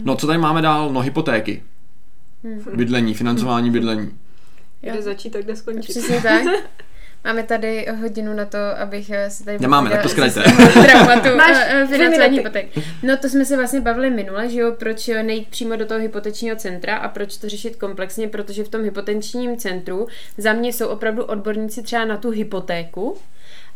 No, 0.05 0.17
co 0.17 0.27
tady 0.27 0.39
máme 0.39 0.63
dál? 0.63 0.93
No, 0.93 1.01
hypotéky. 1.01 1.63
Bydlení, 2.75 3.15
financování 3.15 3.71
bydlení. 3.71 4.11
Jo. 4.83 4.93
Kde 4.93 5.03
začít, 5.03 5.31
tak 5.31 5.45
kde 5.45 5.57
skončit. 5.57 5.93
Přesně 5.93 6.23
tak. 6.23 6.43
Máme 7.25 7.43
tady 7.43 7.87
hodinu 8.01 8.35
na 8.35 8.45
to, 8.45 8.59
abych 8.79 9.11
eh, 9.11 9.31
si 9.31 9.45
tady... 9.45 9.59
Nemáme, 9.59 9.91
tak 9.91 10.03
to 10.03 10.09
svého 10.09 10.33
traumatu 10.85 11.29
Máš 11.37 11.57
eh, 11.57 11.83
eh, 11.83 11.87
dvě 11.87 11.99
financování 11.99 12.37
hypoték. 12.37 12.79
No 13.03 13.17
to 13.17 13.29
jsme 13.29 13.45
se 13.45 13.57
vlastně 13.57 13.81
bavili 13.81 14.11
minule, 14.11 14.49
že 14.49 14.61
jo, 14.61 14.73
proč 14.79 15.09
nejít 15.23 15.49
přímo 15.49 15.77
do 15.77 15.87
toho 15.87 16.01
hypotečního 16.01 16.57
centra 16.57 16.97
a 16.97 17.09
proč 17.09 17.37
to 17.37 17.49
řešit 17.49 17.77
komplexně, 17.77 18.29
protože 18.29 18.65
v 18.65 18.69
tom 18.69 18.85
hypotečním 18.85 19.57
centru 19.57 20.07
za 20.39 20.53
mě 20.53 20.73
jsou 20.73 20.89
opravdu 20.89 21.25
odborníci 21.25 21.83
třeba 21.83 22.05
na 22.05 22.17
tu 22.17 22.31
hypotéku, 22.31 23.17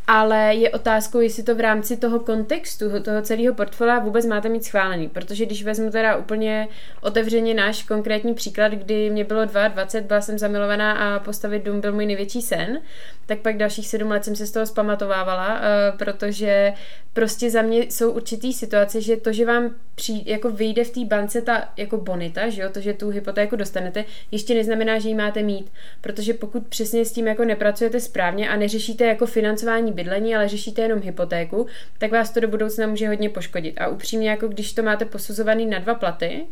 ale 0.07 0.55
je 0.55 0.71
otázkou, 0.71 1.21
jestli 1.21 1.43
to 1.43 1.55
v 1.55 1.61
rámci 1.61 1.97
toho 1.97 2.21
kontextu, 2.21 3.01
toho 3.03 3.23
celého 3.23 3.55
portfolia 3.55 3.99
vůbec 3.99 4.27
máte 4.27 4.49
mít 4.49 4.65
schválený, 4.65 5.09
protože 5.09 5.47
když 5.47 5.65
vezmu 5.65 5.91
teda 5.91 6.17
úplně 6.17 6.69
otevřeně 7.01 7.55
náš 7.55 7.83
konkrétní 7.83 8.35
příklad, 8.35 8.73
kdy 8.73 9.11
mě 9.11 9.25
bylo 9.25 9.45
22, 9.45 10.07
byla 10.07 10.21
jsem 10.21 10.39
zamilovaná 10.39 10.93
a 10.93 11.19
postavit 11.19 11.65
dům 11.65 11.81
byl 11.81 11.93
můj 11.93 12.07
největší 12.07 12.43
sen, 12.43 12.81
tak 13.27 13.39
pak 13.39 13.57
dalších 13.57 13.89
sedm 13.89 14.11
let 14.11 14.25
jsem 14.25 14.37
se 14.37 14.47
z 14.47 14.51
toho 14.51 14.67
zpamatovávala, 14.67 15.61
eh, 15.61 15.93
protože 15.97 16.73
prostě 17.13 17.51
za 17.51 17.63
mě 17.63 17.79
jsou 17.79 18.11
určitý 18.11 18.53
situace, 18.53 19.01
že 19.01 19.17
to, 19.17 19.33
že 19.33 19.47
vám 19.47 19.75
při, 19.95 20.23
jako 20.27 20.51
vyjde 20.51 20.85
v 20.85 20.91
té 20.91 21.05
bance 21.05 21.43
ta 21.43 21.69
jako 21.77 21.97
bonita, 21.97 22.49
že 22.49 22.63
jo, 22.63 22.69
to, 22.73 22.81
že 22.81 22.93
tu 22.93 23.09
hypotéku 23.09 23.57
dostanete, 23.57 24.05
ještě 24.31 24.55
neznamená, 24.55 24.99
že 24.99 25.09
ji 25.09 25.15
máte 25.15 25.43
mít, 25.43 25.73
protože 26.01 26.35
pokud 26.35 26.67
přesně 26.67 27.05
s 27.05 27.13
tím 27.13 27.27
jako 27.27 27.45
nepracujete 27.45 28.01
správně 28.01 28.49
a 28.49 28.57
neřešíte 28.57 29.05
jako 29.05 29.27
financování 29.27 29.93
bydlení, 29.95 30.37
ale 30.37 30.49
řešíte 30.49 30.83
jenom 30.83 31.01
hypotéku, 31.01 31.67
tak 31.99 32.13
vás 32.13 32.31
to 32.31 32.41
do 32.41 32.49
budoucna 32.49 32.87
může 32.87 33.09
hodně 33.09 33.31
poškodit. 33.31 33.81
A 33.81 33.89
upřímně, 33.89 34.31
jako 34.31 34.49
když 34.49 34.73
to 34.73 34.83
máte 34.83 35.05
posuzovaný 35.05 35.67
na 35.67 35.79
dva 35.79 35.95
platy, 35.95 36.47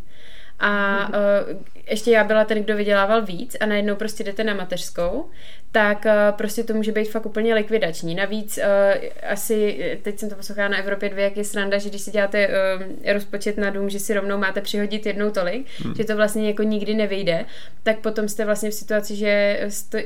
a 0.62 1.08
uh, 1.08 1.60
ještě 1.90 2.10
já 2.10 2.24
byla 2.24 2.44
ten, 2.44 2.62
kdo 2.62 2.76
vydělával 2.76 3.22
víc 3.22 3.56
a 3.60 3.66
najednou 3.66 3.96
prostě 3.96 4.24
jdete 4.24 4.44
na 4.44 4.54
mateřskou, 4.54 5.30
tak 5.72 6.04
uh, 6.04 6.36
prostě 6.36 6.64
to 6.64 6.74
může 6.74 6.92
být 6.92 7.10
fakt 7.10 7.26
úplně 7.26 7.54
likvidační. 7.54 8.14
Navíc 8.14 8.58
uh, 8.58 9.04
asi, 9.30 9.78
teď 10.02 10.18
jsem 10.18 10.28
to 10.28 10.34
poslouchala 10.34 10.68
na 10.68 10.78
Evropě 10.78 11.08
2, 11.08 11.20
jak 11.20 11.36
je 11.36 11.44
sranda, 11.44 11.78
že 11.78 11.88
když 11.88 12.02
si 12.02 12.10
děláte 12.10 12.48
uh, 12.48 13.12
rozpočet 13.12 13.58
na 13.58 13.70
dům, 13.70 13.90
že 13.90 13.98
si 13.98 14.14
rovnou 14.14 14.38
máte 14.38 14.60
přihodit 14.60 15.06
jednou 15.06 15.30
tolik, 15.30 15.66
hmm. 15.78 15.94
že 15.94 16.04
to 16.04 16.16
vlastně 16.16 16.48
jako 16.48 16.62
nikdy 16.62 16.94
nevyjde, 16.94 17.44
tak 17.82 17.98
potom 17.98 18.28
jste 18.28 18.44
vlastně 18.44 18.70
v 18.70 18.74
situaci, 18.74 19.16
že 19.16 19.60
sto, 19.68 19.98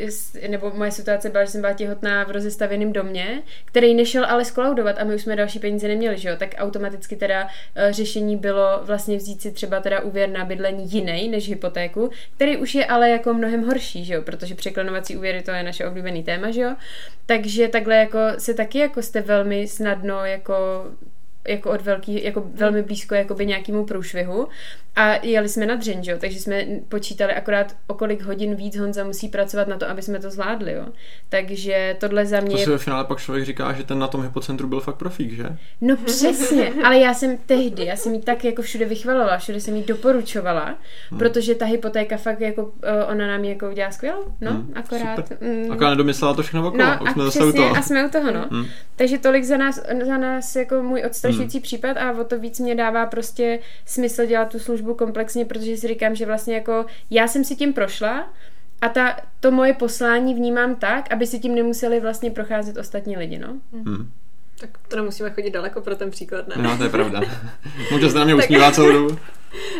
nebo 0.48 0.72
moje 0.74 0.90
situace 0.90 1.30
byla, 1.30 1.44
že 1.44 1.50
jsem 1.50 1.60
byla 1.60 1.72
těhotná 1.72 2.24
v 2.24 2.30
rozestavěném 2.30 2.92
domě, 2.92 3.42
který 3.64 3.94
nešel 3.94 4.24
ale 4.28 4.44
skolaudovat 4.44 4.98
a 4.98 5.04
my 5.04 5.14
už 5.14 5.22
jsme 5.22 5.36
další 5.36 5.58
peníze 5.58 5.88
neměli, 5.88 6.18
že 6.18 6.28
jo, 6.28 6.36
tak 6.38 6.54
automaticky 6.58 7.16
teda 7.16 7.44
uh, 7.44 7.48
řešení 7.90 8.36
bylo 8.36 8.80
vlastně 8.82 9.16
vzít 9.16 9.42
si 9.42 9.52
třeba 9.52 9.80
teda 9.80 10.00
úvěr 10.00 10.28
na 10.28 10.44
bydlení 10.46 10.92
jiný 10.92 11.28
než 11.28 11.48
hypotéku, 11.48 12.10
který 12.36 12.56
už 12.56 12.74
je 12.74 12.86
ale 12.86 13.10
jako 13.10 13.34
mnohem 13.34 13.66
horší, 13.66 14.04
že 14.04 14.14
jo, 14.14 14.22
protože 14.22 14.54
překlenovací 14.54 15.16
úvěry 15.16 15.42
to 15.42 15.50
je 15.50 15.62
naše 15.62 15.86
oblíbený 15.86 16.22
téma, 16.22 16.50
že 16.50 16.60
jo. 16.60 16.74
Takže 17.26 17.68
takhle 17.68 17.96
jako 17.96 18.18
se 18.38 18.54
taky 18.54 18.78
jako 18.78 19.02
jste 19.02 19.20
velmi 19.20 19.68
snadno 19.68 20.24
jako 20.24 20.54
jako 21.48 21.70
od 21.70 21.80
velký, 21.80 22.24
jako 22.24 22.50
velmi 22.54 22.82
blízko 22.82 23.14
jakoby 23.14 23.46
nějakému 23.46 23.84
průšvihu 23.84 24.48
a 24.96 25.26
jeli 25.26 25.48
jsme 25.48 25.66
na 25.66 25.74
dřeň, 25.74 26.02
jo? 26.04 26.16
takže 26.20 26.40
jsme 26.40 26.66
počítali 26.88 27.32
akorát 27.32 27.76
o 27.86 27.94
kolik 27.94 28.22
hodin 28.22 28.54
víc 28.54 28.76
Honza 28.76 29.04
musí 29.04 29.28
pracovat 29.28 29.68
na 29.68 29.76
to, 29.76 29.90
aby 29.90 30.02
jsme 30.02 30.18
to 30.18 30.30
zvládli, 30.30 30.72
jo. 30.72 30.86
Takže 31.28 31.96
tohle 32.00 32.26
za 32.26 32.40
mě 32.40 32.50
To 32.50 32.58
si 32.58 32.70
ve 32.70 32.78
finále 32.78 33.04
pak 33.04 33.18
člověk 33.20 33.44
říká, 33.44 33.72
že 33.72 33.84
ten 33.84 33.98
na 33.98 34.08
tom 34.08 34.22
hypocentru 34.22 34.68
byl 34.68 34.80
fakt 34.80 34.96
profík, 34.96 35.32
že? 35.32 35.44
No 35.80 35.96
přesně, 35.96 36.72
ale 36.84 36.98
já 36.98 37.14
jsem 37.14 37.38
tehdy, 37.46 37.84
já 37.84 37.96
jsem 37.96 38.14
jí 38.14 38.20
tak 38.20 38.44
jako 38.44 38.62
všude 38.62 38.84
vychvalovala, 38.84 39.38
všude 39.38 39.60
jsem 39.60 39.76
jí 39.76 39.82
doporučovala, 39.84 40.74
hmm. 41.10 41.18
protože 41.18 41.54
ta 41.54 41.64
hypotéka 41.64 42.16
fakt 42.16 42.40
jako, 42.40 42.72
eh, 42.82 43.04
ona 43.04 43.26
nám 43.26 43.44
ji 43.44 43.50
jako 43.50 43.70
udělá 43.70 43.90
skvěl, 43.90 44.24
no, 44.40 44.50
Hmm, 44.50 44.72
akorát. 44.74 45.16
super. 45.16 45.38
Mm, 45.40 45.72
Akorát 45.72 45.90
nedomyslela 45.90 46.34
to 46.34 46.42
všechno 46.42 46.68
okolo, 46.68 46.84
No 46.84 46.98
už 47.02 47.08
a 47.08 47.12
jsme 47.12 47.24
zase 47.24 47.38
u 47.38 47.42
přesně, 47.42 47.60
toho. 47.60 47.76
a 47.76 47.82
jsme 47.82 48.06
u 48.06 48.10
toho, 48.10 48.30
no. 48.32 48.46
Hmm. 48.50 48.66
Takže 48.96 49.18
tolik 49.18 49.44
za 49.44 49.56
nás, 49.56 49.80
za 50.06 50.18
nás 50.18 50.56
jako 50.56 50.82
můj 50.82 51.02
odstrašující 51.06 51.60
případ 51.60 51.96
a 51.96 52.12
o 52.20 52.24
to 52.24 52.38
víc 52.38 52.60
mě 52.60 52.74
dává 52.74 53.06
prostě 53.06 53.58
smysl 53.86 54.26
dělat 54.26 54.48
tu 54.52 54.58
službu 54.58 54.85
komplexně, 54.94 55.44
protože 55.44 55.76
si 55.76 55.88
říkám, 55.88 56.14
že 56.14 56.26
vlastně 56.26 56.54
jako 56.54 56.86
já 57.10 57.28
jsem 57.28 57.44
si 57.44 57.56
tím 57.56 57.72
prošla 57.72 58.32
a 58.80 58.88
ta, 58.88 59.16
to 59.40 59.50
moje 59.50 59.72
poslání 59.72 60.34
vnímám 60.34 60.74
tak, 60.74 61.12
aby 61.12 61.26
si 61.26 61.38
tím 61.38 61.54
nemuseli 61.54 62.00
vlastně 62.00 62.30
procházet 62.30 62.76
ostatní 62.76 63.16
lidi, 63.16 63.38
no. 63.38 63.54
Hmm. 63.72 64.10
Tak 64.60 64.70
to 64.88 64.96
nemusíme 64.96 65.30
chodit 65.30 65.50
daleko 65.50 65.80
pro 65.80 65.96
ten 65.96 66.10
příklad, 66.10 66.48
ne? 66.48 66.62
No, 66.62 66.76
to 66.76 66.84
je 66.84 66.90
pravda. 66.90 67.20
Může 67.92 68.10
se 68.10 68.18
na 68.18 68.24
mě 68.24 68.34
usmívá 68.34 68.72
celou 68.72 68.92
dobu. 68.92 69.18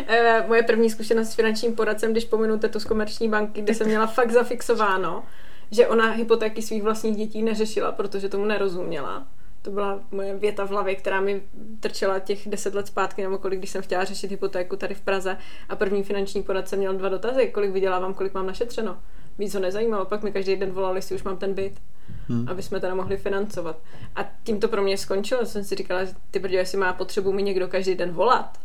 Eh, 0.07 0.43
Moje 0.47 0.63
první 0.63 0.89
zkušenost 0.89 1.29
s 1.29 1.35
finančním 1.35 1.75
poradcem, 1.75 2.11
když 2.11 2.25
pominu 2.25 2.59
tetu 2.59 2.79
z 2.79 2.85
komerční 2.85 3.29
banky, 3.29 3.61
kde 3.61 3.73
jsem 3.73 3.87
měla 3.87 4.07
fakt 4.07 4.31
zafixováno, 4.31 5.23
že 5.71 5.87
ona 5.87 6.11
hypotéky 6.11 6.61
svých 6.61 6.83
vlastních 6.83 7.15
dětí 7.15 7.43
neřešila, 7.43 7.91
protože 7.91 8.29
tomu 8.29 8.45
nerozuměla. 8.45 9.27
To 9.67 9.73
byla 9.73 9.99
moje 10.11 10.37
věta 10.37 10.65
v 10.65 10.69
hlavě, 10.69 10.95
která 10.95 11.21
mi 11.21 11.41
trčela 11.79 12.19
těch 12.19 12.47
deset 12.49 12.73
let 12.73 12.87
zpátky, 12.87 13.23
nebo 13.23 13.37
kolik, 13.37 13.59
když 13.59 13.69
jsem 13.69 13.81
chtěla 13.81 14.03
řešit 14.03 14.31
hypotéku 14.31 14.75
tady 14.75 14.93
v 14.93 15.01
Praze. 15.01 15.37
A 15.69 15.75
první 15.75 16.03
finanční 16.03 16.43
poradce 16.43 16.75
měl 16.75 16.93
dva 16.93 17.09
dotazy, 17.09 17.47
kolik 17.47 17.71
vydělávám, 17.71 18.13
kolik 18.13 18.33
mám 18.33 18.47
našetřeno. 18.47 18.97
Víc 19.39 19.53
ho 19.53 19.59
nezajímalo, 19.59 20.05
pak 20.05 20.23
mi 20.23 20.31
každý 20.31 20.55
den 20.55 20.71
volali, 20.71 20.97
jestli 20.97 21.15
už 21.15 21.23
mám 21.23 21.37
ten 21.37 21.53
byt, 21.53 21.81
hmm. 22.27 22.49
aby 22.49 22.63
jsme 22.63 22.79
teda 22.79 22.95
mohli 22.95 23.17
financovat. 23.17 23.79
A 24.15 24.25
tím 24.43 24.59
to 24.59 24.67
pro 24.67 24.81
mě 24.81 24.97
skončilo, 24.97 25.45
jsem 25.45 25.63
si 25.63 25.75
říkala, 25.75 26.03
že 26.03 26.13
ty 26.31 26.39
brdě, 26.39 26.57
jestli 26.57 26.77
má 26.77 26.93
potřebu 26.93 27.31
mi 27.31 27.43
někdo 27.43 27.67
každý 27.67 27.95
den 27.95 28.11
volat, 28.11 28.57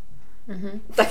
mm-hmm. 0.48 0.80
tak 0.96 1.08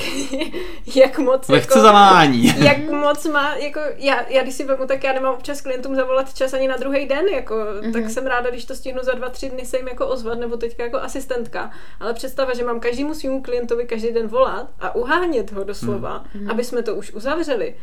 jak 0.96 1.20
moc... 1.20 1.48
Lehce 1.48 1.70
jako, 1.70 1.80
zavání. 1.80 2.48
jak 2.66 2.90
moc 2.90 3.26
má, 3.26 3.56
jako 3.56 3.80
já, 3.98 4.30
já 4.30 4.44
když 4.44 4.56
si 4.56 4.64
vemu, 4.64 4.88
tak 4.88 5.04
já 5.04 5.14
nemám 5.14 5.34
občas 5.34 5.62
klientům 5.62 5.96
zavolat 5.96 6.34
čas 6.34 6.54
ani 6.54 6.68
na 6.68 6.78
druhý 6.78 7.08
den, 7.08 7.28
jako, 7.28 7.56
mm-hmm. 7.56 7.94
tak 7.94 8.10
jsem 8.10 8.28
ráda, 8.28 8.50
když 8.50 8.66
to 8.66 8.76
stihnu 8.76 9.04
za 9.04 9.14
dva, 9.14 9.30
tři 9.30 9.50
dny 9.50 9.66
se 9.66 9.78
jim 9.78 9.88
jako 9.88 10.08
ozvat, 10.08 10.40
nebo 10.40 10.58
teďka 10.58 10.84
jako 10.84 10.98
asistentka. 10.98 11.72
Ale 12.00 12.14
představa, 12.14 12.54
že 12.54 12.64
mám 12.64 12.80
každému 12.80 13.14
svýmu 13.14 13.42
klientovi 13.42 13.86
každý 13.86 14.12
den 14.12 14.28
volat 14.28 14.70
a 14.80 14.96
uhánět 14.96 15.52
ho 15.52 15.64
doslova, 15.64 16.24
mm-hmm. 16.24 16.52
aby 16.52 16.64
jsme 16.64 16.84
to 16.84 16.96
už 16.96 17.12
uzavřeli, 17.14 17.76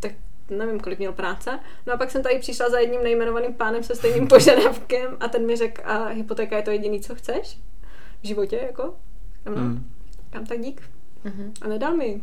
tak 0.00 0.12
nevím, 0.50 0.80
kolik 0.80 0.98
měl 0.98 1.12
práce. 1.12 1.58
No 1.86 1.92
a 1.92 1.96
pak 1.96 2.10
jsem 2.10 2.22
tady 2.22 2.38
přišla 2.38 2.70
za 2.70 2.78
jedním 2.78 3.02
nejmenovaným 3.02 3.54
pánem 3.54 3.82
se 3.82 3.94
stejným 3.94 4.28
požadavkem 4.28 5.16
a 5.20 5.28
ten 5.28 5.46
mi 5.46 5.56
řekl, 5.56 5.82
a 5.84 6.06
hypotéka 6.06 6.56
je 6.56 6.62
to 6.62 6.70
jediný, 6.70 7.00
co 7.00 7.14
chceš 7.14 7.58
v 8.22 8.26
životě, 8.26 8.60
jako? 8.66 8.94
Kam, 9.44 9.54
mm. 9.54 9.90
kam 10.30 10.46
tak 10.46 10.60
dík. 10.60 10.82
Mm-hmm. 11.26 11.52
A 11.60 11.68
nedal 11.68 11.96
mi. 11.96 12.20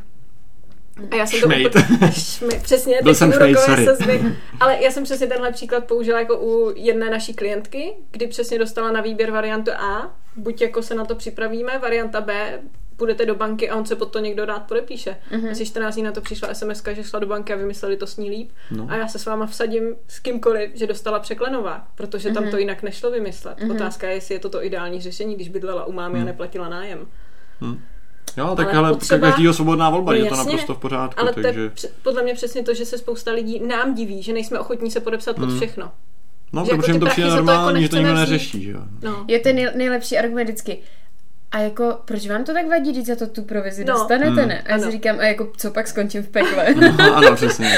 A 1.11 1.15
já 1.15 1.25
jsem 1.25 1.39
šmejt. 1.39 1.73
to 1.73 1.79
úplně, 1.79 2.11
šmejt, 2.11 2.63
přesně, 2.63 2.99
Byl 3.03 3.15
jsem 3.15 3.31
šmejt, 3.31 3.59
sorry. 3.59 3.85
Se 3.85 3.95
zvyk, 3.95 4.21
ale 4.59 4.83
já 4.83 4.91
jsem 4.91 5.03
přesně 5.03 5.27
tenhle 5.27 5.51
příklad 5.51 5.85
použila 5.85 6.19
jako 6.19 6.37
u 6.37 6.73
jedné 6.75 7.09
naší 7.09 7.33
klientky, 7.33 7.93
kdy 8.11 8.27
přesně 8.27 8.59
dostala 8.59 8.91
na 8.91 9.01
výběr 9.01 9.31
variantu 9.31 9.71
A, 9.71 10.15
buď 10.35 10.61
jako 10.61 10.81
se 10.81 10.95
na 10.95 11.05
to 11.05 11.15
připravíme, 11.15 11.79
varianta 11.79 12.21
B, 12.21 12.59
půjdete 12.97 13.25
do 13.25 13.35
banky 13.35 13.69
a 13.69 13.75
on 13.75 13.85
se 13.85 13.95
pod 13.95 14.05
to 14.05 14.19
někdo 14.19 14.45
rád 14.45 14.59
podepíše. 14.59 15.15
Mm-hmm. 15.31 15.51
Asi 15.51 15.65
14 15.65 15.93
dní 15.93 16.03
na 16.03 16.11
to 16.11 16.21
přišla 16.21 16.53
SMS, 16.53 16.83
že 16.91 17.03
šla 17.03 17.19
do 17.19 17.27
banky 17.27 17.53
a 17.53 17.55
vymysleli 17.55 17.97
to 17.97 18.07
s 18.07 18.17
ní 18.17 18.29
líp. 18.29 18.51
No. 18.71 18.87
A 18.89 18.95
já 18.95 19.07
se 19.07 19.19
s 19.19 19.25
váma 19.25 19.45
vsadím 19.45 19.95
s 20.07 20.19
kýmkoliv, 20.19 20.71
že 20.73 20.87
dostala 20.87 21.19
překlenová, 21.19 21.87
protože 21.95 22.29
mm-hmm. 22.29 22.33
tam 22.33 22.43
to 22.43 22.49
mhm. 22.49 22.59
jinak 22.59 22.83
nešlo 22.83 23.11
vymyslet. 23.11 23.59
Mm-hmm. 23.59 23.75
Otázka 23.75 24.07
je, 24.07 24.13
jestli 24.13 24.35
je 24.35 24.39
to 24.39 24.49
to 24.49 24.63
ideální 24.63 25.01
řešení, 25.01 25.35
když 25.35 25.49
bydlela 25.49 25.85
u 25.85 25.91
mámy 25.91 26.15
mm. 26.15 26.21
a 26.21 26.25
neplatila 26.25 26.69
nájem. 26.69 27.07
Mm. 27.61 27.81
Jo, 28.37 28.55
tak 28.55 28.67
ale, 28.67 28.77
ale 28.77 28.93
potřeba... 28.93 29.27
každýho 29.27 29.53
svobodná 29.53 29.89
volba, 29.89 30.11
no, 30.11 30.17
je 30.17 30.25
to 30.25 30.35
naprosto 30.35 30.73
v 30.73 30.77
pořádku. 30.77 31.19
Ale 31.19 31.33
takže... 31.33 31.69
to 31.69 31.87
je 31.87 31.91
podle 32.03 32.23
mě 32.23 32.33
přesně 32.33 32.63
to, 32.63 32.73
že 32.73 32.85
se 32.85 32.97
spousta 32.97 33.31
lidí 33.31 33.59
nám 33.59 33.95
diví, 33.95 34.23
že 34.23 34.33
nejsme 34.33 34.59
ochotní 34.59 34.91
se 34.91 34.99
podepsat 34.99 35.35
pod 35.35 35.49
mm. 35.49 35.57
všechno. 35.57 35.91
No, 36.53 36.65
protože 36.65 36.91
jako 36.91 37.05
to 37.05 37.11
přijde 37.11 37.29
normální, 37.29 37.81
že 37.81 37.89
to 37.89 37.97
nikdo 37.97 38.13
neřeší, 38.13 38.63
že 38.63 38.71
jo. 38.71 38.79
No. 39.01 39.25
Je 39.27 39.39
to 39.39 39.53
nej, 39.53 39.69
nejlepší 39.75 40.17
argument 40.17 40.43
vždycky 40.43 40.79
a 41.53 41.59
jako, 41.59 41.97
proč 42.05 42.27
vám 42.27 42.43
to 42.43 42.53
tak 42.53 42.67
vadí, 42.67 42.91
když 42.91 43.05
za 43.05 43.15
to 43.15 43.27
tu 43.27 43.41
provizi 43.41 43.85
no. 43.85 43.93
dostanete, 43.93 44.41
hmm. 44.41 44.49
ne? 44.49 44.61
A 44.61 44.71
já 44.71 44.79
si 44.79 44.91
říkám, 44.91 45.19
a 45.19 45.23
jako, 45.23 45.51
co 45.57 45.71
pak 45.71 45.87
skončím 45.87 46.23
v 46.23 46.29
pekle? 46.29 46.75
No, 46.75 47.15
ano, 47.15 47.35
přesně. 47.35 47.71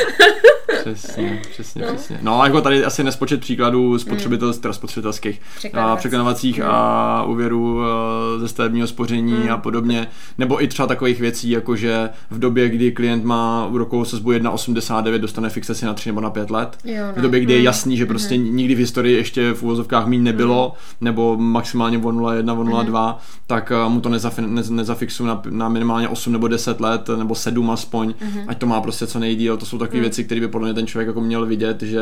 Přesně, 0.94 1.42
přesně, 1.52 1.82
no. 1.82 1.94
přesně. 1.94 2.20
No, 2.22 2.42
jako 2.44 2.62
tady 2.62 2.86
asi 2.86 3.04
nespočet 3.04 3.40
příkladů 3.40 4.00
spotřebitelských, 4.00 4.66
mm. 4.66 4.74
spotřebitelských 4.74 5.42
a 5.74 5.96
překlenovacích 5.96 6.60
mm. 6.60 6.66
a 6.68 7.24
úvěrů 7.24 7.82
eh, 7.82 8.40
ze 8.40 8.48
stavebního 8.48 8.88
spoření 8.88 9.34
mm. 9.34 9.52
a 9.52 9.58
podobně. 9.58 10.08
Nebo 10.38 10.64
i 10.64 10.68
třeba 10.68 10.88
takových 10.88 11.20
věcí, 11.20 11.50
jako 11.50 11.76
že 11.76 12.10
v 12.30 12.40
době, 12.40 12.70
kdy 12.70 12.92
klient 12.92 13.24
má 13.24 13.66
úrokovou 13.66 14.06
sazbu 14.06 14.32
1,89, 14.32 15.18
dostane 15.18 15.50
fixaci 15.50 15.86
na 15.86 15.94
3 15.94 16.10
nebo 16.10 16.22
na 16.22 16.30
5 16.30 16.50
let. 16.50 16.78
Jo, 16.84 17.06
no. 17.08 17.14
V 17.16 17.22
době, 17.22 17.40
kdy 17.40 17.54
je 17.54 17.60
mm. 17.60 17.66
jasný, 17.66 17.98
že 17.98 18.06
prostě 18.06 18.38
mm. 18.38 18.56
nikdy 18.56 18.76
v 18.76 18.78
historii 18.78 19.16
ještě 19.16 19.54
v 19.54 19.64
úvozovkách 19.64 20.08
míň 20.08 20.24
nebylo, 20.24 20.74
mm. 20.76 21.06
nebo 21.06 21.38
maximálně 21.38 21.98
o 21.98 22.02
0,1, 22.02 22.60
o 22.60 22.64
0,2, 22.64 23.08
mm. 23.08 23.16
tak 23.48 23.72
eh, 23.72 23.90
mu 23.90 24.02
to 24.02 24.10
nezafi, 24.10 24.42
ne, 24.42 24.62
nezafixu 24.70 25.26
na, 25.26 25.42
na 25.50 25.70
minimálně 25.70 26.08
8 26.10 26.34
nebo 26.34 26.48
10 26.48 26.82
let, 26.82 27.10
nebo 27.18 27.36
7 27.36 27.72
aspoň, 27.72 28.14
mm. 28.22 28.40
ať 28.48 28.58
to 28.58 28.66
má 28.66 28.82
prostě 28.82 29.08
co 29.08 29.20
nejdíl. 29.20 29.58
To 29.58 29.66
jsou 29.66 29.78
takové 29.78 29.98
mm. 29.98 30.02
věci, 30.02 30.24
které 30.24 30.42
by 30.42 30.48
podle 30.48 30.68
mě 30.68 30.74
ten 30.76 30.88
člověk 30.88 31.08
jako 31.08 31.22
měl 31.22 31.46
vidět, 31.46 31.82
že, 31.82 32.02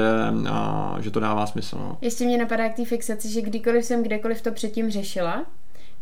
a, 0.50 0.98
že 1.02 1.12
to 1.12 1.20
dává 1.20 1.46
smysl. 1.46 1.78
No. 1.78 1.98
Ještě 2.02 2.26
mě 2.26 2.38
napadá 2.38 2.70
k 2.70 2.76
té 2.76 2.86
fixaci, 2.86 3.30
že 3.30 3.42
kdykoliv 3.42 3.86
jsem 3.86 4.04
kdekoliv 4.04 4.42
to 4.42 4.52
předtím 4.52 4.92
řešila, 4.92 5.46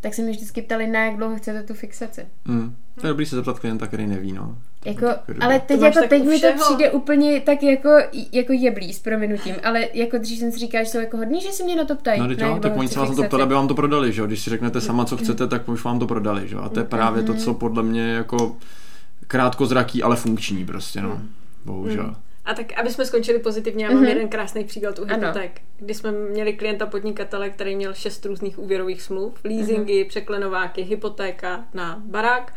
tak 0.02 0.14
se 0.14 0.22
mi 0.22 0.32
vždycky 0.32 0.62
ptali, 0.62 0.88
na 0.88 1.06
jak 1.06 1.18
dlouho 1.18 1.36
chcete 1.36 1.64
tu 1.64 1.74
fixaci. 1.74 2.26
Mm. 2.46 2.76
To 3.02 3.08
je 3.08 3.10
dobrý 3.10 3.26
se 3.26 3.36
zeptat 3.36 3.60
klienta, 3.60 3.88
který 3.88 4.08
neví, 4.08 4.32
no. 4.32 4.58
Jako, 4.86 5.08
ale 5.40 5.60
teď, 5.60 5.82
jako, 5.82 6.00
teď 6.10 6.24
mi 6.24 6.40
to 6.40 6.48
přijde 6.60 6.92
úplně 6.92 7.42
tak 7.42 7.64
jako, 7.64 7.90
jako 8.32 8.54
jeblý 8.54 8.94
s 8.94 9.00
prominutím, 9.00 9.56
ale 9.64 9.88
jako 9.94 10.18
dřív 10.18 10.40
jsem 10.40 10.52
si 10.52 10.60
říkal, 10.60 10.84
že 10.84 10.90
jsou 10.90 11.00
jako 11.00 11.18
hodní, 11.18 11.42
že 11.42 11.52
si 11.52 11.64
mě 11.64 11.76
na 11.76 11.86
to 11.86 11.96
ptají. 11.96 12.20
No, 12.20 12.28
teď 12.28 12.40
jo, 12.40 12.60
tak 12.62 12.78
oni 12.78 12.88
se 12.88 13.00
vás 13.00 13.10
na 13.10 13.16
to 13.16 13.24
ptali, 13.24 13.44
aby 13.44 13.54
vám 13.54 13.68
to 13.68 13.76
prodali, 13.76 14.14
že 14.14 14.22
jo? 14.22 14.28
Když 14.28 14.42
si 14.42 14.50
řeknete 14.50 14.82
sama, 14.82 15.06
co 15.06 15.18
chcete, 15.18 15.48
tak 15.48 15.70
už 15.70 15.84
vám 15.84 16.00
to 16.00 16.08
prodali, 16.08 16.48
že 16.48 16.56
jo? 16.56 16.62
A 16.62 16.70
to 16.70 16.80
je 16.80 16.86
právě 16.86 17.24
to, 17.24 17.34
co 17.34 17.54
podle 17.54 17.84
mě 17.84 18.12
jako 18.12 18.56
krátkozraký, 19.28 20.04
ale 20.04 20.16
funkční 20.16 20.66
prostě, 20.66 21.02
no. 21.02 21.22
Bohužel. 21.66 22.08
Mm. 22.08 22.16
A 22.52 22.54
tak, 22.54 22.80
aby 22.80 22.90
jsme 22.90 23.06
skončili 23.06 23.40
pozitivně, 23.40 23.86
já 23.86 23.92
mám 23.92 24.04
mm-hmm. 24.04 24.08
jeden 24.08 24.30
krásný 24.30 24.64
příklad 24.64 25.00
u 25.00 25.06
hypoték, 25.06 25.62
kdy 25.78 25.94
jsme 25.94 26.12
měli 26.12 26.54
klienta 26.54 26.86
podnikatele, 26.86 27.50
který 27.50 27.76
měl 27.76 27.94
šest 27.94 28.26
různých 28.26 28.60
úvěrových 28.60 29.02
smluv, 29.02 29.40
leasingy, 29.44 30.04
mm-hmm. 30.04 30.08
překlenováky, 30.08 30.82
hypotéka 30.82 31.66
na 31.74 32.02
barák. 32.06 32.54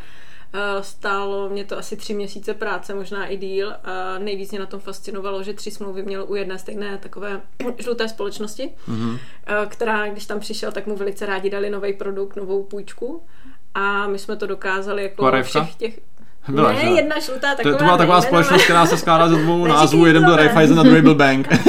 Uh, 0.54 0.82
stálo 0.82 1.48
mě 1.48 1.64
to 1.64 1.78
asi 1.78 1.96
tři 1.96 2.14
měsíce 2.14 2.54
práce, 2.54 2.94
možná 2.94 3.26
i 3.26 3.36
díl. 3.36 3.72
A 3.84 4.18
nejvíc 4.18 4.50
mě 4.50 4.60
na 4.60 4.66
tom 4.66 4.80
fascinovalo, 4.80 5.42
že 5.42 5.54
tři 5.54 5.70
smlouvy 5.70 6.02
měl 6.02 6.24
u 6.28 6.34
jedné 6.34 6.58
stejné 6.58 6.98
takové 6.98 7.40
žluté 7.78 8.08
společnosti, 8.08 8.70
mm-hmm. 8.88 9.18
která, 9.68 10.08
když 10.08 10.26
tam 10.26 10.40
přišel, 10.40 10.72
tak 10.72 10.86
mu 10.86 10.96
velice 10.96 11.26
rádi 11.26 11.50
dali 11.50 11.70
nový 11.70 11.92
produkt, 11.92 12.36
novou 12.36 12.62
půjčku. 12.62 13.22
A 13.74 14.06
my 14.06 14.18
jsme 14.18 14.36
to 14.36 14.46
dokázali 14.46 15.02
jako 15.02 15.30
všech 15.42 15.74
těch... 15.74 16.00
Byla, 16.48 16.72
ne, 16.72 16.80
že? 16.80 16.86
jedna 16.86 17.18
žlutá 17.18 17.54
taková. 17.54 17.72
To, 17.72 17.78
to 17.78 17.84
byla 17.84 17.96
taková 17.96 18.20
společnost, 18.20 18.64
která 18.64 18.86
se 18.86 18.98
skládá 18.98 19.28
ze 19.28 19.36
dvou 19.36 19.66
názvů. 19.66 20.06
Jeden 20.06 20.24
byl 20.24 20.36
Raiffeisen 20.36 20.80
a 20.80 20.82
druhý 20.82 21.02
byl 21.02 21.14
Bank. 21.14 21.48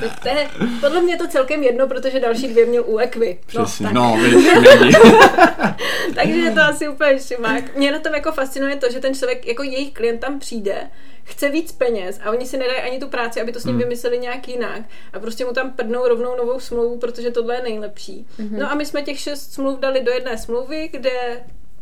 to, 0.00 0.06
to 0.22 0.28
je, 0.28 0.48
podle 0.80 1.02
mě 1.02 1.16
to 1.16 1.28
celkem 1.28 1.62
jedno, 1.62 1.86
protože 1.86 2.20
další 2.20 2.48
dvě 2.48 2.66
měl 2.66 2.84
u 2.86 2.98
Equi. 2.98 3.38
No, 3.54 3.64
Přesně, 3.64 3.88
no, 3.92 4.16
no 4.22 5.74
Takže 6.14 6.38
je 6.38 6.50
to 6.50 6.60
asi 6.60 6.88
úplně 6.88 7.18
šimák. 7.18 7.76
Mě 7.76 7.92
na 7.92 7.98
tom 7.98 8.14
jako 8.14 8.32
fascinuje 8.32 8.76
to, 8.76 8.90
že 8.90 9.00
ten 9.00 9.14
člověk, 9.14 9.46
jako 9.46 9.62
jejich 9.62 9.92
klient 9.92 10.18
tam 10.18 10.38
přijde, 10.38 10.90
chce 11.24 11.50
víc 11.50 11.72
peněz 11.72 12.20
a 12.24 12.30
oni 12.30 12.46
si 12.46 12.58
nedají 12.58 12.80
ani 12.80 12.98
tu 12.98 13.08
práci, 13.08 13.40
aby 13.40 13.52
to 13.52 13.60
s 13.60 13.64
ním 13.64 13.74
hmm. 13.74 13.82
vymysleli 13.82 14.18
nějak 14.18 14.48
jinak 14.48 14.82
a 15.12 15.18
prostě 15.18 15.44
mu 15.44 15.52
tam 15.52 15.70
prdnou 15.70 16.08
rovnou 16.08 16.36
novou 16.36 16.60
smlouvu, 16.60 16.98
protože 16.98 17.30
tohle 17.30 17.54
je 17.54 17.62
nejlepší. 17.62 18.26
Mm-hmm. 18.38 18.58
No 18.58 18.72
a 18.72 18.74
my 18.74 18.86
jsme 18.86 19.02
těch 19.02 19.18
šest 19.18 19.52
smluv 19.52 19.78
dali 19.78 20.00
do 20.00 20.12
jedné 20.12 20.38
smlouvy, 20.38 20.88
kde 20.92 21.10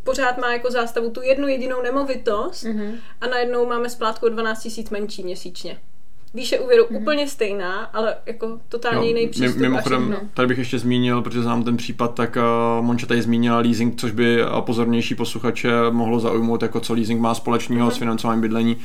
pořád 0.04 0.38
má 0.38 0.52
jako 0.52 0.70
zástavu 0.70 1.10
tu 1.10 1.22
jednu 1.22 1.48
jedinou 1.48 1.82
nemovitost 1.82 2.64
mm-hmm. 2.64 2.98
a 3.20 3.26
najednou 3.26 3.66
máme 3.66 3.90
splátku 3.90 4.26
o 4.26 4.28
12 4.28 4.62
tisíc 4.62 4.90
menší 4.90 5.22
měsíčně 5.22 5.80
výše 6.34 6.58
úvěru 6.58 6.84
mm-hmm. 6.84 7.02
úplně 7.02 7.28
stejná, 7.28 7.84
ale 7.84 8.14
jako 8.26 8.58
totálně 8.68 9.08
jiný 9.08 9.28
přístup. 9.28 9.60
Mimochodem, 9.60 10.16
tady 10.34 10.48
bych 10.48 10.58
ještě 10.58 10.78
zmínil, 10.78 11.22
protože 11.22 11.42
znám 11.42 11.64
ten 11.64 11.76
případ, 11.76 12.14
tak 12.14 12.36
uh, 12.36 12.84
Monča 12.84 13.06
tady 13.06 13.22
zmínila 13.22 13.58
leasing, 13.58 14.00
což 14.00 14.12
by 14.12 14.44
uh, 14.44 14.60
pozornější 14.60 15.14
posluchače 15.14 15.70
mohlo 15.90 16.20
zaujmout, 16.20 16.62
jako 16.62 16.80
co 16.80 16.94
leasing 16.94 17.20
má 17.20 17.34
společného 17.34 17.88
mm-hmm. 17.88 17.94
s 17.94 17.98
financováním 17.98 18.40
bydlení. 18.40 18.76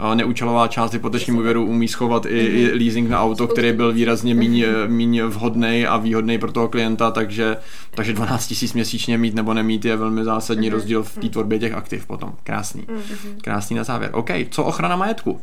Uh, 0.00 0.14
neúčelová 0.14 0.68
část 0.68 0.92
hypotečního 0.92 1.38
úvěru 1.38 1.66
umí 1.66 1.88
schovat 1.88 2.24
mm-hmm. 2.24 2.36
i, 2.36 2.38
i 2.38 2.68
mhm. 2.68 2.78
leasing 2.78 3.10
na 3.10 3.22
auto, 3.22 3.48
který 3.48 3.72
byl 3.72 3.92
výrazně 3.92 4.34
míň, 4.34 4.62
mm-hmm. 4.62 4.88
míň 4.88 5.22
vhodný 5.22 5.86
a 5.86 5.96
výhodný 5.96 6.38
pro 6.38 6.52
toho 6.52 6.68
klienta, 6.68 7.10
takže, 7.10 7.56
takže 7.94 8.12
12 8.12 8.46
tisíc 8.46 8.72
měsíčně 8.72 9.18
mít 9.18 9.34
nebo 9.34 9.54
nemít 9.54 9.84
je 9.84 9.96
velmi 9.96 10.24
zásadní 10.24 10.68
mm-hmm. 10.68 10.72
rozdíl 10.72 11.02
v 11.02 11.18
té 11.18 11.28
tvorbě 11.28 11.58
těch 11.58 11.72
aktiv 11.72 12.06
potom. 12.06 12.32
Krásný. 12.42 12.82
Mm-hmm. 12.82 13.40
Krásný 13.42 13.76
na 13.76 13.84
závěr. 13.84 14.10
OK, 14.14 14.30
co 14.50 14.64
ochrana 14.64 14.96
majetku? 14.96 15.40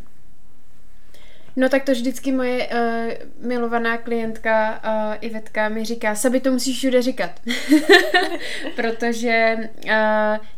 No 1.59 1.69
tak 1.69 1.83
to 1.83 1.91
vždycky 1.91 2.31
moje 2.31 2.67
uh, 2.67 3.47
milovaná 3.47 3.97
klientka 3.97 4.81
uh, 4.85 5.15
Ivetka 5.21 5.69
mi 5.69 5.85
říká, 5.85 6.15
Sabi 6.15 6.39
to 6.39 6.51
musíš 6.51 6.77
všude 6.77 7.01
říkat. 7.01 7.31
Protože 8.75 9.55
uh, 9.85 9.91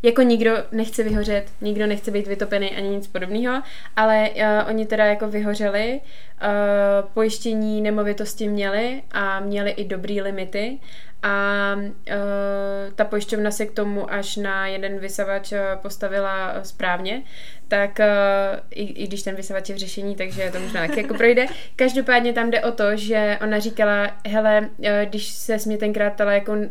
jako 0.03 0.21
nikdo 0.21 0.51
nechce 0.71 1.03
vyhořet, 1.03 1.45
nikdo 1.61 1.87
nechce 1.87 2.11
být 2.11 2.27
vytopený 2.27 2.71
ani 2.71 2.89
nic 2.89 3.07
podobného, 3.07 3.61
ale 3.95 4.29
uh, 4.29 4.69
oni 4.69 4.85
teda 4.85 5.05
jako 5.05 5.27
vyhořeli, 5.27 6.01
uh, 6.41 7.09
pojištění 7.13 7.81
nemovitosti 7.81 8.47
měli 8.47 9.01
a 9.11 9.39
měli 9.39 9.71
i 9.71 9.85
dobrý 9.85 10.21
limity 10.21 10.79
a 11.23 11.75
uh, 11.75 12.93
ta 12.95 13.05
pojišťovna 13.05 13.51
se 13.51 13.65
k 13.65 13.71
tomu 13.71 14.13
až 14.13 14.35
na 14.35 14.67
jeden 14.67 14.99
vysavač 14.99 15.53
postavila 15.81 16.53
správně, 16.63 17.23
tak 17.67 17.99
uh, 17.99 18.59
i, 18.69 18.83
i 18.83 19.07
když 19.07 19.23
ten 19.23 19.35
vysavač 19.35 19.69
je 19.69 19.75
v 19.75 19.77
řešení, 19.77 20.15
takže 20.15 20.51
to 20.51 20.59
možná 20.59 20.87
taky 20.87 21.01
jako 21.01 21.13
projde. 21.13 21.45
Každopádně 21.75 22.33
tam 22.33 22.51
jde 22.51 22.61
o 22.61 22.71
to, 22.71 22.95
že 22.95 23.37
ona 23.41 23.59
říkala, 23.59 24.11
hele, 24.27 24.69
uh, 24.79 24.87
když 25.09 25.27
se 25.27 25.57
mě 25.65 25.77
tenkrát 25.77 26.13
ptala, 26.13 26.31
jakou 26.31 26.51
uh, 26.51 26.67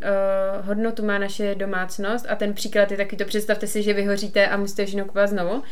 hodnotu 0.62 1.04
má 1.04 1.18
naše 1.18 1.54
domácnost 1.54 2.26
a 2.28 2.34
ten 2.34 2.54
příklad 2.54 2.90
je 2.90 2.96
taky 2.96 3.16
to, 3.16 3.24
představte 3.24 3.66
si, 3.66 3.82
že 3.82 3.92
vyhoříte 3.92 4.48
a 4.48 4.56
musíte 4.56 4.86
všechno 4.86 5.04
kupovat 5.04 5.30
znovu, 5.30 5.62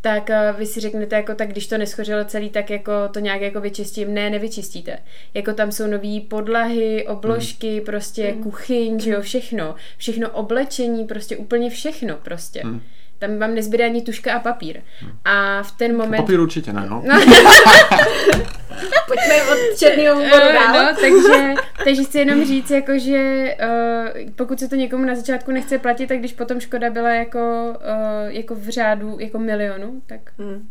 tak 0.00 0.28
uh, 0.28 0.58
vy 0.58 0.66
si 0.66 0.80
řeknete, 0.80 1.16
jako 1.16 1.34
tak 1.34 1.48
když 1.48 1.66
to 1.66 1.78
neschořilo 1.78 2.24
celý, 2.24 2.50
tak 2.50 2.70
jako 2.70 2.92
to 3.08 3.20
nějak 3.20 3.42
jako 3.46 3.60
vyčistím. 3.60 4.14
Ne, 4.14 4.30
nevyčistíte. 4.30 4.98
Jako 5.34 5.52
tam 5.52 5.72
jsou 5.72 5.86
nové 5.86 6.20
podlahy, 6.28 7.06
obložky, 7.06 7.78
mm. 7.78 7.84
prostě 7.86 8.32
mm. 8.32 8.42
kuchyň, 8.42 9.00
že 9.00 9.10
jo, 9.10 9.20
všechno. 9.20 9.74
Všechno 9.98 10.30
oblečení, 10.30 11.04
prostě 11.04 11.36
úplně 11.36 11.70
všechno 11.70 12.16
prostě. 12.22 12.60
Mm. 12.64 12.80
Tam 13.18 13.38
vám 13.38 13.54
nezbyde 13.54 13.84
ani 13.84 14.02
tuška 14.02 14.34
a 14.34 14.40
papír. 14.40 14.80
A 15.24 15.62
v 15.62 15.72
ten 15.72 15.96
moment... 15.96 16.20
Papír 16.20 16.40
určitě 16.40 16.72
ne, 16.72 16.86
no. 16.88 17.02
no. 17.06 17.20
Pojďme 19.06 19.42
od 19.52 19.78
černého 19.78 20.16
humoru 20.16 20.52
dál. 20.52 20.84
No, 20.84 20.96
takže 21.00 21.54
Takže 21.86 22.04
chci 22.04 22.18
jenom 22.18 22.44
říct, 22.44 22.70
jako, 22.70 22.98
že 22.98 23.54
uh, 23.62 24.30
pokud 24.36 24.60
se 24.60 24.68
to 24.68 24.76
někomu 24.76 25.04
na 25.04 25.14
začátku 25.14 25.52
nechce 25.52 25.78
platit, 25.78 26.06
tak 26.06 26.18
když 26.18 26.32
potom 26.32 26.60
škoda 26.60 26.90
byla 26.90 27.10
jako, 27.10 27.74
uh, 27.74 28.28
jako 28.28 28.54
v 28.54 28.68
řádu 28.68 29.16
jako 29.20 29.38
milionu, 29.38 30.02
tak... 30.06 30.20
Hmm. 30.38 30.68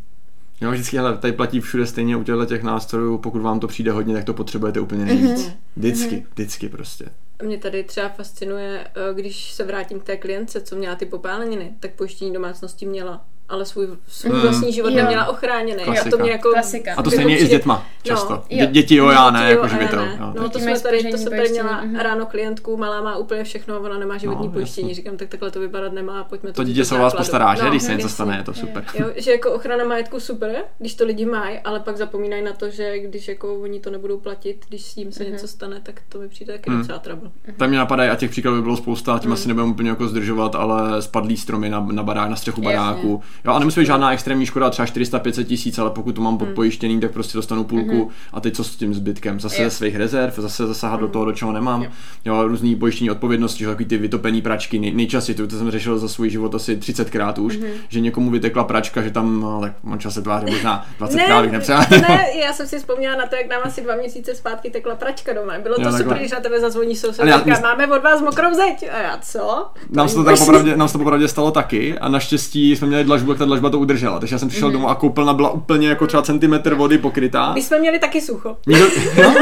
Jo, 0.61 0.71
vždycky, 0.71 0.97
hele, 0.97 1.17
tady 1.17 1.33
platí 1.33 1.59
všude 1.59 1.87
stejně 1.87 2.17
u 2.17 2.23
těchto 2.23 2.45
těch 2.45 2.63
nástrojů, 2.63 3.17
pokud 3.17 3.41
vám 3.41 3.59
to 3.59 3.67
přijde 3.67 3.91
hodně, 3.91 4.13
tak 4.13 4.23
to 4.23 4.33
potřebujete 4.33 4.79
úplně 4.79 5.05
nejvíc. 5.05 5.47
Mm-hmm. 5.47 5.53
Vždycky, 5.75 6.15
mm-hmm. 6.15 6.25
vždycky 6.33 6.69
prostě. 6.69 7.05
Mě 7.43 7.57
tady 7.57 7.83
třeba 7.83 8.09
fascinuje, 8.09 8.87
eh, 8.87 9.13
když 9.13 9.51
se 9.51 9.63
vrátím 9.63 9.99
k 9.99 10.03
té 10.03 10.17
klientce, 10.17 10.61
co 10.61 10.75
měla 10.75 10.95
ty 10.95 11.05
popáleniny, 11.05 11.73
tak 11.79 11.91
pojištění 11.91 12.33
domácnosti 12.33 12.85
měla 12.85 13.25
ale 13.49 13.65
svůj, 13.65 13.87
svůj 14.07 14.35
mm. 14.35 14.41
vlastní 14.41 14.73
život 14.73 14.89
jo. 14.89 14.95
neměla 14.95 15.25
ochráněný. 15.25 15.83
Klasika. 15.83 16.07
A 16.07 16.17
to 16.17 16.17
mě 16.17 16.31
jako, 16.31 16.49
Klasika. 16.49 16.93
A 16.97 17.03
to 17.03 17.11
stejně 17.11 17.37
i 17.37 17.45
s 17.45 17.49
dětma, 17.49 17.87
často. 18.03 18.33
No, 18.33 18.43
Dě, 18.49 18.65
děti 18.65 18.95
jo, 18.95 19.09
já 19.09 19.31
ne, 19.31 19.49
jako 19.49 19.67
živitel. 19.67 20.05
Ne. 20.05 20.17
No, 20.19 20.33
no 20.37 20.49
to, 20.49 20.59
jsme 20.59 20.79
tady, 20.79 21.11
to 21.11 21.17
jsem 21.17 21.37
tady 21.37 21.49
měla 21.49 21.81
mm. 21.81 21.95
ráno 21.95 22.25
klientku, 22.25 22.77
malá 22.77 23.01
má 23.01 23.17
úplně 23.17 23.43
všechno, 23.43 23.79
ona 23.79 23.97
nemá 23.97 24.17
životní 24.17 24.47
no, 24.47 24.53
pojištění. 24.53 24.89
Jasný. 24.89 25.03
Říkám, 25.03 25.17
tak 25.17 25.29
takhle 25.29 25.51
to 25.51 25.59
vypadat 25.59 25.93
nemá, 25.93 26.23
pojďme 26.23 26.49
to 26.49 26.55
To 26.55 26.63
dítě 26.63 26.85
se 26.85 26.95
o 26.95 26.97
vás 26.97 27.13
postará, 27.13 27.55
že? 27.55 27.63
No, 27.63 27.69
když 27.69 27.83
se 27.83 27.95
něco 27.95 28.09
stane, 28.09 28.37
je 28.37 28.43
to 28.43 28.53
super. 28.53 28.85
Jo, 28.99 29.07
že 29.15 29.31
jako 29.31 29.51
ochrana 29.51 29.85
majetku 29.85 30.19
super, 30.19 30.55
když 30.79 30.95
to 30.95 31.05
lidi 31.05 31.25
mají, 31.25 31.59
ale 31.59 31.79
pak 31.79 31.97
zapomínají 31.97 32.43
na 32.43 32.53
to, 32.53 32.69
že 32.69 32.99
když 32.99 33.27
jako 33.27 33.55
oni 33.55 33.79
to 33.79 33.89
nebudou 33.89 34.19
platit, 34.19 34.65
když 34.69 34.81
s 34.81 34.93
tím 34.93 35.11
se 35.11 35.23
mhm. 35.23 35.33
něco 35.33 35.47
stane, 35.47 35.79
tak 35.83 36.01
to 36.09 36.19
mi 36.19 36.29
přijde 36.29 36.53
taky 36.53 36.69
mhm. 36.69 36.79
docela 36.79 36.99
trouble. 36.99 37.31
Tam 37.57 37.69
mě 37.69 37.77
napadají 37.77 38.09
a 38.09 38.15
těch 38.15 38.31
příkladů 38.31 38.57
by 38.57 38.61
bylo 38.61 38.77
spousta, 38.77 39.19
tím 39.19 39.29
mhm. 39.29 39.33
asi 39.33 39.47
nebudeme 39.47 39.71
úplně 39.71 39.89
jako 39.89 40.07
zdržovat, 40.07 40.55
ale 40.55 41.01
spadlý 41.01 41.37
stromy 41.37 41.69
na, 41.69 41.87
na 41.91 42.03
barák, 42.03 42.29
na 42.29 42.35
střechu 42.35 42.61
baráku. 42.61 43.23
Jo, 43.45 43.53
a 43.53 43.59
nemusí 43.59 43.79
být 43.79 43.85
žádná 43.85 44.13
extrémní 44.13 44.45
škoda, 44.45 44.69
třeba 44.69 44.85
400-500 44.85 45.43
tisíc, 45.43 45.79
ale 45.79 45.89
pokud 45.89 46.15
to 46.15 46.21
mám 46.21 46.37
podpojištěný, 46.37 46.99
tak 46.99 47.11
prostě 47.11 47.37
dostanu 47.37 47.63
půlku 47.63 48.05
mm. 48.05 48.09
a 48.33 48.41
teď 48.41 48.55
co 48.55 48.63
s 48.63 48.75
tím 48.75 48.93
zbytkem? 48.93 49.39
Zase 49.39 49.63
ze 49.63 49.69
svých 49.69 49.95
rezerv, 49.95 50.33
zase 50.37 50.67
zasahat 50.67 50.95
mm. 50.95 51.01
do 51.01 51.07
toho, 51.07 51.25
do 51.25 51.31
čeho 51.31 51.51
nemám. 51.51 51.83
Jo, 51.83 51.89
jo 52.25 52.47
různý 52.47 52.75
pojištění 52.75 53.11
odpovědnosti, 53.11 53.59
že 53.59 53.65
takový 53.65 53.85
ty 53.85 53.97
vytopený 53.97 54.41
pračky, 54.41 54.79
nej, 54.79 54.93
nejčastěji, 54.93 55.35
to, 55.35 55.47
to 55.47 55.57
jsem 55.57 55.71
řešil 55.71 55.97
za 55.97 56.07
svůj 56.07 56.29
život 56.29 56.55
asi 56.55 56.75
30krát 56.75 57.43
už, 57.43 57.57
mm. 57.57 57.65
že 57.89 57.99
někomu 57.99 58.31
vytekla 58.31 58.63
pračka, 58.63 59.01
že 59.01 59.11
tam, 59.11 59.41
no, 59.41 59.61
tak 59.61 59.73
on 59.91 59.99
čas 59.99 60.13
se 60.13 60.21
tváří 60.21 60.45
možná 60.45 60.85
20 60.97 61.17
krát, 61.25 61.41
bych 61.41 61.51
nepřál. 61.51 61.85
ne, 61.91 62.25
já 62.45 62.53
jsem 62.53 62.67
si 62.67 62.79
vzpomněla 62.79 63.15
na 63.15 63.27
to, 63.27 63.35
jak 63.35 63.49
nám 63.49 63.61
asi 63.63 63.81
dva 63.81 63.95
měsíce 63.95 64.35
zpátky 64.35 64.69
tekla 64.69 64.95
pračka 64.95 65.33
doma. 65.33 65.59
Bylo 65.59 65.75
to 65.75 65.81
jo, 65.81 65.97
super, 65.97 66.17
když 66.17 66.31
na 66.31 66.39
tebe 66.39 66.59
zazvoní 66.59 66.95
soused, 66.95 67.27
já, 67.27 67.37
říká, 67.37 67.59
máme 67.61 67.87
od 67.87 68.03
vás 68.03 68.21
mokrou 68.21 68.53
zeď. 68.53 68.89
A 68.91 68.97
já 68.97 69.17
co? 69.21 69.67
Nám 69.89 70.09
se 70.09 70.15
to, 70.15 70.23
popravdě, 70.37 70.77
nám 70.77 70.87
se 70.87 70.93
to 70.93 70.99
popravdě 70.99 71.27
stalo 71.27 71.51
taky 71.51 71.99
a 71.99 72.09
naštěstí 72.09 72.75
jsme 72.75 72.87
měli 72.87 73.03
dlažbu, 73.03 73.24
jak 73.31 73.39
ta 73.39 73.45
dlažba 73.45 73.69
to 73.69 73.79
udržela. 73.79 74.19
Takže 74.19 74.35
já 74.35 74.39
jsem 74.39 74.49
přišel 74.49 74.69
mm-hmm. 74.69 74.73
domů 74.73 74.89
a 74.89 74.95
koupelna 74.95 75.33
byla 75.33 75.49
úplně 75.49 75.87
jako 75.87 76.07
třeba 76.07 76.23
centimetr 76.23 76.73
vody 76.75 76.97
pokrytá. 76.97 77.53
My 77.53 77.61
jsme 77.61 77.79
měli 77.79 77.99
taky 77.99 78.21
sucho. 78.21 78.57
No? 78.67 78.77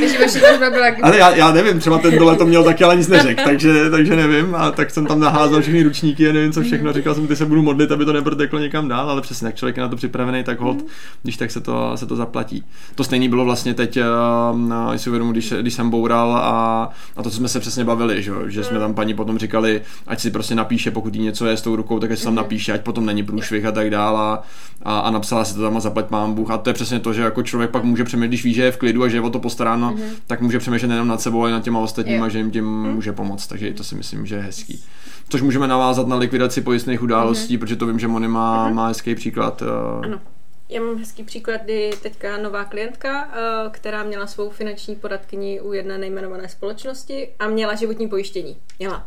takže 0.00 0.18
vaše 0.18 0.38
dlažba 0.38 0.70
byla... 0.70 0.86
Ale 1.02 1.18
já, 1.18 1.30
já, 1.34 1.52
nevím, 1.52 1.78
třeba 1.80 1.98
ten 1.98 2.18
dole 2.18 2.36
to 2.36 2.46
měl 2.46 2.64
taky, 2.64 2.84
ale 2.84 2.96
nic 2.96 3.08
neřekl, 3.08 3.42
takže, 3.44 3.90
takže 3.90 4.16
nevím. 4.16 4.54
A 4.54 4.70
tak 4.70 4.90
jsem 4.90 5.06
tam 5.06 5.20
naházel 5.20 5.62
všechny 5.62 5.82
ručníky 5.82 6.28
a 6.28 6.32
nevím 6.32 6.52
co 6.52 6.62
všechno. 6.62 6.92
Říkal 6.92 7.14
jsem, 7.14 7.26
ty 7.26 7.36
se 7.36 7.46
budu 7.46 7.62
modlit, 7.62 7.92
aby 7.92 8.04
to 8.04 8.12
neproteklo 8.12 8.58
někam 8.58 8.88
dál, 8.88 9.10
ale 9.10 9.22
přesně, 9.22 9.46
jak 9.46 9.56
člověk 9.56 9.76
je 9.76 9.82
na 9.82 9.88
to 9.88 9.96
připravený, 9.96 10.44
tak 10.44 10.60
hod, 10.60 10.76
mm. 10.76 10.88
když 11.22 11.36
tak 11.36 11.50
se 11.50 11.60
to, 11.60 11.92
se 11.94 12.06
to 12.06 12.16
zaplatí. 12.16 12.64
To 12.94 13.04
stejný 13.04 13.28
bylo 13.28 13.44
vlastně 13.44 13.74
teď, 13.74 13.98
uh, 13.98 14.96
si 14.96 15.10
uvědomu, 15.10 15.32
když, 15.32 15.52
když 15.60 15.74
jsem 15.74 15.90
boural 15.90 16.36
a, 16.36 16.90
a 17.16 17.22
to, 17.22 17.30
co 17.30 17.36
jsme 17.36 17.48
se 17.48 17.60
přesně 17.60 17.84
bavili, 17.84 18.22
že, 18.22 18.32
že 18.46 18.64
jsme 18.64 18.78
tam 18.78 18.94
paní 18.94 19.14
potom 19.14 19.38
říkali, 19.38 19.82
ať 20.06 20.20
si 20.20 20.30
prostě 20.30 20.54
napíše, 20.54 20.90
pokud 20.90 21.14
jí 21.14 21.20
něco 21.20 21.46
je 21.46 21.56
s 21.56 21.62
tou 21.62 21.76
rukou, 21.76 21.98
tak 21.98 22.10
ať 22.10 22.18
si 22.18 22.24
tam 22.24 22.32
mhm. 22.32 22.36
Napíše, 22.66 22.72
ať 22.72 22.84
potom 22.84 23.06
není 23.06 23.22
průšvih 23.22 23.64
a 23.64 23.72
tak 23.72 23.90
dále 23.90 24.38
a, 24.82 24.98
a 24.98 25.10
napsala 25.10 25.44
si 25.44 25.54
to 25.54 25.62
tam 25.62 25.76
a 25.76 25.80
zaplať 25.80 26.10
mám 26.10 26.34
Bůh. 26.34 26.50
A 26.50 26.58
to 26.58 26.70
je 26.70 26.74
přesně 26.74 27.00
to, 27.00 27.12
že 27.12 27.22
jako 27.22 27.42
člověk 27.42 27.70
pak 27.70 27.84
může 27.84 28.04
přemýšlet, 28.04 28.28
když 28.28 28.44
ví, 28.44 28.54
že 28.54 28.62
je 28.62 28.72
v 28.72 28.76
klidu 28.76 29.02
a 29.02 29.08
že 29.08 29.16
je 29.16 29.20
o 29.20 29.30
to 29.30 29.38
postaráno, 29.38 29.92
mm-hmm. 29.92 30.16
tak 30.26 30.40
může 30.40 30.58
přemýšlet 30.58 30.88
nejenom 30.88 31.08
nad 31.08 31.20
sebou, 31.20 31.42
ale 31.42 31.50
nad 31.50 31.62
těma 31.62 31.80
ostatníma, 31.80 32.28
že 32.28 32.38
jim 32.38 32.50
tím 32.50 32.64
mm-hmm. 32.64 32.94
může 32.94 33.12
pomoct. 33.12 33.46
Takže 33.46 33.72
to 33.72 33.84
si 33.84 33.94
myslím, 33.94 34.26
že 34.26 34.34
je 34.34 34.42
hezký. 34.42 34.84
Což 35.28 35.42
můžeme 35.42 35.68
navázat 35.68 36.06
na 36.06 36.16
likvidaci 36.16 36.60
pojistných 36.60 37.02
událostí, 37.02 37.56
mm-hmm. 37.56 37.60
protože 37.60 37.76
to 37.76 37.86
vím, 37.86 37.98
že 37.98 38.08
Moni 38.08 38.28
má, 38.28 38.68
mm-hmm. 38.68 38.74
má 38.74 38.88
hezký 38.88 39.14
příklad. 39.14 39.62
Uh... 39.62 40.04
Ano. 40.04 40.20
Já 40.68 40.80
mám 40.80 40.98
hezký 40.98 41.22
příklad, 41.22 41.60
kdy 41.64 41.90
teďka 42.02 42.36
nová 42.36 42.64
klientka, 42.64 43.30
eh, 43.32 43.70
která 43.70 44.02
měla 44.02 44.26
svou 44.26 44.50
finanční 44.50 44.96
poradkyni 44.96 45.60
u 45.60 45.72
jedné 45.72 45.98
nejmenované 45.98 46.48
společnosti 46.48 47.28
a 47.38 47.48
měla 47.48 47.74
životní 47.74 48.08
pojištění. 48.08 48.56
Měla. 48.78 49.06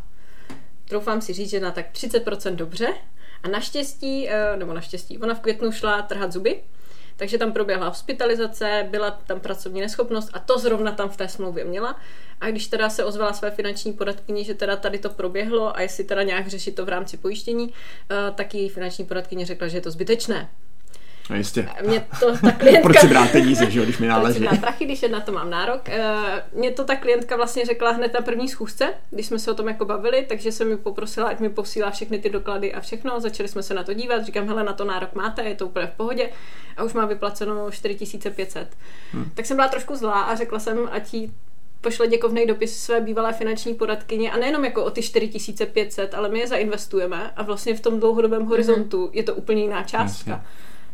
Troufám 0.89 1.21
si 1.21 1.33
říct, 1.33 1.49
že 1.49 1.59
na 1.59 1.71
tak 1.71 1.85
30% 1.91 2.55
dobře, 2.55 2.87
a 3.43 3.47
naštěstí, 3.47 4.29
eh, 4.29 4.57
nebo 4.57 4.73
naštěstí, 4.73 5.17
ona 5.17 5.33
v 5.33 5.39
květnu 5.39 5.71
šla 5.71 6.01
trhat 6.01 6.33
zuby, 6.33 6.63
takže 7.17 7.37
tam 7.37 7.51
proběhla 7.51 7.87
hospitalizace, 7.87 8.87
byla 8.89 9.11
tam 9.11 9.39
pracovní 9.39 9.81
neschopnost 9.81 10.29
a 10.33 10.39
to 10.39 10.59
zrovna 10.59 10.91
tam 10.91 11.09
v 11.09 11.17
té 11.17 11.27
smlouvě 11.27 11.65
měla. 11.65 11.99
A 12.41 12.49
když 12.49 12.67
teda 12.67 12.89
se 12.89 13.03
ozvala 13.03 13.33
své 13.33 13.51
finanční 13.51 13.93
poradkyni, 13.93 14.43
že 14.43 14.53
teda 14.53 14.75
tady 14.75 14.99
to 14.99 15.09
proběhlo 15.09 15.77
a 15.77 15.81
jestli 15.81 16.03
teda 16.03 16.23
nějak 16.23 16.47
řešit 16.47 16.75
to 16.75 16.85
v 16.85 16.89
rámci 16.89 17.17
pojištění, 17.17 17.73
eh, 18.11 18.31
tak 18.35 18.55
její 18.55 18.69
finanční 18.69 19.05
poradkyně 19.05 19.45
řekla, 19.45 19.67
že 19.67 19.77
je 19.77 19.81
to 19.81 19.91
zbytečné. 19.91 20.49
No 21.29 21.35
jistě. 21.35 21.69
Mě 21.87 22.07
to 22.19 22.37
ta 22.37 22.51
klientka... 22.57 22.83
Proč 22.83 22.99
si 22.99 23.07
brát 23.07 23.31
peníze, 23.31 23.71
že 23.71 23.79
jo, 23.79 23.85
když 23.85 23.97
mi 23.97 24.07
náleží? 24.07 24.39
Proč 24.39 24.51
si 24.51 24.57
prachy, 24.57 24.85
když 24.85 25.01
na 25.01 25.19
to 25.19 25.31
mám 25.31 25.49
nárok. 25.49 25.89
Eh, 25.89 26.43
mě 26.53 26.71
to 26.71 26.83
ta 26.83 26.95
klientka 26.95 27.35
vlastně 27.35 27.65
řekla 27.65 27.91
hned 27.91 28.13
na 28.13 28.21
první 28.21 28.49
schůzce, 28.49 28.93
když 29.09 29.25
jsme 29.25 29.39
se 29.39 29.51
o 29.51 29.53
tom 29.53 29.67
jako 29.67 29.85
bavili, 29.85 30.25
takže 30.29 30.51
jsem 30.51 30.69
mi 30.69 30.77
poprosila, 30.77 31.27
ať 31.27 31.39
mi 31.39 31.49
posílá 31.49 31.91
všechny 31.91 32.19
ty 32.19 32.29
doklady 32.29 32.73
a 32.73 32.79
všechno. 32.79 33.19
Začali 33.19 33.49
jsme 33.49 33.63
se 33.63 33.73
na 33.73 33.83
to 33.83 33.93
dívat, 33.93 34.25
říkám, 34.25 34.47
hele, 34.47 34.63
na 34.63 34.73
to 34.73 34.85
nárok 34.85 35.15
máte, 35.15 35.43
je 35.43 35.55
to 35.55 35.65
úplně 35.65 35.87
v 35.87 35.97
pohodě 35.97 36.29
a 36.77 36.83
už 36.83 36.93
má 36.93 37.05
vyplaceno 37.05 37.71
4500. 37.71 38.67
Hmm. 39.11 39.31
Tak 39.33 39.45
jsem 39.45 39.57
byla 39.57 39.67
trošku 39.67 39.95
zlá 39.95 40.21
a 40.21 40.35
řekla 40.35 40.59
jsem, 40.59 40.89
ať 40.91 41.13
jí 41.13 41.33
pošle 41.81 42.07
děkovný 42.07 42.45
dopis 42.45 42.79
své 42.79 43.01
bývalé 43.01 43.33
finanční 43.33 43.73
poradkyně 43.73 44.31
a 44.31 44.37
nejenom 44.37 44.65
jako 44.65 44.85
o 44.85 44.89
ty 44.89 45.01
4500, 45.01 46.13
ale 46.13 46.29
my 46.29 46.39
je 46.39 46.47
zainvestujeme 46.47 47.31
a 47.35 47.43
vlastně 47.43 47.75
v 47.75 47.81
tom 47.81 47.99
dlouhodobém 47.99 48.45
horizontu 48.45 49.05
mm-hmm. 49.05 49.17
je 49.17 49.23
to 49.23 49.35
úplně 49.35 49.61
jiná 49.61 49.83
částka. 49.83 50.31
Jasně. 50.31 50.47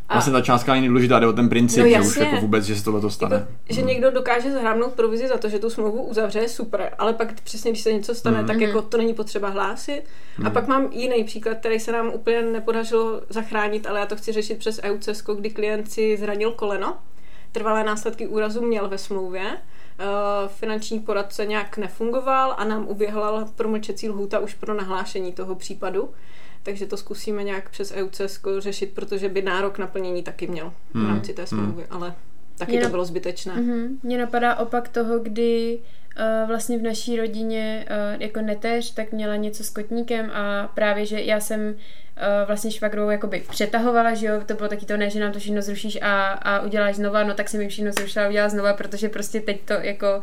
A 0.08 0.14
vlastně 0.14 0.32
ta 0.32 0.40
částka 0.40 0.74
není 0.74 0.88
důležitá, 0.88 1.18
jde 1.18 1.26
o 1.26 1.32
ten 1.32 1.48
princip, 1.48 1.84
no, 1.84 1.88
že 1.88 2.00
už 2.00 2.16
jako 2.16 2.36
vůbec, 2.36 2.64
že 2.64 2.76
se 2.76 2.84
tohle 2.84 3.10
stane. 3.10 3.36
Jako, 3.36 3.48
že 3.70 3.80
hmm. 3.80 3.88
někdo 3.88 4.10
dokáže 4.10 4.52
zhrábnout 4.52 4.92
provizi 4.92 5.28
za 5.28 5.36
to, 5.36 5.48
že 5.48 5.58
tu 5.58 5.70
smlouvu 5.70 6.02
uzavře, 6.02 6.38
je 6.38 6.48
super, 6.48 6.92
ale 6.98 7.12
pak 7.12 7.40
přesně, 7.40 7.70
když 7.70 7.82
se 7.82 7.92
něco 7.92 8.14
stane, 8.14 8.38
hmm. 8.38 8.46
tak 8.46 8.60
jako 8.60 8.82
to 8.82 8.96
není 8.96 9.14
potřeba 9.14 9.48
hlásit. 9.48 10.02
Hmm. 10.36 10.46
A 10.46 10.50
pak 10.50 10.68
mám 10.68 10.92
jiný 10.92 11.24
příklad, 11.24 11.54
který 11.58 11.80
se 11.80 11.92
nám 11.92 12.08
úplně 12.08 12.42
nepodařilo 12.42 13.20
zachránit, 13.28 13.86
ale 13.86 14.00
já 14.00 14.06
to 14.06 14.16
chci 14.16 14.32
řešit 14.32 14.58
přes 14.58 14.80
EUCESCO, 14.82 15.34
kdy 15.34 15.50
klient 15.50 15.92
si 15.92 16.16
zranil 16.16 16.52
koleno, 16.52 16.96
trvalé 17.52 17.84
následky 17.84 18.26
úrazu 18.26 18.62
měl 18.62 18.88
ve 18.88 18.98
smlouvě, 18.98 19.56
Uh, 19.98 20.48
finanční 20.48 21.00
poradce 21.00 21.46
nějak 21.46 21.76
nefungoval 21.76 22.54
a 22.58 22.64
nám 22.64 22.88
uběhla 22.88 23.48
promlčecí 23.54 24.08
lhůta 24.08 24.38
už 24.38 24.54
pro 24.54 24.74
nahlášení 24.74 25.32
toho 25.32 25.54
případu 25.54 26.10
takže 26.66 26.86
to 26.86 26.96
zkusíme 26.96 27.44
nějak 27.44 27.70
přes 27.70 27.92
EUCS 27.92 28.40
řešit, 28.58 28.92
protože 28.94 29.28
by 29.28 29.42
nárok 29.42 29.78
na 29.78 29.86
plnění 29.86 30.22
taky 30.22 30.46
měl 30.46 30.72
v 30.90 30.94
hmm. 30.94 31.08
rámci 31.08 31.32
té 31.32 31.42
hmm. 31.42 31.46
smlouvy, 31.46 31.86
ale 31.90 32.14
taky 32.58 32.72
Mě 32.72 32.80
to 32.80 32.88
bylo 32.88 33.04
zbytečné. 33.04 33.54
Mně 34.02 34.18
napadá 34.18 34.56
opak 34.56 34.88
toho, 34.88 35.18
kdy 35.18 35.78
uh, 35.78 36.05
vlastně 36.46 36.78
v 36.78 36.82
naší 36.82 37.16
rodině 37.16 37.86
uh, 37.90 38.22
jako 38.22 38.40
neteř, 38.40 38.94
tak 38.94 39.12
měla 39.12 39.36
něco 39.36 39.64
s 39.64 39.70
kotníkem 39.70 40.30
a 40.30 40.70
právě, 40.74 41.06
že 41.06 41.20
já 41.20 41.40
jsem 41.40 41.60
uh, 41.68 41.74
vlastně 42.46 42.70
švagrovou 42.70 43.10
jakoby 43.10 43.44
přetahovala, 43.50 44.14
že 44.14 44.26
jo, 44.26 44.40
to 44.46 44.54
bylo 44.54 44.68
taky 44.68 44.86
to 44.86 44.96
ne, 44.96 45.10
že 45.10 45.20
nám 45.20 45.32
to 45.32 45.38
všechno 45.38 45.62
zrušíš 45.62 45.98
a, 46.02 46.28
a 46.28 46.60
uděláš 46.60 46.96
znova, 46.96 47.24
no 47.24 47.34
tak 47.34 47.48
jsem 47.48 47.60
mi 47.60 47.68
všechno 47.68 47.92
zrušila 47.92 48.24
a 48.24 48.28
udělala 48.28 48.48
znova, 48.48 48.74
protože 48.74 49.08
prostě 49.08 49.40
teď 49.40 49.60
to 49.64 49.72
jako, 49.72 50.20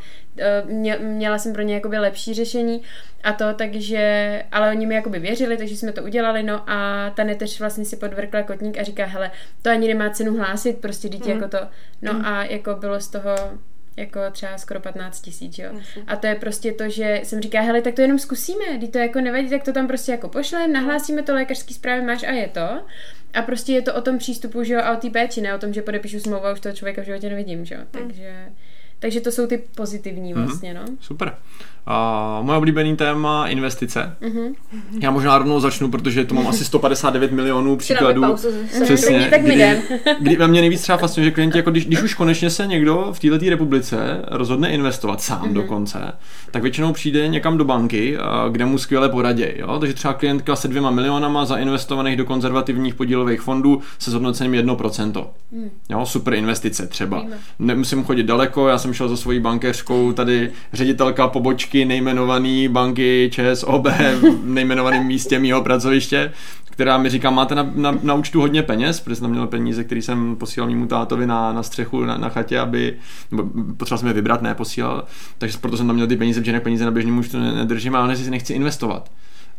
mě, 0.65 0.97
měla 0.97 1.37
jsem 1.37 1.53
pro 1.53 1.61
ně 1.61 1.75
jakoby 1.75 1.97
lepší 1.97 2.33
řešení 2.33 2.81
a 3.23 3.33
to, 3.33 3.53
takže, 3.53 4.43
ale 4.51 4.69
oni 4.71 4.85
mi 4.85 4.95
jakoby 4.95 5.19
věřili, 5.19 5.57
takže 5.57 5.77
jsme 5.77 5.91
to 5.91 6.03
udělali, 6.03 6.43
no 6.43 6.69
a 6.69 7.09
ta 7.15 7.23
neteř 7.23 7.59
vlastně 7.59 7.85
si 7.85 7.95
podvrkla 7.95 8.43
kotník 8.43 8.77
a 8.77 8.83
říká, 8.83 9.05
hele, 9.05 9.31
to 9.61 9.69
ani 9.69 9.87
nemá 9.87 10.09
cenu 10.09 10.37
hlásit, 10.37 10.81
prostě 10.81 11.09
dítě 11.09 11.33
mm. 11.33 11.41
jako 11.41 11.57
to, 11.57 11.67
no 12.01 12.13
mm. 12.13 12.25
a 12.25 12.43
jako 12.43 12.75
bylo 12.75 12.99
z 12.99 13.07
toho 13.07 13.35
jako 13.97 14.19
třeba 14.31 14.57
skoro 14.57 14.79
15 14.79 15.21
tisíc, 15.21 15.57
jo. 15.57 15.69
A 16.07 16.15
to 16.15 16.27
je 16.27 16.35
prostě 16.35 16.71
to, 16.71 16.89
že 16.89 17.21
jsem 17.23 17.41
říká, 17.41 17.61
hele, 17.61 17.81
tak 17.81 17.95
to 17.95 18.01
jenom 18.01 18.19
zkusíme, 18.19 18.77
když 18.77 18.89
to 18.89 18.97
jako 18.97 19.21
nevadí, 19.21 19.49
tak 19.49 19.63
to 19.63 19.73
tam 19.73 19.87
prostě 19.87 20.11
jako 20.11 20.29
pošlem, 20.29 20.73
nahlásíme 20.73 21.23
to 21.23 21.33
lékařský 21.33 21.73
zprávy, 21.73 22.01
máš 22.01 22.23
a 22.23 22.31
je 22.31 22.47
to. 22.47 22.81
A 23.33 23.41
prostě 23.41 23.73
je 23.73 23.81
to 23.81 23.93
o 23.93 24.01
tom 24.01 24.17
přístupu, 24.17 24.63
že 24.63 24.73
jo, 24.73 24.81
a 24.83 24.97
o 24.97 25.01
té 25.01 25.09
péči, 25.09 25.41
ne 25.41 25.55
o 25.55 25.59
tom, 25.59 25.73
že 25.73 25.81
podepíšu 25.81 26.19
smlouvu 26.19 26.45
a 26.45 26.53
už 26.53 26.59
toho 26.59 26.75
člověka 26.75 27.01
v 27.01 27.05
životě 27.05 27.29
nevidím, 27.29 27.65
že 27.65 27.75
jo. 27.75 27.81
Mm. 27.81 27.87
Takže, 27.91 28.49
takže 29.03 29.21
to 29.21 29.31
jsou 29.31 29.47
ty 29.47 29.63
pozitivní 29.75 30.33
mhm. 30.33 30.45
vlastně, 30.45 30.73
mm-hmm. 30.73 30.89
no. 30.89 30.95
Super. 30.99 31.33
Uh, 31.87 32.45
moje 32.45 32.57
oblíbený 32.57 32.95
téma 32.95 33.47
investice. 33.47 34.15
Uh-huh. 34.21 34.55
Já 34.99 35.11
možná 35.11 35.37
rovnou 35.37 35.59
začnu, 35.59 35.91
protože 35.91 36.25
to 36.25 36.35
mám 36.35 36.47
asi 36.47 36.65
159 36.65 37.31
milionů 37.31 37.77
příkladů. 37.77 38.35
Přesně. 38.83 39.27
tak 39.29 39.41
kdy, 39.41 39.81
kdy 40.19 40.47
mě 40.47 40.61
nejvíc 40.61 40.81
třeba 40.81 40.97
fascinuje, 40.97 41.29
že 41.29 41.33
klienti, 41.33 41.57
jako 41.57 41.71
když, 41.71 41.85
když 41.85 42.01
už 42.01 42.13
konečně 42.13 42.49
se 42.49 42.67
někdo 42.67 43.09
v 43.11 43.19
této 43.19 43.49
republice 43.49 44.21
rozhodne 44.27 44.71
investovat 44.71 45.21
sám 45.21 45.49
uh-huh. 45.49 45.53
dokonce, 45.53 45.99
tak 46.51 46.61
většinou 46.61 46.93
přijde 46.93 47.27
někam 47.27 47.57
do 47.57 47.65
banky, 47.65 48.17
kde 48.51 48.65
mu 48.65 48.77
skvěle 48.77 49.09
poradí. 49.09 49.45
Jo? 49.55 49.79
Takže 49.79 49.93
třeba 49.93 50.13
klientka 50.13 50.55
se 50.55 50.67
dvěma 50.67 50.91
milionama 50.91 51.45
zainvestovaných 51.45 52.17
do 52.17 52.25
konzervativních 52.25 52.95
podílových 52.95 53.41
fondů 53.41 53.81
se 53.99 54.11
zhodnocením 54.11 54.65
1%. 54.67 55.11
Uh-huh. 55.11 55.25
Jo? 55.89 56.05
Super 56.05 56.33
investice 56.33 56.87
třeba. 56.87 57.25
Nemusím 57.59 58.03
chodit 58.03 58.23
daleko, 58.23 58.67
já 58.67 58.77
jsem 58.77 58.92
šel 58.93 59.09
za 59.09 59.17
svojí 59.17 59.39
bankéřkou, 59.39 60.13
tady 60.13 60.51
ředitelka 60.73 61.27
pobočky 61.27 61.85
nejmenovaný 61.85 62.67
banky 62.67 63.31
ČSOB 63.33 63.87
v 63.87 64.45
nejmenovaném 64.45 65.05
místě 65.05 65.39
mýho 65.39 65.61
pracoviště, 65.61 66.31
která 66.73 66.97
mi 66.97 67.09
říká, 67.09 67.29
máte 67.29 67.55
na, 67.55 67.71
na, 67.75 67.97
na 68.03 68.13
účtu 68.13 68.41
hodně 68.41 68.63
peněz, 68.63 68.99
protože 68.99 69.15
jsem 69.15 69.29
měl 69.29 69.47
peníze, 69.47 69.83
které 69.83 70.01
jsem 70.01 70.35
posílal 70.35 70.69
mému 70.69 70.87
tátovi 70.87 71.27
na, 71.27 71.53
na 71.53 71.63
střechu, 71.63 72.05
na, 72.05 72.17
na 72.17 72.29
chatě, 72.29 72.59
aby, 72.59 72.93
potřeboval 73.77 73.99
jsem 73.99 74.07
je 74.07 74.13
vybrat, 74.13 74.41
ne 74.41 74.55
posílal, 74.55 75.03
takže 75.37 75.57
proto 75.57 75.77
jsem 75.77 75.87
tam 75.87 75.95
měl 75.95 76.07
ty 76.07 76.15
peníze, 76.15 76.39
protože 76.39 76.49
jinak 76.49 76.63
peníze 76.63 76.85
na 76.85 76.91
běžném 76.91 77.17
účtu 77.17 77.39
nedržím, 77.39 77.95
ale 77.95 78.15
si 78.15 78.31
nechci 78.31 78.53
investovat. 78.53 79.09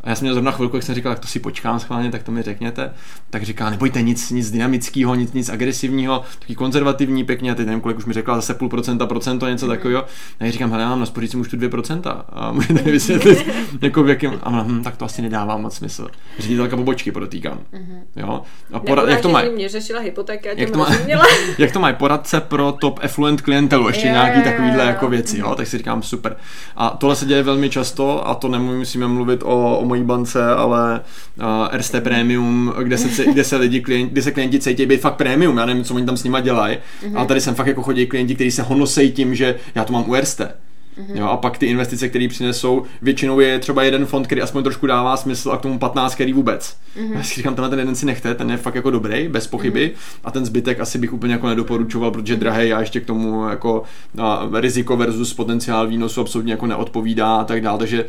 A 0.05 0.09
já 0.09 0.15
jsem 0.15 0.25
měl 0.25 0.35
zrovna 0.35 0.53
chvilku, 0.53 0.77
jak 0.77 0.83
jsem 0.83 0.95
říkal, 0.95 1.13
tak 1.13 1.21
to 1.21 1.27
si 1.27 1.41
počkám 1.41 1.81
schválně, 1.81 2.11
tak 2.11 2.23
to 2.23 2.33
mi 2.33 2.43
řekněte. 2.43 2.91
Tak 3.31 3.43
říká, 3.43 3.71
nebojte 3.71 4.03
nic, 4.03 4.31
nic 4.31 4.51
dynamického, 4.51 5.15
nic, 5.15 5.33
nic 5.33 5.49
agresivního, 5.49 6.23
taky 6.39 6.55
konzervativní 6.55 7.25
pěkně, 7.25 7.53
a 7.53 7.55
teď 7.55 7.67
nevím, 7.67 7.81
kolik 7.81 7.99
už 7.99 8.05
mi 8.05 8.13
řekla, 8.13 8.37
zase 8.37 8.55
půl 8.55 8.69
procenta, 8.69 9.07
procento, 9.07 9.49
něco 9.49 9.67
takového. 9.67 10.03
A 10.41 10.45
já 10.45 10.51
říkám, 10.51 10.71
hele, 10.71 10.83
já 10.83 10.89
mám 10.89 11.01
na 11.01 11.07
spořící 11.07 11.37
už 11.37 11.49
tu 11.49 11.57
2%. 11.57 12.25
A 12.29 12.53
můžete 12.53 12.83
mi 12.83 12.93
vysvětlit, 12.93 13.47
jako 13.83 14.03
v 14.03 14.09
jakém, 14.09 14.41
a 14.43 14.51
hm, 14.51 14.83
tak 14.83 14.97
to 14.97 15.05
asi 15.05 15.23
nedává 15.23 15.57
moc 15.57 15.77
smysl. 15.77 16.09
Ředitelka 16.39 16.77
pobočky, 16.77 17.13
podotýkám. 17.13 17.59
Mm-hmm. 17.73 18.03
Jo? 18.17 18.43
A 18.73 18.81
porad, 18.81 19.09
jak 19.09 19.21
to 19.21 19.29
mají? 19.29 19.51
Mě 19.51 19.69
řešila 19.69 20.01
hypotéka, 20.01 20.51
jak 20.57 20.71
to, 20.71 20.79
má, 20.79 20.89
jak 21.59 21.73
to 21.73 21.81
mají 21.81 21.95
poradce 21.95 22.41
pro 22.41 22.73
top 22.73 23.01
affluent 23.03 23.41
klientelu, 23.41 23.89
ještě 23.89 24.07
yeah, 24.07 24.15
nějaký 24.15 24.51
takovýhle 24.51 24.85
jako 24.85 25.09
věci, 25.09 25.39
jo? 25.39 25.55
tak 25.55 25.67
si 25.67 25.79
říkám 25.79 26.03
super. 26.03 26.37
A 26.77 26.91
tohle 26.91 27.17
se 27.17 27.27
děje 27.27 27.43
velmi 27.43 27.71
často 27.71 28.29
a 28.29 28.35
to 28.35 28.49
nemusíme 28.49 29.09
mluvit 29.09 29.43
o, 29.43 29.79
o 29.79 29.85
mojí 29.95 30.05
bance, 30.05 30.45
ale 30.45 31.01
uh, 31.39 31.79
RST 31.79 31.95
Premium, 32.01 32.75
kde 32.83 32.99
se, 32.99 33.25
kde 33.25 33.45
se 33.45 33.57
lidi, 33.57 33.81
klienti, 33.81 34.13
kde 34.13 34.23
se 34.23 34.31
klienti 34.31 34.59
cítí 34.59 34.87
být 34.87 35.01
fakt 35.01 35.15
premium, 35.17 35.57
já 35.57 35.67
nevím, 35.67 35.85
co 35.85 35.95
oni 35.95 36.07
tam 36.07 36.17
s 36.17 36.25
nima 36.25 36.41
dělají, 36.41 36.77
mm-hmm. 36.77 37.19
ale 37.19 37.27
tady 37.27 37.41
jsem 37.41 37.55
fakt 37.55 37.67
jako 37.67 37.83
chodí 37.83 38.07
klienti, 38.07 38.35
kteří 38.35 38.51
se 38.51 38.63
honosí 38.63 39.13
tím, 39.13 39.35
že 39.35 39.55
já 39.75 39.85
to 39.85 39.93
mám 39.93 40.11
u 40.11 40.15
RST. 40.15 40.41
Mm-hmm. 40.41 41.17
Jo, 41.17 41.27
a 41.27 41.37
pak 41.37 41.59
ty 41.59 41.67
investice, 41.67 42.09
které 42.09 42.29
přinesou, 42.29 42.83
většinou 43.03 43.41
je 43.41 43.59
třeba 43.59 43.83
jeden 43.83 44.07
fond, 44.07 44.27
který 44.27 44.41
aspoň 44.41 44.63
trošku 44.63 44.87
dává 44.87 45.17
smysl 45.17 45.51
a 45.53 45.59
k 45.59 45.61
tomu 45.61 45.79
15, 45.79 46.15
který 46.15 46.33
vůbec. 46.33 46.77
Mm-hmm. 46.97 47.17
Já 47.17 47.23
si 47.23 47.35
říkám, 47.35 47.55
tenhle 47.55 47.71
ten 47.71 47.79
jeden 47.79 47.95
si 47.95 48.07
nechte, 48.07 48.35
ten 48.35 48.51
je 48.51 48.57
fakt 48.57 48.75
jako 48.75 48.91
dobrý, 48.91 49.29
bez 49.29 49.47
pochyby, 49.47 49.93
mm-hmm. 49.95 50.21
a 50.25 50.31
ten 50.31 50.47
zbytek 50.47 50.81
asi 50.81 50.99
bych 50.99 51.13
úplně 51.13 51.33
jako 51.33 51.49
nedoporučoval, 51.49 52.11
protože 52.11 52.37
drahý 52.37 52.73
a 52.73 52.81
ještě 52.81 53.01
k 53.01 53.07
tomu 53.07 53.49
jako 53.49 53.83
a, 54.19 54.49
riziko 54.53 54.97
versus 54.97 55.35
potenciál 55.35 55.87
výnosu 55.87 56.21
absolutně 56.21 56.53
jako 56.53 56.67
neodpovídá 56.67 57.37
a 57.37 57.45
tak 57.45 57.63
dále, 57.63 57.79
takže 57.79 58.05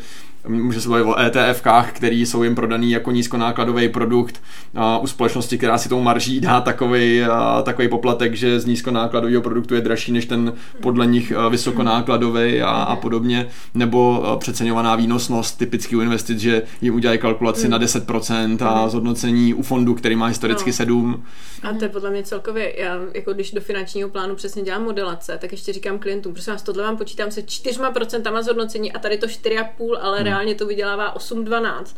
může 0.47 0.81
se 0.81 0.89
bavit 0.89 1.03
o 1.03 1.19
ETFkách, 1.19 1.91
které 1.91 2.15
jsou 2.15 2.43
jim 2.43 2.55
prodaný 2.55 2.91
jako 2.91 3.11
nízkonákladový 3.11 3.89
produkt. 3.89 4.41
A 4.75 4.97
u 4.97 5.07
společnosti, 5.07 5.57
která 5.57 5.77
si 5.77 5.89
tou 5.89 6.01
marží 6.01 6.39
dá 6.39 6.61
takový, 6.61 7.21
takový 7.63 7.87
poplatek, 7.87 8.33
že 8.33 8.59
z 8.59 8.65
nízkonákladového 8.65 9.41
produktu 9.41 9.75
je 9.75 9.81
dražší 9.81 10.11
než 10.11 10.25
ten 10.25 10.53
podle 10.81 11.05
nich 11.05 11.33
vysokonákladový 11.49 12.61
a, 12.61 12.69
a 12.69 12.95
podobně, 12.95 13.47
nebo 13.73 14.23
přeceňovaná 14.39 14.95
výnosnost. 14.95 15.57
Typicky 15.57 15.95
u 15.95 16.01
investic, 16.01 16.39
že 16.39 16.61
jim 16.81 16.95
udělají 16.95 17.19
kalkulaci 17.19 17.69
na 17.69 17.79
10% 17.79 18.67
a 18.67 18.89
zhodnocení 18.89 19.53
u 19.53 19.61
fondu, 19.61 19.93
který 19.93 20.15
má 20.15 20.25
historicky 20.25 20.69
no. 20.69 20.73
7. 20.73 21.23
A 21.63 21.73
to 21.73 21.85
je 21.85 21.89
podle 21.89 22.09
mě 22.09 22.23
celkově, 22.23 22.81
já 22.81 22.99
jako 23.13 23.33
když 23.33 23.51
do 23.51 23.61
finančního 23.61 24.09
plánu 24.09 24.35
přesně 24.35 24.61
dělám 24.61 24.83
modelace, 24.83 25.37
tak 25.41 25.51
ještě 25.51 25.73
říkám 25.73 25.99
klientům, 25.99 26.33
prosím 26.33 26.53
vás, 26.53 26.61
tohle 26.63 26.83
vám 26.83 26.97
počítám 26.97 27.31
se 27.31 27.41
4% 27.41 28.41
zhodnocení 28.43 28.91
a 28.91 28.99
tady 28.99 29.17
to 29.17 29.27
4,5, 29.27 29.97
ale 30.01 30.17
hmm 30.17 30.34
reálně 30.35 30.55
to 30.55 30.65
vydělává 30.65 31.15
8-12. 31.15 31.95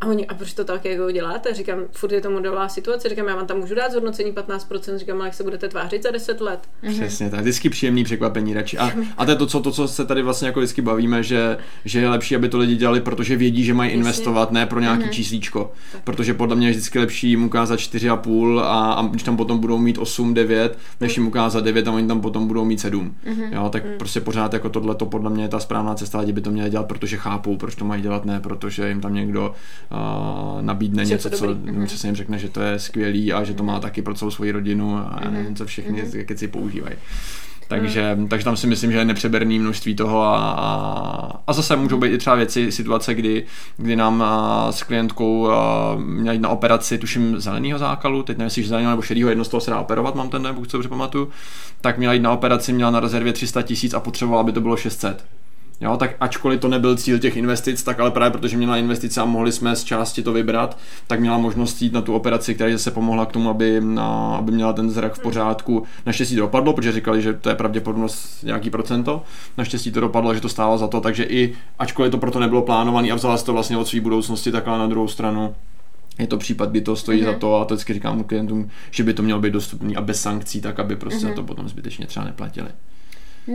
A 0.00 0.06
oni, 0.06 0.26
a 0.26 0.34
proč 0.34 0.52
to 0.52 0.64
tak 0.64 0.84
jako 0.84 1.10
děláte? 1.10 1.54
Říkám, 1.54 1.78
furt 1.92 2.12
je 2.12 2.20
to 2.20 2.30
modelová 2.30 2.68
situace, 2.68 3.08
říkám, 3.08 3.28
já 3.28 3.36
vám 3.36 3.46
tam 3.46 3.58
můžu 3.58 3.74
dát 3.74 3.90
zhodnocení 3.90 4.32
15%, 4.32 4.96
říkám, 4.96 5.16
ale 5.16 5.26
jak 5.26 5.34
se 5.34 5.42
budete 5.42 5.68
tvářit 5.68 6.02
za 6.02 6.10
10 6.10 6.40
let. 6.40 6.60
Mhm. 6.82 6.94
Přesně, 6.94 7.30
tak 7.30 7.40
vždycky 7.40 7.70
příjemný 7.70 8.04
překvapení 8.04 8.54
radši. 8.54 8.78
A, 8.78 8.92
a 9.16 9.24
to 9.24 9.30
je 9.30 9.36
to 9.36 9.46
co, 9.46 9.60
to, 9.60 9.72
co 9.72 9.88
se 9.88 10.04
tady 10.04 10.22
vlastně 10.22 10.46
jako 10.48 10.60
vždycky 10.60 10.82
bavíme, 10.82 11.22
že, 11.22 11.58
že 11.84 12.00
je 12.00 12.08
lepší, 12.08 12.36
aby 12.36 12.48
to 12.48 12.58
lidi 12.58 12.76
dělali, 12.76 13.00
protože 13.00 13.36
vědí, 13.36 13.64
že 13.64 13.74
mají 13.74 13.90
investovat, 13.90 14.52
ne 14.52 14.66
pro 14.66 14.80
nějaký 14.80 15.04
mm-hmm. 15.04 15.10
číslíčko. 15.10 15.72
Tak. 15.92 16.02
Protože 16.02 16.34
podle 16.34 16.56
mě 16.56 16.66
je 16.66 16.70
vždycky 16.70 16.98
lepší 16.98 17.28
jim 17.28 17.44
ukázat 17.44 17.78
4,5 17.78 18.60
a, 18.60 18.92
a 18.92 19.06
když 19.06 19.22
tam 19.22 19.36
potom 19.36 19.58
budou 19.58 19.78
mít 19.78 19.98
8, 19.98 20.34
9, 20.34 20.78
než 21.00 21.16
jim 21.16 21.26
ukázat 21.26 21.64
9 21.64 21.88
a 21.88 21.92
oni 21.92 22.06
tam 22.06 22.20
potom 22.20 22.46
budou 22.46 22.64
mít 22.64 22.80
7. 22.80 23.14
Mm-hmm. 23.26 23.52
Jo, 23.52 23.68
tak 23.72 23.84
mm. 23.84 23.92
prostě 23.98 24.20
pořád 24.20 24.52
jako 24.52 24.68
tohle 24.68 24.94
to 24.94 25.06
podle 25.06 25.30
mě 25.30 25.44
je 25.44 25.48
ta 25.48 25.60
správná 25.60 25.94
cesta, 25.94 26.20
lidi 26.20 26.32
by 26.32 26.40
to 26.40 26.50
měli 26.50 26.70
dělat, 26.70 26.86
protože 26.86 27.16
chápou, 27.16 27.56
proč 27.56 27.74
to 27.74 27.84
mají 27.84 28.02
dělat, 28.02 28.24
ne 28.24 28.40
protože 28.40 28.88
jim 28.88 29.00
tam 29.00 29.14
někdo 29.14 29.54
uh, 29.92 30.62
nabídne 30.62 31.04
že 31.04 31.14
něco, 31.14 31.30
co 31.30 31.46
mm-hmm. 31.46 31.86
přesně 31.86 32.08
jim 32.08 32.16
řekne, 32.16 32.38
že 32.38 32.48
to 32.48 32.60
je 32.60 32.78
skvělý 32.78 33.32
a 33.32 33.44
že 33.44 33.54
to 33.54 33.62
má 33.62 33.72
mhm. 33.72 33.82
taky 33.82 34.02
pro 34.02 34.14
celou 34.14 34.30
svoji 34.30 34.52
rodinu 34.52 34.96
a 34.96 35.20
mm-hmm. 35.20 35.32
nevím, 35.32 35.56
co 35.56 35.66
všechny 35.66 36.02
mm-hmm. 36.02 36.24
keci 36.24 36.48
používají. 36.48 36.96
Takže, 37.70 38.14
mm. 38.14 38.28
takže 38.28 38.44
tam 38.44 38.56
si 38.56 38.66
myslím, 38.66 38.92
že 38.92 38.98
je 38.98 39.04
nepřeberný 39.04 39.58
množství 39.58 39.94
toho 39.94 40.22
a, 40.22 40.50
a, 40.50 41.42
a 41.46 41.52
zase 41.52 41.76
můžou 41.76 41.98
být 41.98 42.12
i 42.12 42.18
třeba 42.18 42.36
věci, 42.36 42.72
situace, 42.72 43.14
kdy, 43.14 43.44
kdy 43.76 43.96
nám 43.96 44.22
a, 44.22 44.72
s 44.72 44.82
klientkou 44.82 45.48
měli 45.96 46.38
na 46.38 46.48
operaci, 46.48 46.98
tuším, 46.98 47.40
zeleného 47.40 47.78
zákalu, 47.78 48.22
teď 48.22 48.38
nevím, 48.38 48.46
jestli 48.46 48.64
zeleného 48.64 48.90
nebo 48.90 49.02
šedého, 49.02 49.28
jedno 49.28 49.44
z 49.44 49.48
toho 49.48 49.60
se 49.60 49.70
dá 49.70 49.80
operovat, 49.80 50.14
mám 50.14 50.28
ten, 50.28 50.48
pokud 50.54 50.70
se 50.70 50.76
dobře 50.76 50.88
pamatuju, 50.88 51.28
tak 51.80 51.98
měla 51.98 52.14
jít 52.14 52.22
na 52.22 52.32
operaci, 52.32 52.72
měla 52.72 52.90
na 52.90 53.00
rezervě 53.00 53.32
300 53.32 53.62
tisíc 53.62 53.94
a 53.94 54.00
potřebovala, 54.00 54.40
aby 54.40 54.52
to 54.52 54.60
bylo 54.60 54.76
600 54.76 55.24
Jo, 55.80 55.96
tak 55.96 56.16
ačkoliv 56.20 56.60
to 56.60 56.68
nebyl 56.68 56.96
cíl 56.96 57.18
těch 57.18 57.36
investic, 57.36 57.82
tak 57.82 58.00
ale 58.00 58.10
právě 58.10 58.30
protože 58.30 58.56
měla 58.56 58.76
investice 58.76 59.20
a 59.20 59.24
mohli 59.24 59.52
jsme 59.52 59.76
z 59.76 59.84
části 59.84 60.22
to 60.22 60.32
vybrat, 60.32 60.78
tak 61.06 61.20
měla 61.20 61.38
možnost 61.38 61.82
jít 61.82 61.92
na 61.92 62.00
tu 62.00 62.14
operaci, 62.14 62.54
která 62.54 62.78
se 62.78 62.90
pomohla 62.90 63.26
k 63.26 63.32
tomu, 63.32 63.50
aby, 63.50 63.80
na, 63.80 64.36
aby 64.36 64.52
měla 64.52 64.72
ten 64.72 64.90
zrak 64.90 65.14
v 65.14 65.18
pořádku. 65.18 65.82
Naštěstí 66.06 66.34
to 66.34 66.40
dopadlo, 66.40 66.72
protože 66.72 66.92
říkali, 66.92 67.22
že 67.22 67.32
to 67.32 67.48
je 67.48 67.54
pravděpodobnost 67.54 68.42
nějaký 68.42 68.70
procento. 68.70 69.22
Naštěstí 69.58 69.92
to 69.92 70.00
dopadlo, 70.00 70.34
že 70.34 70.40
to 70.40 70.48
stálo 70.48 70.78
za 70.78 70.88
to, 70.88 71.00
takže 71.00 71.24
i 71.24 71.54
ačkoliv 71.78 72.12
to 72.12 72.18
proto 72.18 72.40
nebylo 72.40 72.62
plánované 72.62 73.10
a 73.10 73.14
vzala 73.14 73.36
se 73.36 73.44
to 73.44 73.52
vlastně 73.52 73.76
od 73.76 73.88
své 73.88 74.00
budoucnosti, 74.00 74.52
tak 74.52 74.68
ale 74.68 74.78
na 74.78 74.86
druhou 74.86 75.08
stranu 75.08 75.54
je 76.18 76.26
to 76.26 76.38
případ, 76.38 76.70
kdy 76.70 76.80
to 76.80 76.96
stojí 76.96 77.22
mm-hmm. 77.22 77.32
za 77.32 77.38
to 77.38 77.56
a 77.56 77.64
to 77.64 77.74
vždycky 77.74 77.94
říkám 77.94 78.24
klientům, 78.24 78.70
že 78.90 79.04
by 79.04 79.14
to 79.14 79.22
mělo 79.22 79.40
být 79.40 79.52
dostupný 79.52 79.96
a 79.96 80.00
bez 80.00 80.22
sankcí, 80.22 80.60
tak 80.60 80.80
aby 80.80 80.96
prostě 80.96 81.26
mm-hmm. 81.26 81.34
to 81.34 81.42
potom 81.42 81.68
zbytečně 81.68 82.06
třeba 82.06 82.26
neplatili. 82.26 82.68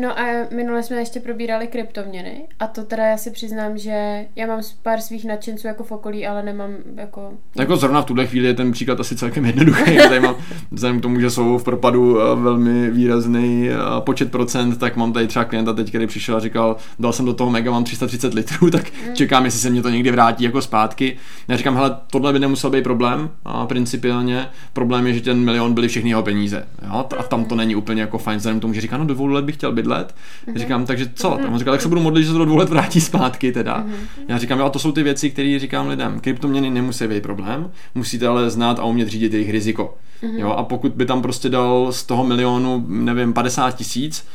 No 0.02 0.20
a 0.20 0.24
minule 0.56 0.84
jsme 0.84 0.98
ještě 0.98 1.20
probírali 1.20 1.68
kryptoměny 1.68 2.42
a 2.60 2.68
to 2.68 2.84
teda 2.84 3.06
já 3.06 3.18
si 3.18 3.32
přiznám, 3.32 3.78
že 3.78 4.26
já 4.36 4.48
mám 4.48 4.62
pár 4.84 5.02
svých 5.02 5.26
nadšenců 5.26 5.68
jako 5.68 5.84
v 5.84 5.92
okolí, 5.92 6.28
ale 6.28 6.44
nemám 6.44 6.72
jako... 6.96 7.32
Jako 7.56 7.78
zrovna 7.78 8.02
v 8.02 8.06
tuhle 8.06 8.28
chvíli 8.28 8.48
je 8.48 8.54
ten 8.54 8.72
příklad 8.72 9.00
asi 9.00 9.16
celkem 9.16 9.46
jednoduchý. 9.46 9.98
tady 9.98 10.20
mám, 10.20 10.36
vzhledem 10.72 11.00
k 11.00 11.02
tomu, 11.02 11.20
že 11.20 11.30
jsou 11.30 11.58
v 11.58 11.64
propadu 11.64 12.22
eh, 12.22 12.36
velmi 12.36 12.92
výrazný 12.92 13.70
eh, 13.70 13.76
počet 14.00 14.32
procent, 14.32 14.78
tak 14.78 14.96
mám 14.96 15.14
tady 15.14 15.28
třeba 15.28 15.46
klienta 15.46 15.74
teď, 15.74 15.90
který 15.90 16.08
přišel 16.08 16.36
a 16.36 16.40
říkal, 16.40 16.76
dal 17.00 17.14
jsem 17.14 17.26
do 17.26 17.34
toho 17.34 17.52
mega, 17.52 17.72
mám 17.72 17.84
330 17.84 18.34
litrů, 18.34 18.70
tak 18.72 18.92
mm. 19.08 19.16
čekám, 19.16 19.46
jestli 19.46 19.60
se 19.60 19.70
mě 19.70 19.82
to 19.82 19.90
někdy 19.90 20.12
vrátí 20.12 20.44
jako 20.44 20.62
zpátky. 20.62 21.18
Já 21.48 21.58
říkám, 21.58 21.76
hele, 21.76 21.98
tohle 22.12 22.34
by 22.34 22.40
nemusel 22.40 22.70
být 22.70 22.84
problém 22.84 23.30
a 23.46 23.66
principiálně. 23.66 24.48
Problém 24.74 25.08
je, 25.08 25.14
že 25.14 25.22
ten 25.22 25.40
milion 25.40 25.74
byly 25.74 25.88
všechny 25.88 26.10
jeho 26.10 26.24
peníze. 26.24 26.68
Jo? 26.88 27.06
A 27.18 27.24
tam 27.24 27.46
to 27.46 27.56
není 27.56 27.76
úplně 27.76 28.02
jako 28.02 28.18
fajn, 28.18 28.38
vzhledem 28.38 28.60
k 28.60 28.62
tomu, 28.62 28.74
že 28.74 28.82
říká, 28.82 28.98
no 28.98 29.06
do 29.06 29.14
dvou 29.14 29.26
let 29.26 29.46
bych 29.46 29.56
chtěl 29.56 29.72
bydlet. 29.86 30.16
Mm-hmm. 30.48 30.58
Říkám, 30.58 30.86
takže 30.86 31.10
co? 31.16 31.30
Mm-hmm. 31.30 31.54
On 31.54 31.60
říkal, 31.60 31.74
tak 31.74 31.82
se 31.82 31.88
budu 31.88 32.02
modlit, 32.02 32.24
že 32.24 32.28
se 32.28 32.34
to 32.34 32.40
do 32.40 32.46
dvou 32.46 32.56
let 32.56 32.70
vrátí 32.70 33.02
zpátky 33.02 33.52
teda. 33.52 33.84
Mm-hmm. 33.84 34.26
Já 34.28 34.38
říkám, 34.38 34.60
jo, 34.60 34.66
a 34.66 34.70
to 34.70 34.80
jsou 34.80 34.92
ty 34.92 35.04
věci, 35.04 35.30
které 35.30 35.60
říkám 35.60 35.88
lidem. 35.88 36.20
Kryptoměny 36.20 36.70
nemusí 36.70 37.08
být 37.08 37.24
problém, 37.24 37.72
musíte 37.96 38.28
ale 38.28 38.50
znát 38.50 38.80
a 38.80 38.84
umět 38.84 39.08
řídit 39.08 39.34
jejich 39.34 39.50
riziko. 39.50 39.98
Mm-hmm. 40.24 40.40
Jo, 40.40 40.50
a 40.50 40.64
pokud 40.64 40.92
by 40.92 41.06
tam 41.06 41.22
prostě 41.22 41.50
dal 41.50 41.92
z 41.92 42.04
toho 42.04 42.24
milionu, 42.24 42.86
nevím, 42.88 43.34
50 43.34 43.76
tisíc, 43.76 44.26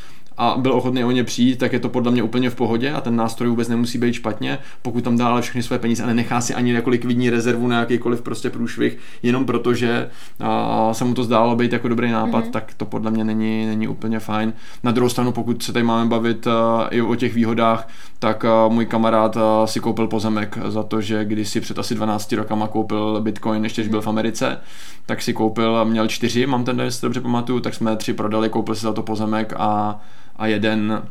a 0.40 0.54
byl 0.58 0.72
ochotný 0.72 1.04
o 1.04 1.10
ně 1.10 1.24
přijít, 1.24 1.58
tak 1.58 1.72
je 1.72 1.80
to 1.80 1.88
podle 1.88 2.12
mě 2.12 2.22
úplně 2.22 2.50
v 2.50 2.54
pohodě 2.54 2.92
a 2.92 3.00
ten 3.00 3.16
nástroj 3.16 3.50
vůbec 3.50 3.68
nemusí 3.68 3.98
být 3.98 4.12
špatně, 4.12 4.58
pokud 4.82 5.04
tam 5.04 5.16
dá 5.16 5.28
ale 5.28 5.42
všechny 5.42 5.62
své 5.62 5.78
peníze 5.78 6.02
a 6.02 6.06
nenechá 6.06 6.40
si 6.40 6.54
ani 6.54 6.72
jako 6.72 6.90
likvidní 6.90 7.30
rezervu 7.30 7.68
na 7.68 7.80
jakýkoliv 7.80 8.22
prostě 8.22 8.50
průšvih, 8.50 8.98
jenom 9.22 9.44
protože 9.44 10.10
a, 10.40 10.94
se 10.94 11.04
mu 11.04 11.14
to 11.14 11.24
zdálo 11.24 11.56
být 11.56 11.72
jako 11.72 11.88
dobrý 11.88 12.10
nápad, 12.10 12.44
mm-hmm. 12.44 12.50
tak 12.50 12.74
to 12.74 12.84
podle 12.84 13.10
mě 13.10 13.24
není, 13.24 13.66
není 13.66 13.88
úplně 13.88 14.18
fajn. 14.18 14.52
Na 14.82 14.92
druhou 14.92 15.08
stranu, 15.08 15.32
pokud 15.32 15.62
se 15.62 15.72
tady 15.72 15.82
máme 15.82 16.10
bavit 16.10 16.46
a, 16.46 16.88
i 16.90 17.00
o 17.00 17.14
těch 17.14 17.34
výhodách, 17.34 17.88
tak 18.18 18.44
a, 18.44 18.68
můj 18.68 18.86
kamarád 18.86 19.36
a, 19.36 19.66
si 19.66 19.80
koupil 19.80 20.06
pozemek 20.06 20.58
za 20.68 20.82
to, 20.82 21.00
že 21.00 21.24
když 21.24 21.48
si 21.48 21.60
před 21.60 21.78
asi 21.78 21.94
12 21.94 22.32
rokama 22.32 22.68
koupil 22.68 23.20
Bitcoin, 23.20 23.64
ještě 23.64 23.84
byl 23.84 24.00
v 24.00 24.08
Americe, 24.08 24.58
tak 25.06 25.22
si 25.22 25.32
koupil, 25.32 25.84
měl 25.84 26.08
čtyři, 26.08 26.46
mám 26.46 26.64
ten 26.64 26.82
dobře 27.02 27.20
pamatuju, 27.20 27.60
tak 27.60 27.74
jsme 27.74 27.96
tři 27.96 28.12
prodali, 28.12 28.48
koupil 28.48 28.74
si 28.74 28.82
za 28.82 28.92
to 28.92 29.02
pozemek 29.02 29.52
a 29.56 30.00
a 30.40 30.46
jeden 30.46 31.02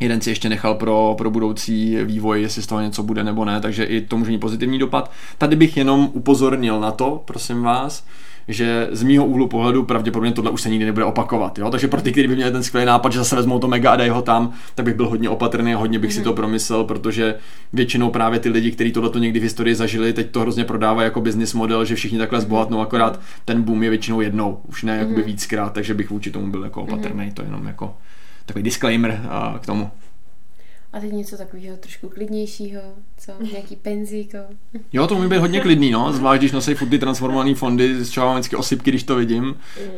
jeden 0.00 0.20
si 0.20 0.30
ještě 0.30 0.48
nechal 0.48 0.74
pro, 0.74 1.14
pro 1.18 1.30
budoucí 1.30 1.98
vývoj, 2.04 2.42
jestli 2.42 2.62
z 2.62 2.66
toho 2.66 2.80
něco 2.80 3.02
bude 3.02 3.24
nebo 3.24 3.44
ne, 3.44 3.60
takže 3.60 3.84
i 3.84 4.00
to 4.00 4.16
může 4.16 4.30
mít 4.30 4.38
pozitivní 4.38 4.78
dopad. 4.78 5.10
Tady 5.38 5.56
bych 5.56 5.76
jenom 5.76 6.10
upozornil 6.12 6.80
na 6.80 6.90
to, 6.90 7.22
prosím 7.24 7.62
vás, 7.62 8.06
že 8.48 8.88
z 8.92 9.02
mýho 9.02 9.26
úhlu 9.26 9.48
pohledu 9.48 9.82
pravděpodobně 9.82 10.32
tohle 10.32 10.50
už 10.50 10.62
se 10.62 10.70
nikdy 10.70 10.84
nebude 10.84 11.04
opakovat. 11.04 11.58
Jo? 11.58 11.70
Takže 11.70 11.88
pro 11.88 12.02
ty, 12.02 12.12
kteří 12.12 12.28
by 12.28 12.36
měli 12.36 12.52
ten 12.52 12.62
skvělý 12.62 12.86
nápad, 12.86 13.12
že 13.12 13.18
zase 13.18 13.36
vezmou 13.36 13.58
to 13.58 13.68
mega 13.68 13.90
a 13.90 13.96
dají 13.96 14.10
ho 14.10 14.22
tam, 14.22 14.52
tak 14.74 14.84
bych 14.84 14.94
byl 14.94 15.08
hodně 15.08 15.28
opatrný 15.28 15.74
hodně 15.74 15.98
bych 15.98 16.10
mm-hmm. 16.10 16.14
si 16.14 16.20
mhm. 16.20 16.24
to 16.24 16.32
promyslel, 16.32 16.84
protože 16.84 17.34
většinou 17.72 18.10
právě 18.10 18.40
ty 18.40 18.48
lidi, 18.48 18.70
kteří 18.70 18.92
tohle 18.92 19.20
někdy 19.20 19.40
v 19.40 19.42
historii 19.42 19.74
zažili, 19.74 20.12
teď 20.12 20.30
to 20.30 20.40
hrozně 20.40 20.64
prodávají 20.64 21.06
jako 21.06 21.20
business 21.20 21.54
model, 21.54 21.84
že 21.84 21.94
všichni 21.94 22.18
takhle 22.18 22.40
zbohatnou, 22.40 22.80
akorát 22.80 23.20
ten 23.44 23.62
boom 23.62 23.82
je 23.82 23.90
většinou 23.90 24.20
jednou, 24.20 24.60
už 24.68 24.82
ne 24.82 24.96
jakoby 24.96 25.22
mm-hmm. 25.22 25.26
víckrát, 25.26 25.72
takže 25.72 25.94
bych 25.94 26.10
vůči 26.10 26.30
tomu 26.30 26.50
byl 26.50 26.64
jako 26.64 26.82
opatrný, 26.82 27.24
mm-hmm. 27.24 27.34
to 27.34 27.42
jenom 27.42 27.66
jako 27.66 27.94
takový 28.46 28.62
disclaimer 28.62 29.20
uh, 29.24 29.58
k 29.58 29.66
tomu. 29.66 29.90
A 30.92 31.00
teď 31.00 31.12
něco 31.12 31.36
takového 31.36 31.76
trošku 31.76 32.08
klidnějšího, 32.08 32.80
co? 33.18 33.32
Nějaký 33.52 33.76
penzíko. 33.76 34.38
Jo, 34.92 35.06
to 35.06 35.16
umí 35.16 35.28
být 35.28 35.38
hodně 35.38 35.60
klidný, 35.60 35.90
no, 35.90 36.12
zvlášť 36.12 36.40
když 36.40 36.52
nosí 36.52 36.74
furt 36.74 36.88
ty 36.88 36.98
transformované 36.98 37.54
fondy, 37.54 38.04
z 38.04 38.10
čeho 38.10 38.32
vždycky 38.32 38.56
osypky, 38.56 38.90
když 38.90 39.02
to 39.02 39.16
vidím, 39.16 39.44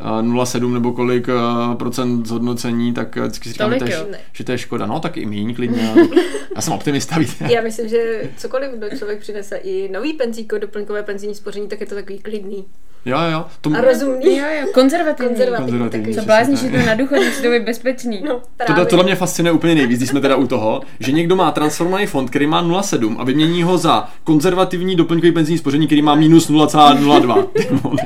uh, 0.00 0.06
0,7 0.06 0.72
nebo 0.72 0.92
kolik 0.92 1.28
uh, 1.28 1.74
procent 1.74 2.26
zhodnocení, 2.26 2.92
tak 2.92 3.16
vždycky 3.16 3.48
si 3.48 3.52
říkám, 3.52 3.72
že 3.72 3.78
to, 3.78 3.84
je, 3.84 4.06
že 4.32 4.44
to 4.44 4.52
je 4.52 4.58
škoda. 4.58 4.86
No, 4.86 5.00
tak 5.00 5.16
i 5.16 5.26
míň 5.26 5.54
klidně. 5.54 5.94
Já 6.56 6.60
jsem 6.60 6.72
optimista, 6.72 7.18
víte. 7.18 7.52
Já 7.52 7.62
myslím, 7.62 7.88
že 7.88 8.30
cokoliv 8.36 8.70
kdo 8.70 8.96
člověk 8.98 9.20
přinese, 9.20 9.56
i 9.56 9.88
nový 9.92 10.12
penzíko, 10.12 10.58
doplňkové 10.58 11.02
penzijní 11.02 11.34
spoření, 11.34 11.68
tak 11.68 11.80
je 11.80 11.86
to 11.86 11.94
takový 11.94 12.18
klidný. 12.18 12.64
Jo, 13.04 13.18
jo. 13.32 13.44
To... 13.60 13.70
A 13.78 13.80
rozumný. 13.80 14.36
Jo, 14.36 14.44
jo, 14.60 14.66
konzervativní. 14.74 15.28
konzervativní, 15.28 15.70
konzervativní. 15.70 16.14
Co 16.14 16.22
blázníš, 16.22 16.60
že 16.60 16.68
to 16.70 16.76
na 16.76 16.94
důchod 16.94 17.16
musí 17.16 17.42
to 17.42 17.50
být 17.50 17.62
bezpečný. 17.62 18.22
No, 18.26 18.40
tohle, 18.66 18.86
tohle 18.86 19.04
mě 19.04 19.14
fascinuje 19.14 19.52
úplně 19.52 19.74
nejvíc, 19.74 19.98
když 19.98 20.08
jsme 20.10 20.20
teda 20.20 20.36
u 20.36 20.46
toho, 20.46 20.82
že 21.00 21.12
někdo 21.12 21.36
má 21.36 21.50
transformovaný 21.50 22.06
fond, 22.06 22.30
který 22.30 22.46
má 22.46 22.64
0,7 22.64 23.16
a 23.18 23.24
vymění 23.24 23.62
ho 23.62 23.78
za 23.78 24.08
konzervativní 24.24 24.96
doplňkový 24.96 25.32
penzijní 25.32 25.58
spoření, 25.58 25.86
který 25.86 26.02
má 26.02 26.14
minus 26.14 26.50
0,02. 26.50 27.46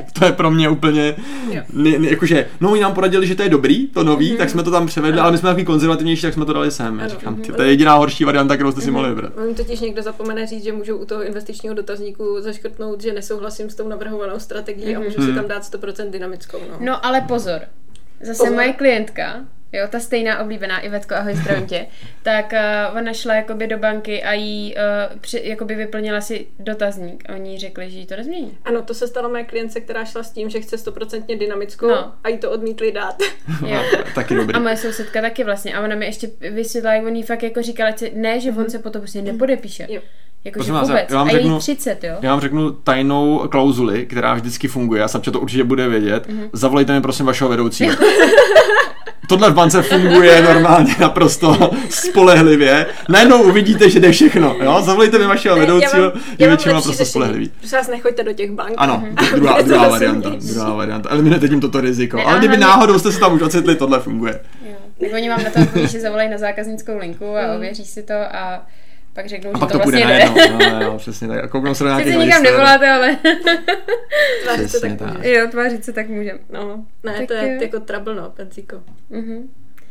to 0.19 0.25
je 0.25 0.31
pro 0.31 0.51
mě 0.51 0.69
úplně, 0.69 1.15
ne, 1.73 1.99
ne, 1.99 2.09
jakože, 2.09 2.45
no 2.61 2.71
oni 2.71 2.81
nám 2.81 2.93
poradili, 2.93 3.27
že 3.27 3.35
to 3.35 3.43
je 3.43 3.49
dobrý, 3.49 3.87
to 3.87 4.03
nový, 4.03 4.33
mm-hmm. 4.33 4.37
tak 4.37 4.49
jsme 4.49 4.63
to 4.63 4.71
tam 4.71 4.87
převedli, 4.87 5.21
ale 5.21 5.31
my 5.31 5.37
jsme 5.37 5.49
takový 5.49 5.65
konzervativnější, 5.65 6.21
tak 6.21 6.33
jsme 6.33 6.45
to 6.45 6.53
dali 6.53 6.71
sem. 6.71 6.99
Ano, 6.99 7.09
říkám, 7.09 7.35
mm-hmm. 7.35 7.55
to 7.55 7.61
je 7.61 7.69
jediná 7.69 7.95
horší 7.95 8.23
varianta, 8.23 8.55
kterou 8.55 8.71
jste 8.71 8.81
si 8.81 8.91
mohli 8.91 9.09
vybrat. 9.09 9.33
On 9.47 9.55
totiž 9.55 9.79
někdo 9.79 10.01
zapomene 10.01 10.47
říct, 10.47 10.63
že 10.63 10.73
můžou 10.73 10.97
u 10.97 11.05
toho 11.05 11.23
investičního 11.23 11.75
dotazníku 11.75 12.35
zaškrtnout, 12.39 13.01
že 13.01 13.13
nesouhlasím 13.13 13.69
s 13.69 13.75
tou 13.75 13.87
navrhovanou 13.87 14.39
strategií 14.39 14.88
mm-hmm. 14.93 15.01
a 15.01 15.03
můžu 15.03 15.21
si 15.25 15.33
tam 15.33 15.47
dát 15.47 15.63
100% 15.63 16.09
dynamickou. 16.09 16.59
No. 16.69 16.77
no 16.79 17.05
ale 17.05 17.21
pozor, 17.21 17.61
zase 18.21 18.37
pozor. 18.37 18.55
moje 18.55 18.73
klientka, 18.73 19.45
jo, 19.73 19.87
ta 19.89 19.99
stejná 19.99 20.39
oblíbená, 20.39 20.79
Ivetko, 20.79 21.15
ahoj, 21.15 21.35
zdravím 21.35 21.67
tě, 21.67 21.85
tak 22.23 22.53
uh, 22.53 22.97
ona 22.97 23.13
šla 23.13 23.35
jakoby 23.35 23.67
do 23.67 23.77
banky 23.77 24.23
a 24.23 24.33
jí 24.33 24.75
uh, 24.75 25.19
při, 25.19 25.41
jakoby 25.43 25.75
vyplnila 25.75 26.21
si 26.21 26.47
dotazník 26.59 27.29
a 27.29 27.33
oni 27.33 27.57
řekli, 27.57 27.91
že 27.91 27.97
jí 27.97 28.05
to 28.05 28.15
nezmění. 28.15 28.57
Ano, 28.65 28.81
to 28.81 28.93
se 28.93 29.07
stalo 29.07 29.29
mé 29.29 29.43
klientce, 29.43 29.81
která 29.81 30.05
šla 30.05 30.23
s 30.23 30.31
tím, 30.31 30.49
že 30.49 30.61
chce 30.61 30.77
stoprocentně 30.77 31.35
dynamickou 31.35 31.87
no. 31.87 32.13
a 32.23 32.29
jí 32.29 32.37
to 32.37 32.51
odmítli 32.51 32.91
dát. 32.91 33.15
Jo. 33.67 33.81
taky 34.15 34.35
dobrý. 34.35 34.55
A 34.55 34.59
moje 34.59 34.77
sousedka 34.77 35.21
taky 35.21 35.43
vlastně 35.43 35.73
a 35.73 35.81
ona 35.81 35.95
mi 35.95 36.05
ještě 36.05 36.29
vysvětla, 36.51 36.93
jak 36.93 37.05
on 37.05 37.15
jí 37.15 37.23
fakt 37.23 37.43
jako 37.43 37.61
říkala, 37.61 37.91
ne, 38.13 38.39
že 38.39 38.51
mm-hmm. 38.51 38.57
on 38.57 38.61
mhm. 38.61 38.69
se 38.69 38.79
potom 38.79 39.01
prostě 39.01 39.21
nepodepíše. 39.21 39.87
Jo. 39.89 40.01
Jakože 40.43 40.71
vůbec. 40.71 40.89
Já 41.09 41.15
vám 41.15 41.27
a 41.27 41.31
řeknu, 41.31 41.59
30, 41.59 42.03
jo? 42.03 42.15
Já 42.21 42.31
vám 42.31 42.39
řeknu 42.39 42.71
tajnou 42.71 43.47
klauzuli, 43.49 44.05
která 44.05 44.33
vždycky 44.33 44.67
funguje, 44.67 45.03
a 45.03 45.07
Sapče 45.07 45.31
to 45.31 45.39
určitě 45.39 45.63
bude 45.63 45.87
vědět. 45.87 46.27
Mm-hmm. 46.27 46.49
Zavolejte 46.53 46.93
mi 46.93 47.01
prosím 47.01 47.25
vašeho 47.25 47.49
vedoucího. 47.49 47.95
Tohle 49.29 49.51
v 49.51 49.53
bance 49.53 49.81
funguje 49.81 50.41
normálně 50.41 50.95
naprosto 50.99 51.71
spolehlivě. 51.89 52.85
Najednou 53.09 53.43
uvidíte, 53.43 53.89
že 53.89 53.99
jde 53.99 54.11
všechno. 54.11 54.55
Jo? 54.63 54.81
Zavolejte 54.81 55.17
mi 55.17 55.25
vašeho 55.25 55.55
ne, 55.55 55.61
vedoucího, 55.61 56.13
je 56.37 56.47
většinou 56.47 56.75
naprosto 56.75 57.05
spolehlivý. 57.05 57.51
Prosím 57.59 57.77
vás, 57.77 57.87
nechoďte 57.87 58.23
do 58.23 58.33
těch 58.33 58.51
bank. 58.51 58.73
Ano, 58.77 59.03
druhá, 59.35 59.61
druhá 59.61 59.87
varianta. 59.87 60.31
Druhá 60.53 60.73
varianta. 60.73 61.09
Eliminujete 61.09 61.49
tím 61.49 61.61
toto 61.61 61.81
riziko. 61.81 62.17
Ne, 62.17 62.23
Ale 62.23 62.39
kdyby 62.39 62.57
náhodou 62.57 62.99
jste 62.99 63.11
se 63.11 63.19
tam 63.19 63.33
už 63.33 63.41
ocitli, 63.41 63.75
tohle 63.75 63.99
funguje. 63.99 64.39
Jo. 64.65 64.75
Tak 64.99 65.09
oni 65.13 65.29
vám 65.29 65.43
na 65.43 65.49
to 65.49 65.87
že 65.87 65.99
zavolají 65.99 66.29
na 66.29 66.37
zákaznickou 66.37 66.97
linku 66.97 67.37
a 67.37 67.47
mm. 67.47 67.55
ověří 67.55 67.85
si 67.85 68.03
to 68.03 68.13
a 68.13 68.65
pak 69.13 69.29
řeknou, 69.29 69.51
a 69.51 69.53
že 69.53 69.59
pak 69.59 69.71
to, 69.71 69.79
to 69.79 69.83
vlastně 69.83 70.05
jde. 70.07 70.25
No, 70.25 70.57
no, 70.59 70.79
no, 70.79 70.97
přesně 70.97 71.27
tak. 71.27 71.43
A 71.43 71.47
kouknou 71.47 71.73
se 71.73 71.83
do 71.83 71.89
nějakých 71.89 72.13
Sice 72.13 72.25
nikam 72.25 72.43
nevoláte, 72.43 72.89
ale... 72.89 73.17
tvářit 74.43 74.71
se 74.71 74.79
tak, 74.79 74.97
tak. 74.97 75.23
Jo, 75.23 75.47
tvářit 75.51 75.85
se 75.85 75.93
tak 75.93 76.09
můžem. 76.09 76.39
No, 76.49 76.85
ne, 77.03 77.13
tak 77.13 77.27
to 77.27 77.33
je 77.33 77.53
jo. 77.53 77.61
jako 77.61 77.79
trouble, 77.79 78.15
no, 78.15 78.29
pencíko. 78.29 78.83
Mm-hmm. 79.11 79.47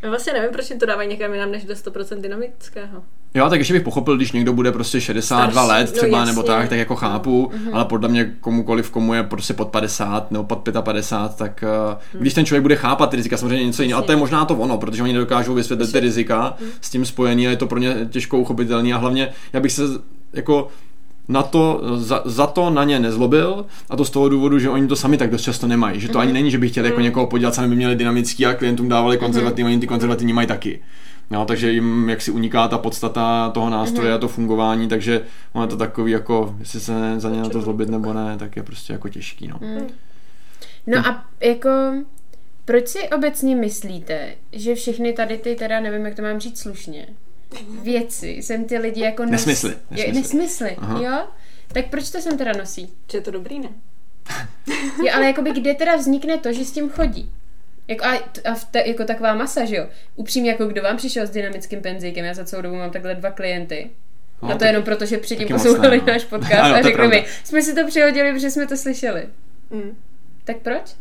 Vlastně 0.09 0.33
nevím, 0.33 0.51
proč 0.51 0.71
jim 0.71 0.79
to 0.79 0.87
dávají 0.87 1.09
někam 1.09 1.35
jinam 1.35 1.51
než 1.51 1.65
do 1.65 1.75
100% 1.75 2.21
dynamického. 2.21 3.05
Jo, 3.35 3.51
tak 3.51 3.59
ještě 3.59 3.75
bych 3.75 3.83
pochopil, 3.83 4.17
když 4.17 4.33
někdo 4.33 4.53
bude 4.53 4.73
prostě 4.73 5.01
62 5.01 5.51
Starší, 5.51 5.69
let 5.69 5.91
no 5.91 5.97
třeba, 5.97 6.19
no, 6.19 6.25
nebo 6.27 6.43
tak, 6.43 6.69
tak 6.69 6.79
jako 6.79 6.97
chápu, 6.97 7.51
mm-hmm. 7.53 7.71
ale 7.73 7.85
podle 7.85 8.09
mě 8.09 8.35
komukoliv, 8.41 8.91
komu 8.91 9.15
je 9.15 9.23
prostě 9.23 9.55
pod 9.55 9.69
50 9.69 10.31
nebo 10.31 10.45
pod 10.45 10.69
55, 10.81 11.37
tak 11.37 11.65
mm. 12.15 12.21
když 12.21 12.35
ten 12.35 12.45
člověk 12.45 12.63
bude 12.63 12.77
chápat 12.77 13.11
ty 13.11 13.17
rizika, 13.17 13.37
samozřejmě 13.37 13.67
něco 13.67 13.83
jiného, 13.83 13.99
a 13.99 14.03
to 14.03 14.13
je 14.13 14.17
možná 14.17 14.45
to 14.45 14.55
ono, 14.55 14.79
protože 14.79 15.03
oni 15.03 15.13
nedokážou 15.13 15.55
vysvětlit 15.55 15.93
ty 15.93 16.01
rizika 16.01 16.57
mm. 16.61 16.69
s 16.81 16.91
tím 16.91 17.05
spojený 17.05 17.47
a 17.47 17.51
je 17.51 17.57
to 17.57 17.67
pro 17.67 17.79
ně 17.79 17.97
těžko 18.11 18.39
uchopitelný 18.39 18.95
a 18.95 18.99
hlavně 18.99 19.29
já 19.53 19.61
bych 19.61 19.73
se 19.73 19.83
jako 20.33 20.69
na 21.29 21.43
to, 21.43 21.83
za, 21.97 22.23
za 22.25 22.47
to 22.47 22.71
na 22.71 22.85
ně 22.85 23.01
nezlobil 23.01 23.65
a 23.91 23.97
to 23.97 24.05
z 24.05 24.11
toho 24.11 24.29
důvodu, 24.29 24.59
že 24.59 24.71
oni 24.71 24.89
to 24.89 24.97
sami 24.97 25.17
tak 25.17 25.31
dost 25.31 25.43
často 25.43 25.67
nemají. 25.67 26.01
Že 26.01 26.09
to 26.09 26.15
mm-hmm. 26.15 26.21
ani 26.21 26.33
není, 26.33 26.51
že 26.51 26.59
by 26.59 26.69
chtěli 26.69 26.85
mm-hmm. 26.85 26.91
jako 26.91 27.01
mhm. 27.01 27.05
někoho 27.05 27.27
podělat, 27.27 27.55
sami 27.55 27.69
by 27.69 27.77
měli 27.77 27.97
dynamický 27.97 28.47
a 28.47 28.55
klientům 28.55 28.89
dávali 28.89 29.19
konzervativní, 29.19 29.65
mm-hmm. 29.65 29.73
oni 29.73 29.81
ty 29.81 29.87
konzervativní 29.87 30.33
mají 30.33 30.47
taky. 30.47 30.81
No, 31.31 31.45
takže 31.45 31.73
jim 31.73 32.09
jak 32.09 32.23
si 32.23 32.31
uniká 32.31 32.69
ta 32.69 32.79
podstata 32.79 33.51
toho 33.51 33.71
nástroje 33.71 34.11
mm-hmm. 34.11 34.15
a 34.15 34.19
to 34.19 34.29
fungování, 34.29 34.89
takže 34.89 35.25
ono 35.53 35.65
je 35.65 35.69
to 35.69 35.77
takový 35.77 36.13
jako, 36.13 36.57
jestli 36.59 36.81
se 36.81 37.21
za 37.21 37.31
ně 37.31 37.43
na 37.43 37.49
to 37.49 37.61
zlobit 37.63 37.89
nebo 37.89 38.13
ne, 38.13 38.39
tak 38.39 38.57
je 38.57 38.63
prostě 38.63 38.93
jako 38.93 39.09
těžký. 39.09 39.49
No, 39.49 39.59
mm. 39.61 39.87
no 40.87 40.99
a 40.99 41.25
jako 41.41 41.71
proč 42.65 42.89
si 42.89 43.09
obecně 43.09 43.57
myslíte, 43.57 44.35
že 44.53 44.75
všechny 44.75 45.13
tady 45.13 45.39
ty, 45.39 45.55
teda 45.55 45.81
nevím, 45.81 46.07
jak 46.07 46.15
to 46.15 46.23
mám 46.23 46.41
říct 46.41 46.61
slušně, 46.61 47.07
věci 47.83 48.29
jsem 48.29 48.65
ty 48.65 48.79
lidi 48.79 49.01
jako 49.01 49.23
nos... 49.23 49.31
Nesmysly. 49.31 49.75
Nesmysly, 49.91 50.09
jo, 50.09 50.21
nesmysly 50.21 50.77
jo? 51.05 51.27
Tak 51.73 51.91
proč 51.91 52.11
to 52.11 52.21
sem 52.21 52.39
teda 52.39 52.53
nosí? 52.53 52.93
Že 53.13 53.19
je 53.19 53.23
to 53.23 53.31
dobrý, 53.31 53.59
ne? 53.59 53.69
jo, 54.99 55.13
ale 55.15 55.27
jakoby 55.27 55.53
kde 55.53 55.75
teda 55.75 55.97
vznikne 55.97 56.39
to, 56.39 56.53
že 56.53 56.65
s 56.65 56.73
tím 56.73 56.91
chodí? 56.91 57.31
Jako, 57.89 58.05
a, 58.05 58.15
a 58.53 58.55
te, 58.71 58.89
jako 58.89 59.05
taková 59.05 59.35
masa, 59.35 59.65
že 59.65 59.77
jo? 59.77 59.87
Upřímně, 60.17 60.51
jako 60.51 60.67
kdo 60.67 60.83
vám 60.83 60.97
přišel 60.97 61.27
s 61.27 61.31
dynamickým 61.31 61.81
penzíkem, 61.81 62.25
já 62.25 62.35
za 62.35 62.45
celou 62.45 62.63
dobu 62.63 62.77
mám 62.77 62.91
takhle 62.91 63.15
dva 63.15 63.31
klienty. 63.31 63.91
No, 64.43 64.49
a 64.49 64.53
to 64.53 64.59
tak, 64.59 64.67
jenom 64.67 64.83
proto, 64.83 65.07
že 65.07 65.19
předtím 65.19 65.49
poslouchali 65.49 65.99
no. 65.99 66.07
náš 66.07 66.25
podcast 66.25 66.53
ano, 66.65 66.75
a 66.75 66.83
řekli 66.83 67.09
mi, 67.09 67.25
jsme 67.45 67.63
si 67.63 67.75
to 67.75 67.87
přihodili, 67.87 68.33
protože 68.33 68.51
jsme 68.51 68.67
to 68.67 68.77
slyšeli. 68.77 69.29
Mm. 69.71 69.97
Tak 70.45 70.57
proč? 70.57 70.95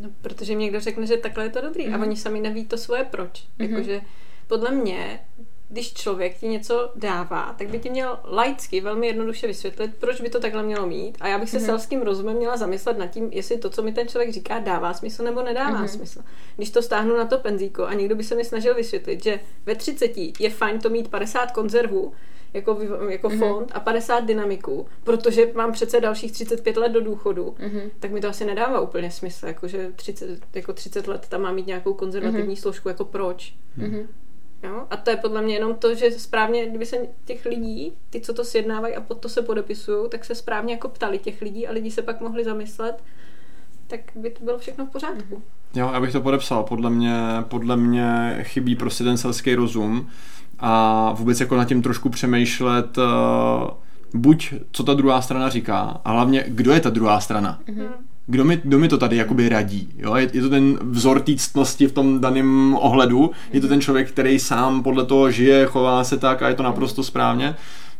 No, 0.00 0.10
protože 0.20 0.56
mi 0.56 0.62
někdo 0.62 0.80
řekne, 0.80 1.06
že 1.06 1.16
takhle 1.16 1.44
je 1.44 1.50
to 1.50 1.60
dobrý 1.60 1.88
mm. 1.88 1.94
a 1.94 1.98
oni 1.98 2.16
sami 2.16 2.40
neví 2.40 2.64
to 2.64 2.78
svoje 2.78 3.04
proč. 3.04 3.30
Mm-hmm. 3.30 3.70
Jakože 3.70 4.00
podle 4.46 4.70
mě 4.70 5.20
když 5.68 5.94
člověk 5.94 6.38
ti 6.38 6.48
něco 6.48 6.92
dává, 6.94 7.54
tak 7.58 7.68
by 7.68 7.78
ti 7.78 7.90
měl 7.90 8.18
laicky 8.24 8.80
velmi 8.80 9.06
jednoduše 9.06 9.46
vysvětlit, 9.46 9.90
proč 9.98 10.20
by 10.20 10.30
to 10.30 10.40
takhle 10.40 10.62
mělo 10.62 10.86
mít. 10.86 11.18
A 11.20 11.28
já 11.28 11.38
bych 11.38 11.50
se 11.50 11.58
mm-hmm. 11.58 11.64
selským 11.64 12.02
rozumem 12.02 12.36
měla 12.36 12.56
zamyslet 12.56 12.98
nad 12.98 13.06
tím, 13.06 13.28
jestli 13.32 13.58
to, 13.58 13.70
co 13.70 13.82
mi 13.82 13.92
ten 13.92 14.08
člověk 14.08 14.32
říká, 14.32 14.58
dává 14.58 14.94
smysl 14.94 15.24
nebo 15.24 15.42
nedává 15.42 15.84
mm-hmm. 15.84 15.96
smysl. 15.96 16.22
Když 16.56 16.70
to 16.70 16.82
stáhnu 16.82 17.16
na 17.16 17.24
to 17.24 17.38
penzíko 17.38 17.86
a 17.86 17.94
někdo 17.94 18.14
by 18.14 18.24
se 18.24 18.34
mi 18.34 18.44
snažil 18.44 18.74
vysvětlit, 18.74 19.24
že 19.24 19.40
ve 19.66 19.74
30 19.74 20.12
je 20.40 20.50
fajn 20.50 20.80
to 20.80 20.90
mít 20.90 21.08
50 21.08 21.50
konzervů, 21.50 22.12
jako, 22.54 22.78
jako 23.08 23.28
mm-hmm. 23.28 23.38
fond 23.38 23.72
a 23.74 23.80
50 23.80 24.20
dynamiků, 24.20 24.86
protože 25.04 25.52
mám 25.54 25.72
přece 25.72 26.00
dalších 26.00 26.32
35 26.32 26.76
let 26.76 26.92
do 26.92 27.00
důchodu, 27.00 27.54
mm-hmm. 27.58 27.90
tak 28.00 28.10
mi 28.10 28.20
to 28.20 28.28
asi 28.28 28.44
nedává 28.44 28.80
úplně 28.80 29.10
smysl, 29.10 29.46
jako 29.46 29.68
že 29.68 29.92
30, 29.96 30.40
jako 30.54 30.72
30 30.72 31.08
let 31.08 31.26
tam 31.28 31.42
má 31.42 31.52
mít 31.52 31.66
nějakou 31.66 31.94
konzervativní 31.94 32.54
mm-hmm. 32.54 32.60
složku, 32.60 32.88
jako 32.88 33.04
proč. 33.04 33.54
Mm-hmm. 33.78 34.06
Jo? 34.62 34.86
A 34.90 34.96
to 34.96 35.10
je 35.10 35.16
podle 35.16 35.42
mě 35.42 35.54
jenom 35.54 35.74
to, 35.74 35.94
že 35.94 36.10
správně, 36.10 36.66
kdyby 36.66 36.86
se 36.86 36.96
těch 37.24 37.44
lidí, 37.44 37.92
ty, 38.10 38.20
co 38.20 38.34
to 38.34 38.44
sjednávají 38.44 38.96
a 38.96 39.00
pod 39.00 39.18
to 39.18 39.28
se 39.28 39.42
podepisují, 39.42 40.10
tak 40.10 40.24
se 40.24 40.34
správně 40.34 40.74
jako 40.74 40.88
ptali 40.88 41.18
těch 41.18 41.42
lidí 41.42 41.68
a 41.68 41.72
lidi 41.72 41.90
se 41.90 42.02
pak 42.02 42.20
mohli 42.20 42.44
zamyslet, 42.44 43.02
tak 43.86 44.00
by 44.14 44.30
to 44.30 44.44
bylo 44.44 44.58
všechno 44.58 44.86
v 44.86 44.90
pořádku. 44.90 45.42
Jo, 45.74 45.90
já 45.92 46.00
bych 46.00 46.12
to 46.12 46.20
podepsal. 46.20 46.62
Podle 46.62 46.90
mě, 46.90 47.14
podle 47.42 47.76
mě 47.76 48.38
chybí 48.42 48.76
prostě 48.76 49.04
ten 49.04 49.16
selský 49.16 49.54
rozum 49.54 50.08
a 50.58 51.12
vůbec 51.12 51.40
jako 51.40 51.56
nad 51.56 51.64
tím 51.64 51.82
trošku 51.82 52.08
přemýšlet 52.08 52.98
uh, 52.98 53.04
buď 54.14 54.54
co 54.72 54.84
ta 54.84 54.94
druhá 54.94 55.22
strana 55.22 55.48
říká 55.48 56.00
a 56.04 56.12
hlavně 56.12 56.44
kdo 56.48 56.72
je 56.72 56.80
ta 56.80 56.90
druhá 56.90 57.20
strana. 57.20 57.60
Mm-hmm 57.66 57.88
kdo 58.30 58.44
mi, 58.44 58.60
kdo 58.64 58.78
mi 58.78 58.88
to 58.88 58.98
tady 58.98 59.16
jakoby 59.16 59.48
radí. 59.48 59.88
Jo? 59.96 60.16
Je, 60.16 60.30
je 60.32 60.42
to 60.42 60.48
ten 60.48 60.78
vzor 60.82 61.20
té 61.20 61.36
ctnosti 61.36 61.86
v 61.86 61.92
tom 61.92 62.20
daném 62.20 62.74
ohledu, 62.80 63.30
je 63.52 63.60
to 63.60 63.68
ten 63.68 63.80
člověk, 63.80 64.08
který 64.08 64.38
sám 64.38 64.82
podle 64.82 65.04
toho 65.04 65.30
žije, 65.30 65.66
chová 65.66 66.04
se 66.04 66.18
tak 66.18 66.42
a 66.42 66.48
je 66.48 66.54
to 66.54 66.62
naprosto 66.62 67.02
správně. 67.02 67.54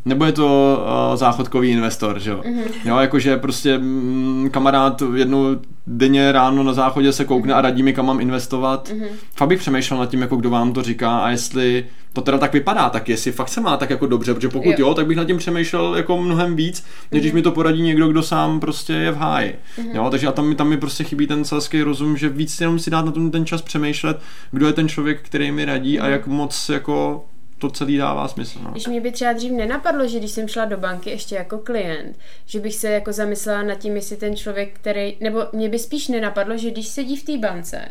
Nebo 0.05 0.25
je 0.25 0.33
to 0.33 0.79
uh, 1.11 1.17
záchodkový 1.17 1.71
investor, 1.71 2.19
že 2.19 2.31
jo? 2.31 2.41
Mm-hmm. 2.45 2.71
Jo, 2.85 2.97
jakože 2.97 3.37
prostě 3.37 3.79
mm, 3.79 4.49
kamarád 4.53 5.03
jednou 5.15 5.57
denně 5.87 6.33
ráno 6.33 6.63
na 6.63 6.73
záchodě 6.73 7.13
se 7.13 7.25
koukne 7.25 7.55
a 7.55 7.61
radí 7.61 7.83
mi, 7.83 7.93
kam 7.93 8.07
mám 8.07 8.21
investovat. 8.21 8.89
Mm-hmm. 8.89 9.09
Fakt 9.37 9.49
bych 9.49 9.59
přemýšlel 9.59 10.01
nad 10.01 10.11
tím, 10.11 10.23
jako 10.23 10.37
kdo 10.37 10.51
vám 10.51 10.73
to 10.73 10.83
říká 10.83 11.19
a 11.19 11.31
jestli 11.31 11.85
to 12.13 12.23
teda 12.23 12.39
tak 12.39 12.53
vypadá, 12.53 12.91
tak 12.91 13.09
jestli 13.09 13.33
fakt 13.33 13.49
se 13.49 13.61
má 13.61 13.77
tak 13.77 13.91
jako 13.91 14.07
dobře, 14.07 14.35
protože 14.35 14.49
pokud 14.49 14.79
jo, 14.79 14.89
jo 14.89 14.95
tak 14.95 15.07
bych 15.07 15.17
nad 15.17 15.25
tím 15.25 15.37
přemýšlel 15.37 15.97
jako 15.97 16.23
mnohem 16.23 16.57
víc, 16.57 16.85
než 16.85 16.87
mm-hmm. 16.87 17.23
když 17.23 17.33
mi 17.33 17.43
to 17.43 17.53
poradí 17.53 17.83
někdo, 17.83 18.09
kdo 18.09 18.23
sám 18.23 18.61
prostě 18.61 18.93
je 18.93 19.11
v 19.11 19.17
háji. 19.17 19.55
Mm-hmm. 19.79 19.95
Jo, 19.97 20.09
takže 20.11 20.27
a 20.27 20.33
tam 20.33 20.49
mi, 20.49 20.55
tam 20.55 20.69
mi 20.69 20.77
prostě 20.77 21.05
chybí 21.05 21.27
ten 21.27 21.45
selský 21.45 21.83
rozum, 21.83 22.17
že 22.17 22.29
víc 22.29 22.61
jenom 22.61 22.79
si 22.79 22.91
dát 22.91 23.05
na 23.05 23.13
tom 23.13 23.31
ten 23.31 23.47
čas 23.47 23.63
přemýšlet, 23.63 24.21
kdo 24.51 24.67
je 24.67 24.73
ten 24.73 24.89
člověk, 24.89 25.23
který 25.23 25.53
mi 25.53 25.65
radí 25.65 25.97
mm-hmm. 25.97 26.03
a 26.03 26.05
mhm. 26.05 26.13
jak 26.13 26.27
moc 26.27 26.69
jako 26.69 27.25
to 27.59 27.71
celý 27.71 27.97
dává 27.97 28.29
smysl. 28.29 28.59
No. 28.63 28.71
Když 28.71 28.87
mě 28.87 29.01
by 29.01 29.13
třeba 29.13 29.33
dřív 29.33 29.53
nenapadlo, 29.53 30.09
že 30.09 30.19
když 30.19 30.31
jsem 30.31 30.49
šla 30.49 30.65
do 30.65 30.77
banky 30.77 31.11
ještě 31.11 31.35
jako 31.35 31.59
klient, 31.59 32.19
že 32.47 32.61
bych 32.61 32.75
se 32.75 32.89
jako 32.89 33.13
zamyslela 33.13 33.63
nad 33.63 33.75
tím, 33.75 33.97
jestli 33.97 34.17
ten 34.17 34.37
člověk, 34.37 34.75
který, 34.75 35.17
nebo 35.21 35.41
mě 35.53 35.69
by 35.69 35.79
spíš 35.79 36.09
nenapadlo, 36.09 36.59
že 36.59 36.71
když 36.71 36.89
sedí 36.89 37.17
v 37.17 37.25
té 37.25 37.39
bance, 37.39 37.89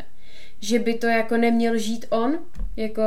že 0.60 0.78
by 0.78 0.94
to 0.94 1.06
jako 1.06 1.36
neměl 1.36 1.78
žít 1.78 2.06
on, 2.10 2.38
Jako... 2.78 3.02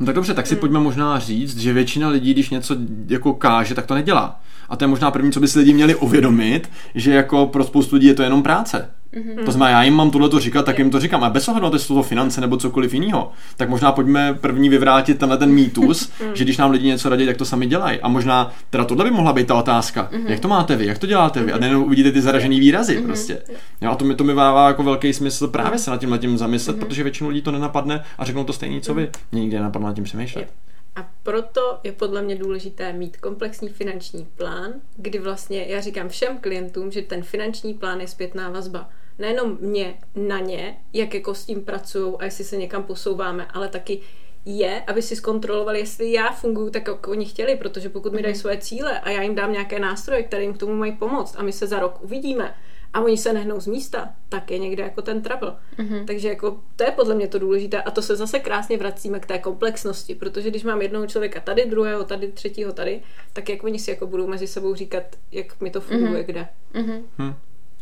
No 0.00 0.06
tak 0.06 0.14
dobře, 0.14 0.34
tak 0.34 0.46
si 0.46 0.54
hmm. 0.54 0.60
pojďme 0.60 0.80
možná 0.80 1.18
říct, 1.18 1.58
že 1.58 1.72
většina 1.72 2.08
lidí, 2.08 2.34
když 2.34 2.50
něco 2.50 2.76
jako 3.08 3.34
káže, 3.34 3.74
tak 3.74 3.86
to 3.86 3.94
nedělá. 3.94 4.40
A 4.68 4.76
to 4.76 4.84
je 4.84 4.88
možná 4.88 5.10
první, 5.10 5.32
co 5.32 5.40
by 5.40 5.48
si 5.48 5.58
lidi 5.58 5.72
měli 5.72 5.94
uvědomit, 5.94 6.70
že 6.94 7.14
jako 7.14 7.46
pro 7.46 7.64
spoustu 7.64 7.96
lidí 7.96 8.06
je 8.06 8.14
to 8.14 8.22
jenom 8.22 8.42
práce. 8.42 8.90
Mm-hmm. 9.14 9.44
To 9.44 9.52
znamená, 9.52 9.70
já 9.70 9.82
jim 9.82 9.94
mám 9.94 10.10
tohle 10.10 10.28
to 10.28 10.40
říkat, 10.40 10.64
tak 10.64 10.78
jim 10.78 10.90
to 10.90 11.00
říkám. 11.00 11.24
A 11.24 11.30
bez 11.30 11.48
ohledu 11.48 11.64
na 11.64 11.70
to, 11.70 11.76
jestli 11.76 11.94
to 11.94 12.02
finance 12.02 12.40
nebo 12.40 12.56
cokoliv 12.56 12.94
jiného. 12.94 13.32
Tak 13.56 13.68
možná 13.68 13.92
pojďme 13.92 14.34
první 14.34 14.68
vyvrátit 14.68 15.18
tenhle 15.18 15.38
ten 15.38 15.50
mýtus, 15.50 16.12
mm. 16.28 16.36
že 16.36 16.44
když 16.44 16.56
nám 16.56 16.70
lidi 16.70 16.86
něco 16.86 17.08
radí, 17.08 17.26
tak 17.26 17.36
to 17.36 17.44
sami 17.44 17.66
dělají. 17.66 18.00
A 18.00 18.08
možná 18.08 18.52
teda 18.70 18.84
tohle 18.84 19.04
by 19.04 19.10
mohla 19.10 19.32
být 19.32 19.46
ta 19.46 19.54
otázka. 19.54 20.08
Mm-hmm. 20.12 20.30
Jak 20.30 20.40
to 20.40 20.48
máte 20.48 20.76
vy, 20.76 20.86
jak 20.86 20.98
to 20.98 21.06
děláte 21.06 21.42
vy? 21.42 21.52
A 21.52 21.58
nejenom 21.58 21.84
uvidíte 21.84 22.12
ty 22.12 22.20
zaražený 22.20 22.60
výrazy 22.60 22.98
mm-hmm. 22.98 23.06
prostě. 23.06 23.42
Jo, 23.80 23.90
a 23.90 23.94
to 23.94 24.04
mi, 24.04 24.14
to 24.14 24.24
mi 24.24 24.34
dává 24.34 24.68
jako 24.68 24.82
velký 24.82 25.12
smysl 25.12 25.48
právě 25.48 25.78
se 25.78 25.90
nad 25.90 26.00
tím 26.00 26.18
tím 26.18 26.38
zamyslet, 26.38 26.76
mm-hmm. 26.76 26.86
protože 26.86 27.02
většinu 27.02 27.28
lidí 27.28 27.42
to 27.42 27.50
nenapadne 27.50 28.04
a 28.18 28.24
řeknou 28.24 28.44
to 28.44 28.52
stejný, 28.52 28.80
co 28.80 28.94
vy. 28.94 29.10
Mě 29.32 29.40
nikdy 29.40 29.56
nenapadlo 29.56 29.88
nad 29.88 29.94
tím 29.94 30.04
přemýšlet. 30.04 30.48
A 30.96 31.10
proto 31.22 31.78
je 31.84 31.92
podle 31.92 32.22
mě 32.22 32.36
důležité 32.36 32.92
mít 32.92 33.16
komplexní 33.16 33.68
finanční 33.68 34.26
plán, 34.36 34.72
kdy 34.96 35.18
vlastně 35.18 35.64
já 35.68 35.80
říkám 35.80 36.08
všem 36.08 36.38
klientům, 36.38 36.90
že 36.90 37.02
ten 37.02 37.22
finanční 37.22 37.74
plán 37.74 38.00
je 38.00 38.08
zpětná 38.08 38.50
vazba 38.50 38.88
nejenom 39.18 39.58
mě 39.60 39.94
na 40.14 40.38
ně, 40.38 40.76
jak 40.92 41.14
jako 41.14 41.34
s 41.34 41.44
tím 41.44 41.64
pracují 41.64 42.14
a 42.18 42.24
jestli 42.24 42.44
se 42.44 42.56
někam 42.56 42.82
posouváme, 42.82 43.46
ale 43.54 43.68
taky 43.68 44.00
je, 44.44 44.82
aby 44.86 45.02
si 45.02 45.16
zkontrolovali, 45.16 45.78
jestli 45.78 46.12
já 46.12 46.32
funguji 46.32 46.70
tak, 46.70 46.88
jak 46.88 47.08
oni 47.08 47.26
chtěli, 47.26 47.56
protože 47.56 47.88
pokud 47.88 48.12
mi 48.12 48.22
dají 48.22 48.32
mhm. 48.32 48.40
svoje 48.40 48.58
cíle 48.58 49.00
a 49.00 49.10
já 49.10 49.22
jim 49.22 49.34
dám 49.34 49.52
nějaké 49.52 49.78
nástroje, 49.78 50.22
které 50.22 50.42
jim 50.42 50.54
k 50.54 50.58
tomu 50.58 50.74
mají 50.74 50.92
pomoct 50.92 51.36
a 51.38 51.42
my 51.42 51.52
se 51.52 51.66
za 51.66 51.78
rok 51.78 51.98
uvidíme 52.02 52.54
a 52.94 53.00
oni 53.00 53.16
se 53.16 53.32
nehnou 53.32 53.60
z 53.60 53.66
místa, 53.66 54.14
tak 54.28 54.50
je 54.50 54.58
někde 54.58 54.82
jako 54.82 55.02
ten 55.02 55.22
trouble. 55.22 55.56
Mm-hmm. 55.78 56.04
Takže 56.04 56.28
jako 56.28 56.60
to 56.76 56.84
je 56.84 56.90
podle 56.90 57.14
mě 57.14 57.28
to 57.28 57.38
důležité 57.38 57.82
a 57.82 57.90
to 57.90 58.02
se 58.02 58.16
zase 58.16 58.38
krásně 58.38 58.78
vracíme 58.78 59.20
k 59.20 59.26
té 59.26 59.38
komplexnosti, 59.38 60.14
protože 60.14 60.50
když 60.50 60.64
mám 60.64 60.82
jednoho 60.82 61.06
člověka 61.06 61.40
tady, 61.40 61.66
druhého 61.66 62.04
tady, 62.04 62.28
třetího 62.32 62.72
tady, 62.72 63.02
tak 63.32 63.48
jak 63.48 63.64
oni 63.64 63.78
si 63.78 63.90
jako 63.90 64.06
budou 64.06 64.26
mezi 64.26 64.46
sebou 64.46 64.74
říkat, 64.74 65.02
jak 65.32 65.60
mi 65.60 65.70
to 65.70 65.80
funguje, 65.80 66.22
mm-hmm. 66.22 66.26
kde. 66.26 66.48
Mm-hmm. 66.74 67.02
Hmm. 67.18 67.34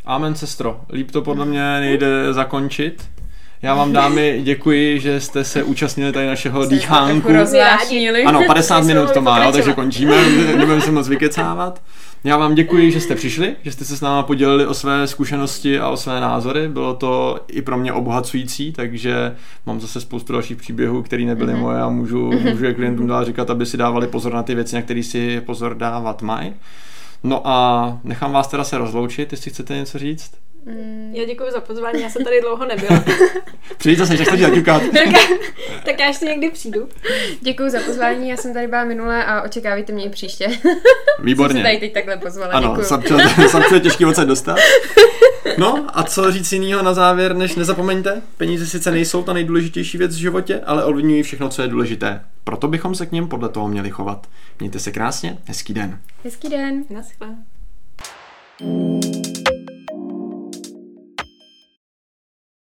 Amen, 0.04 0.34
sestro. 0.34 0.80
Líp 0.92 1.10
to 1.10 1.22
podle 1.22 1.44
mě 1.44 1.80
nejde 1.80 2.32
zakončit. 2.32 3.08
Já 3.62 3.74
vám 3.74 3.92
dámy 3.92 4.40
děkuji, 4.42 5.00
že 5.00 5.20
jste 5.20 5.44
se 5.44 5.62
účastnili 5.62 6.12
tady 6.12 6.26
našeho 6.26 6.66
dýchánku. 6.66 7.28
Ano, 8.26 8.40
50 8.46 8.80
minut 8.84 9.10
to 9.10 9.22
má, 9.22 9.44
jo, 9.44 9.52
takže 9.52 9.72
končíme, 9.72 10.30
nebudeme 10.56 10.80
se 10.80 10.90
moc 10.90 11.08
vykecávat. 11.08 11.82
Já 12.24 12.36
vám 12.36 12.54
děkuji, 12.54 12.90
že 12.90 13.00
jste 13.00 13.14
přišli, 13.14 13.56
že 13.62 13.72
jste 13.72 13.84
se 13.84 13.96
s 13.96 14.00
náma 14.00 14.22
podělili 14.22 14.66
o 14.66 14.74
své 14.74 15.06
zkušenosti 15.06 15.78
a 15.78 15.88
o 15.88 15.96
své 15.96 16.20
názory. 16.20 16.68
Bylo 16.68 16.94
to 16.94 17.40
i 17.48 17.62
pro 17.62 17.78
mě 17.78 17.92
obohacující, 17.92 18.72
takže 18.72 19.36
mám 19.66 19.80
zase 19.80 20.00
spoustu 20.00 20.32
dalších 20.32 20.56
příběhů, 20.56 21.02
které 21.02 21.24
nebyly 21.24 21.52
mm-hmm. 21.52 21.60
moje 21.60 21.80
a 21.80 21.88
můžu, 21.88 22.32
můžu 22.32 22.64
je 22.64 22.74
klientům 22.74 23.06
dál 23.06 23.24
říkat, 23.24 23.50
aby 23.50 23.66
si 23.66 23.76
dávali 23.76 24.06
pozor 24.06 24.34
na 24.34 24.42
ty 24.42 24.54
věci, 24.54 24.76
na 24.76 24.82
které 24.82 25.02
si 25.02 25.40
pozor 25.40 25.74
dávat 25.74 26.22
mají. 26.22 26.54
No 27.22 27.46
a 27.46 27.98
nechám 28.04 28.32
vás 28.32 28.48
teda 28.48 28.64
se 28.64 28.78
rozloučit, 28.78 29.32
jestli 29.32 29.50
chcete 29.50 29.76
něco 29.76 29.98
říct. 29.98 30.32
Mm. 30.64 31.10
Já 31.14 31.24
děkuji 31.24 31.50
za 31.50 31.60
pozvání, 31.60 32.02
já 32.02 32.10
jsem 32.10 32.24
tady 32.24 32.40
dlouho 32.40 32.66
nebyla. 32.66 33.04
Přijď 33.78 33.98
zase, 33.98 34.16
jak 34.16 34.24
se 34.24 34.30
taky 34.30 34.62
tak 35.84 36.00
já 36.00 36.06
ještě 36.06 36.24
někdy 36.24 36.50
přijdu. 36.50 36.88
Děkuji 37.40 37.70
za 37.70 37.78
pozvání, 37.86 38.28
já 38.28 38.36
jsem 38.36 38.54
tady 38.54 38.66
byla 38.66 38.84
minule 38.84 39.24
a 39.24 39.42
očekávejte 39.42 39.92
mě 39.92 40.04
i 40.04 40.08
příště. 40.08 40.48
Výborně. 41.18 41.54
Jsem 41.54 41.62
tady 41.62 41.78
teď 41.78 41.92
takhle 41.92 42.16
pozvala, 42.16 42.52
Ano, 42.52 42.76
Sapčo 43.48 43.74
je 43.74 43.80
těžký 43.80 44.04
odsaď 44.04 44.26
dostat. 44.28 44.58
No 45.58 45.86
a 45.92 46.02
co 46.02 46.32
říct 46.32 46.52
jinýho 46.52 46.82
na 46.82 46.94
závěr, 46.94 47.36
než 47.36 47.54
nezapomeňte, 47.54 48.22
peníze 48.36 48.66
sice 48.66 48.90
nejsou 48.90 49.22
ta 49.22 49.32
nejdůležitější 49.32 49.98
věc 49.98 50.14
v 50.14 50.18
životě, 50.18 50.60
ale 50.60 50.84
ovlivňují 50.84 51.22
všechno, 51.22 51.48
co 51.48 51.62
je 51.62 51.68
důležité. 51.68 52.20
Proto 52.44 52.68
bychom 52.68 52.94
se 52.94 53.06
k 53.06 53.12
něm 53.12 53.28
podle 53.28 53.48
toho 53.48 53.68
měli 53.68 53.90
chovat. 53.90 54.26
Mějte 54.60 54.78
se 54.78 54.92
krásně, 54.92 55.38
hezký 55.44 55.74
den. 55.74 55.98
Hezký 56.24 56.48
den. 56.48 56.84
Naschle. 56.90 57.28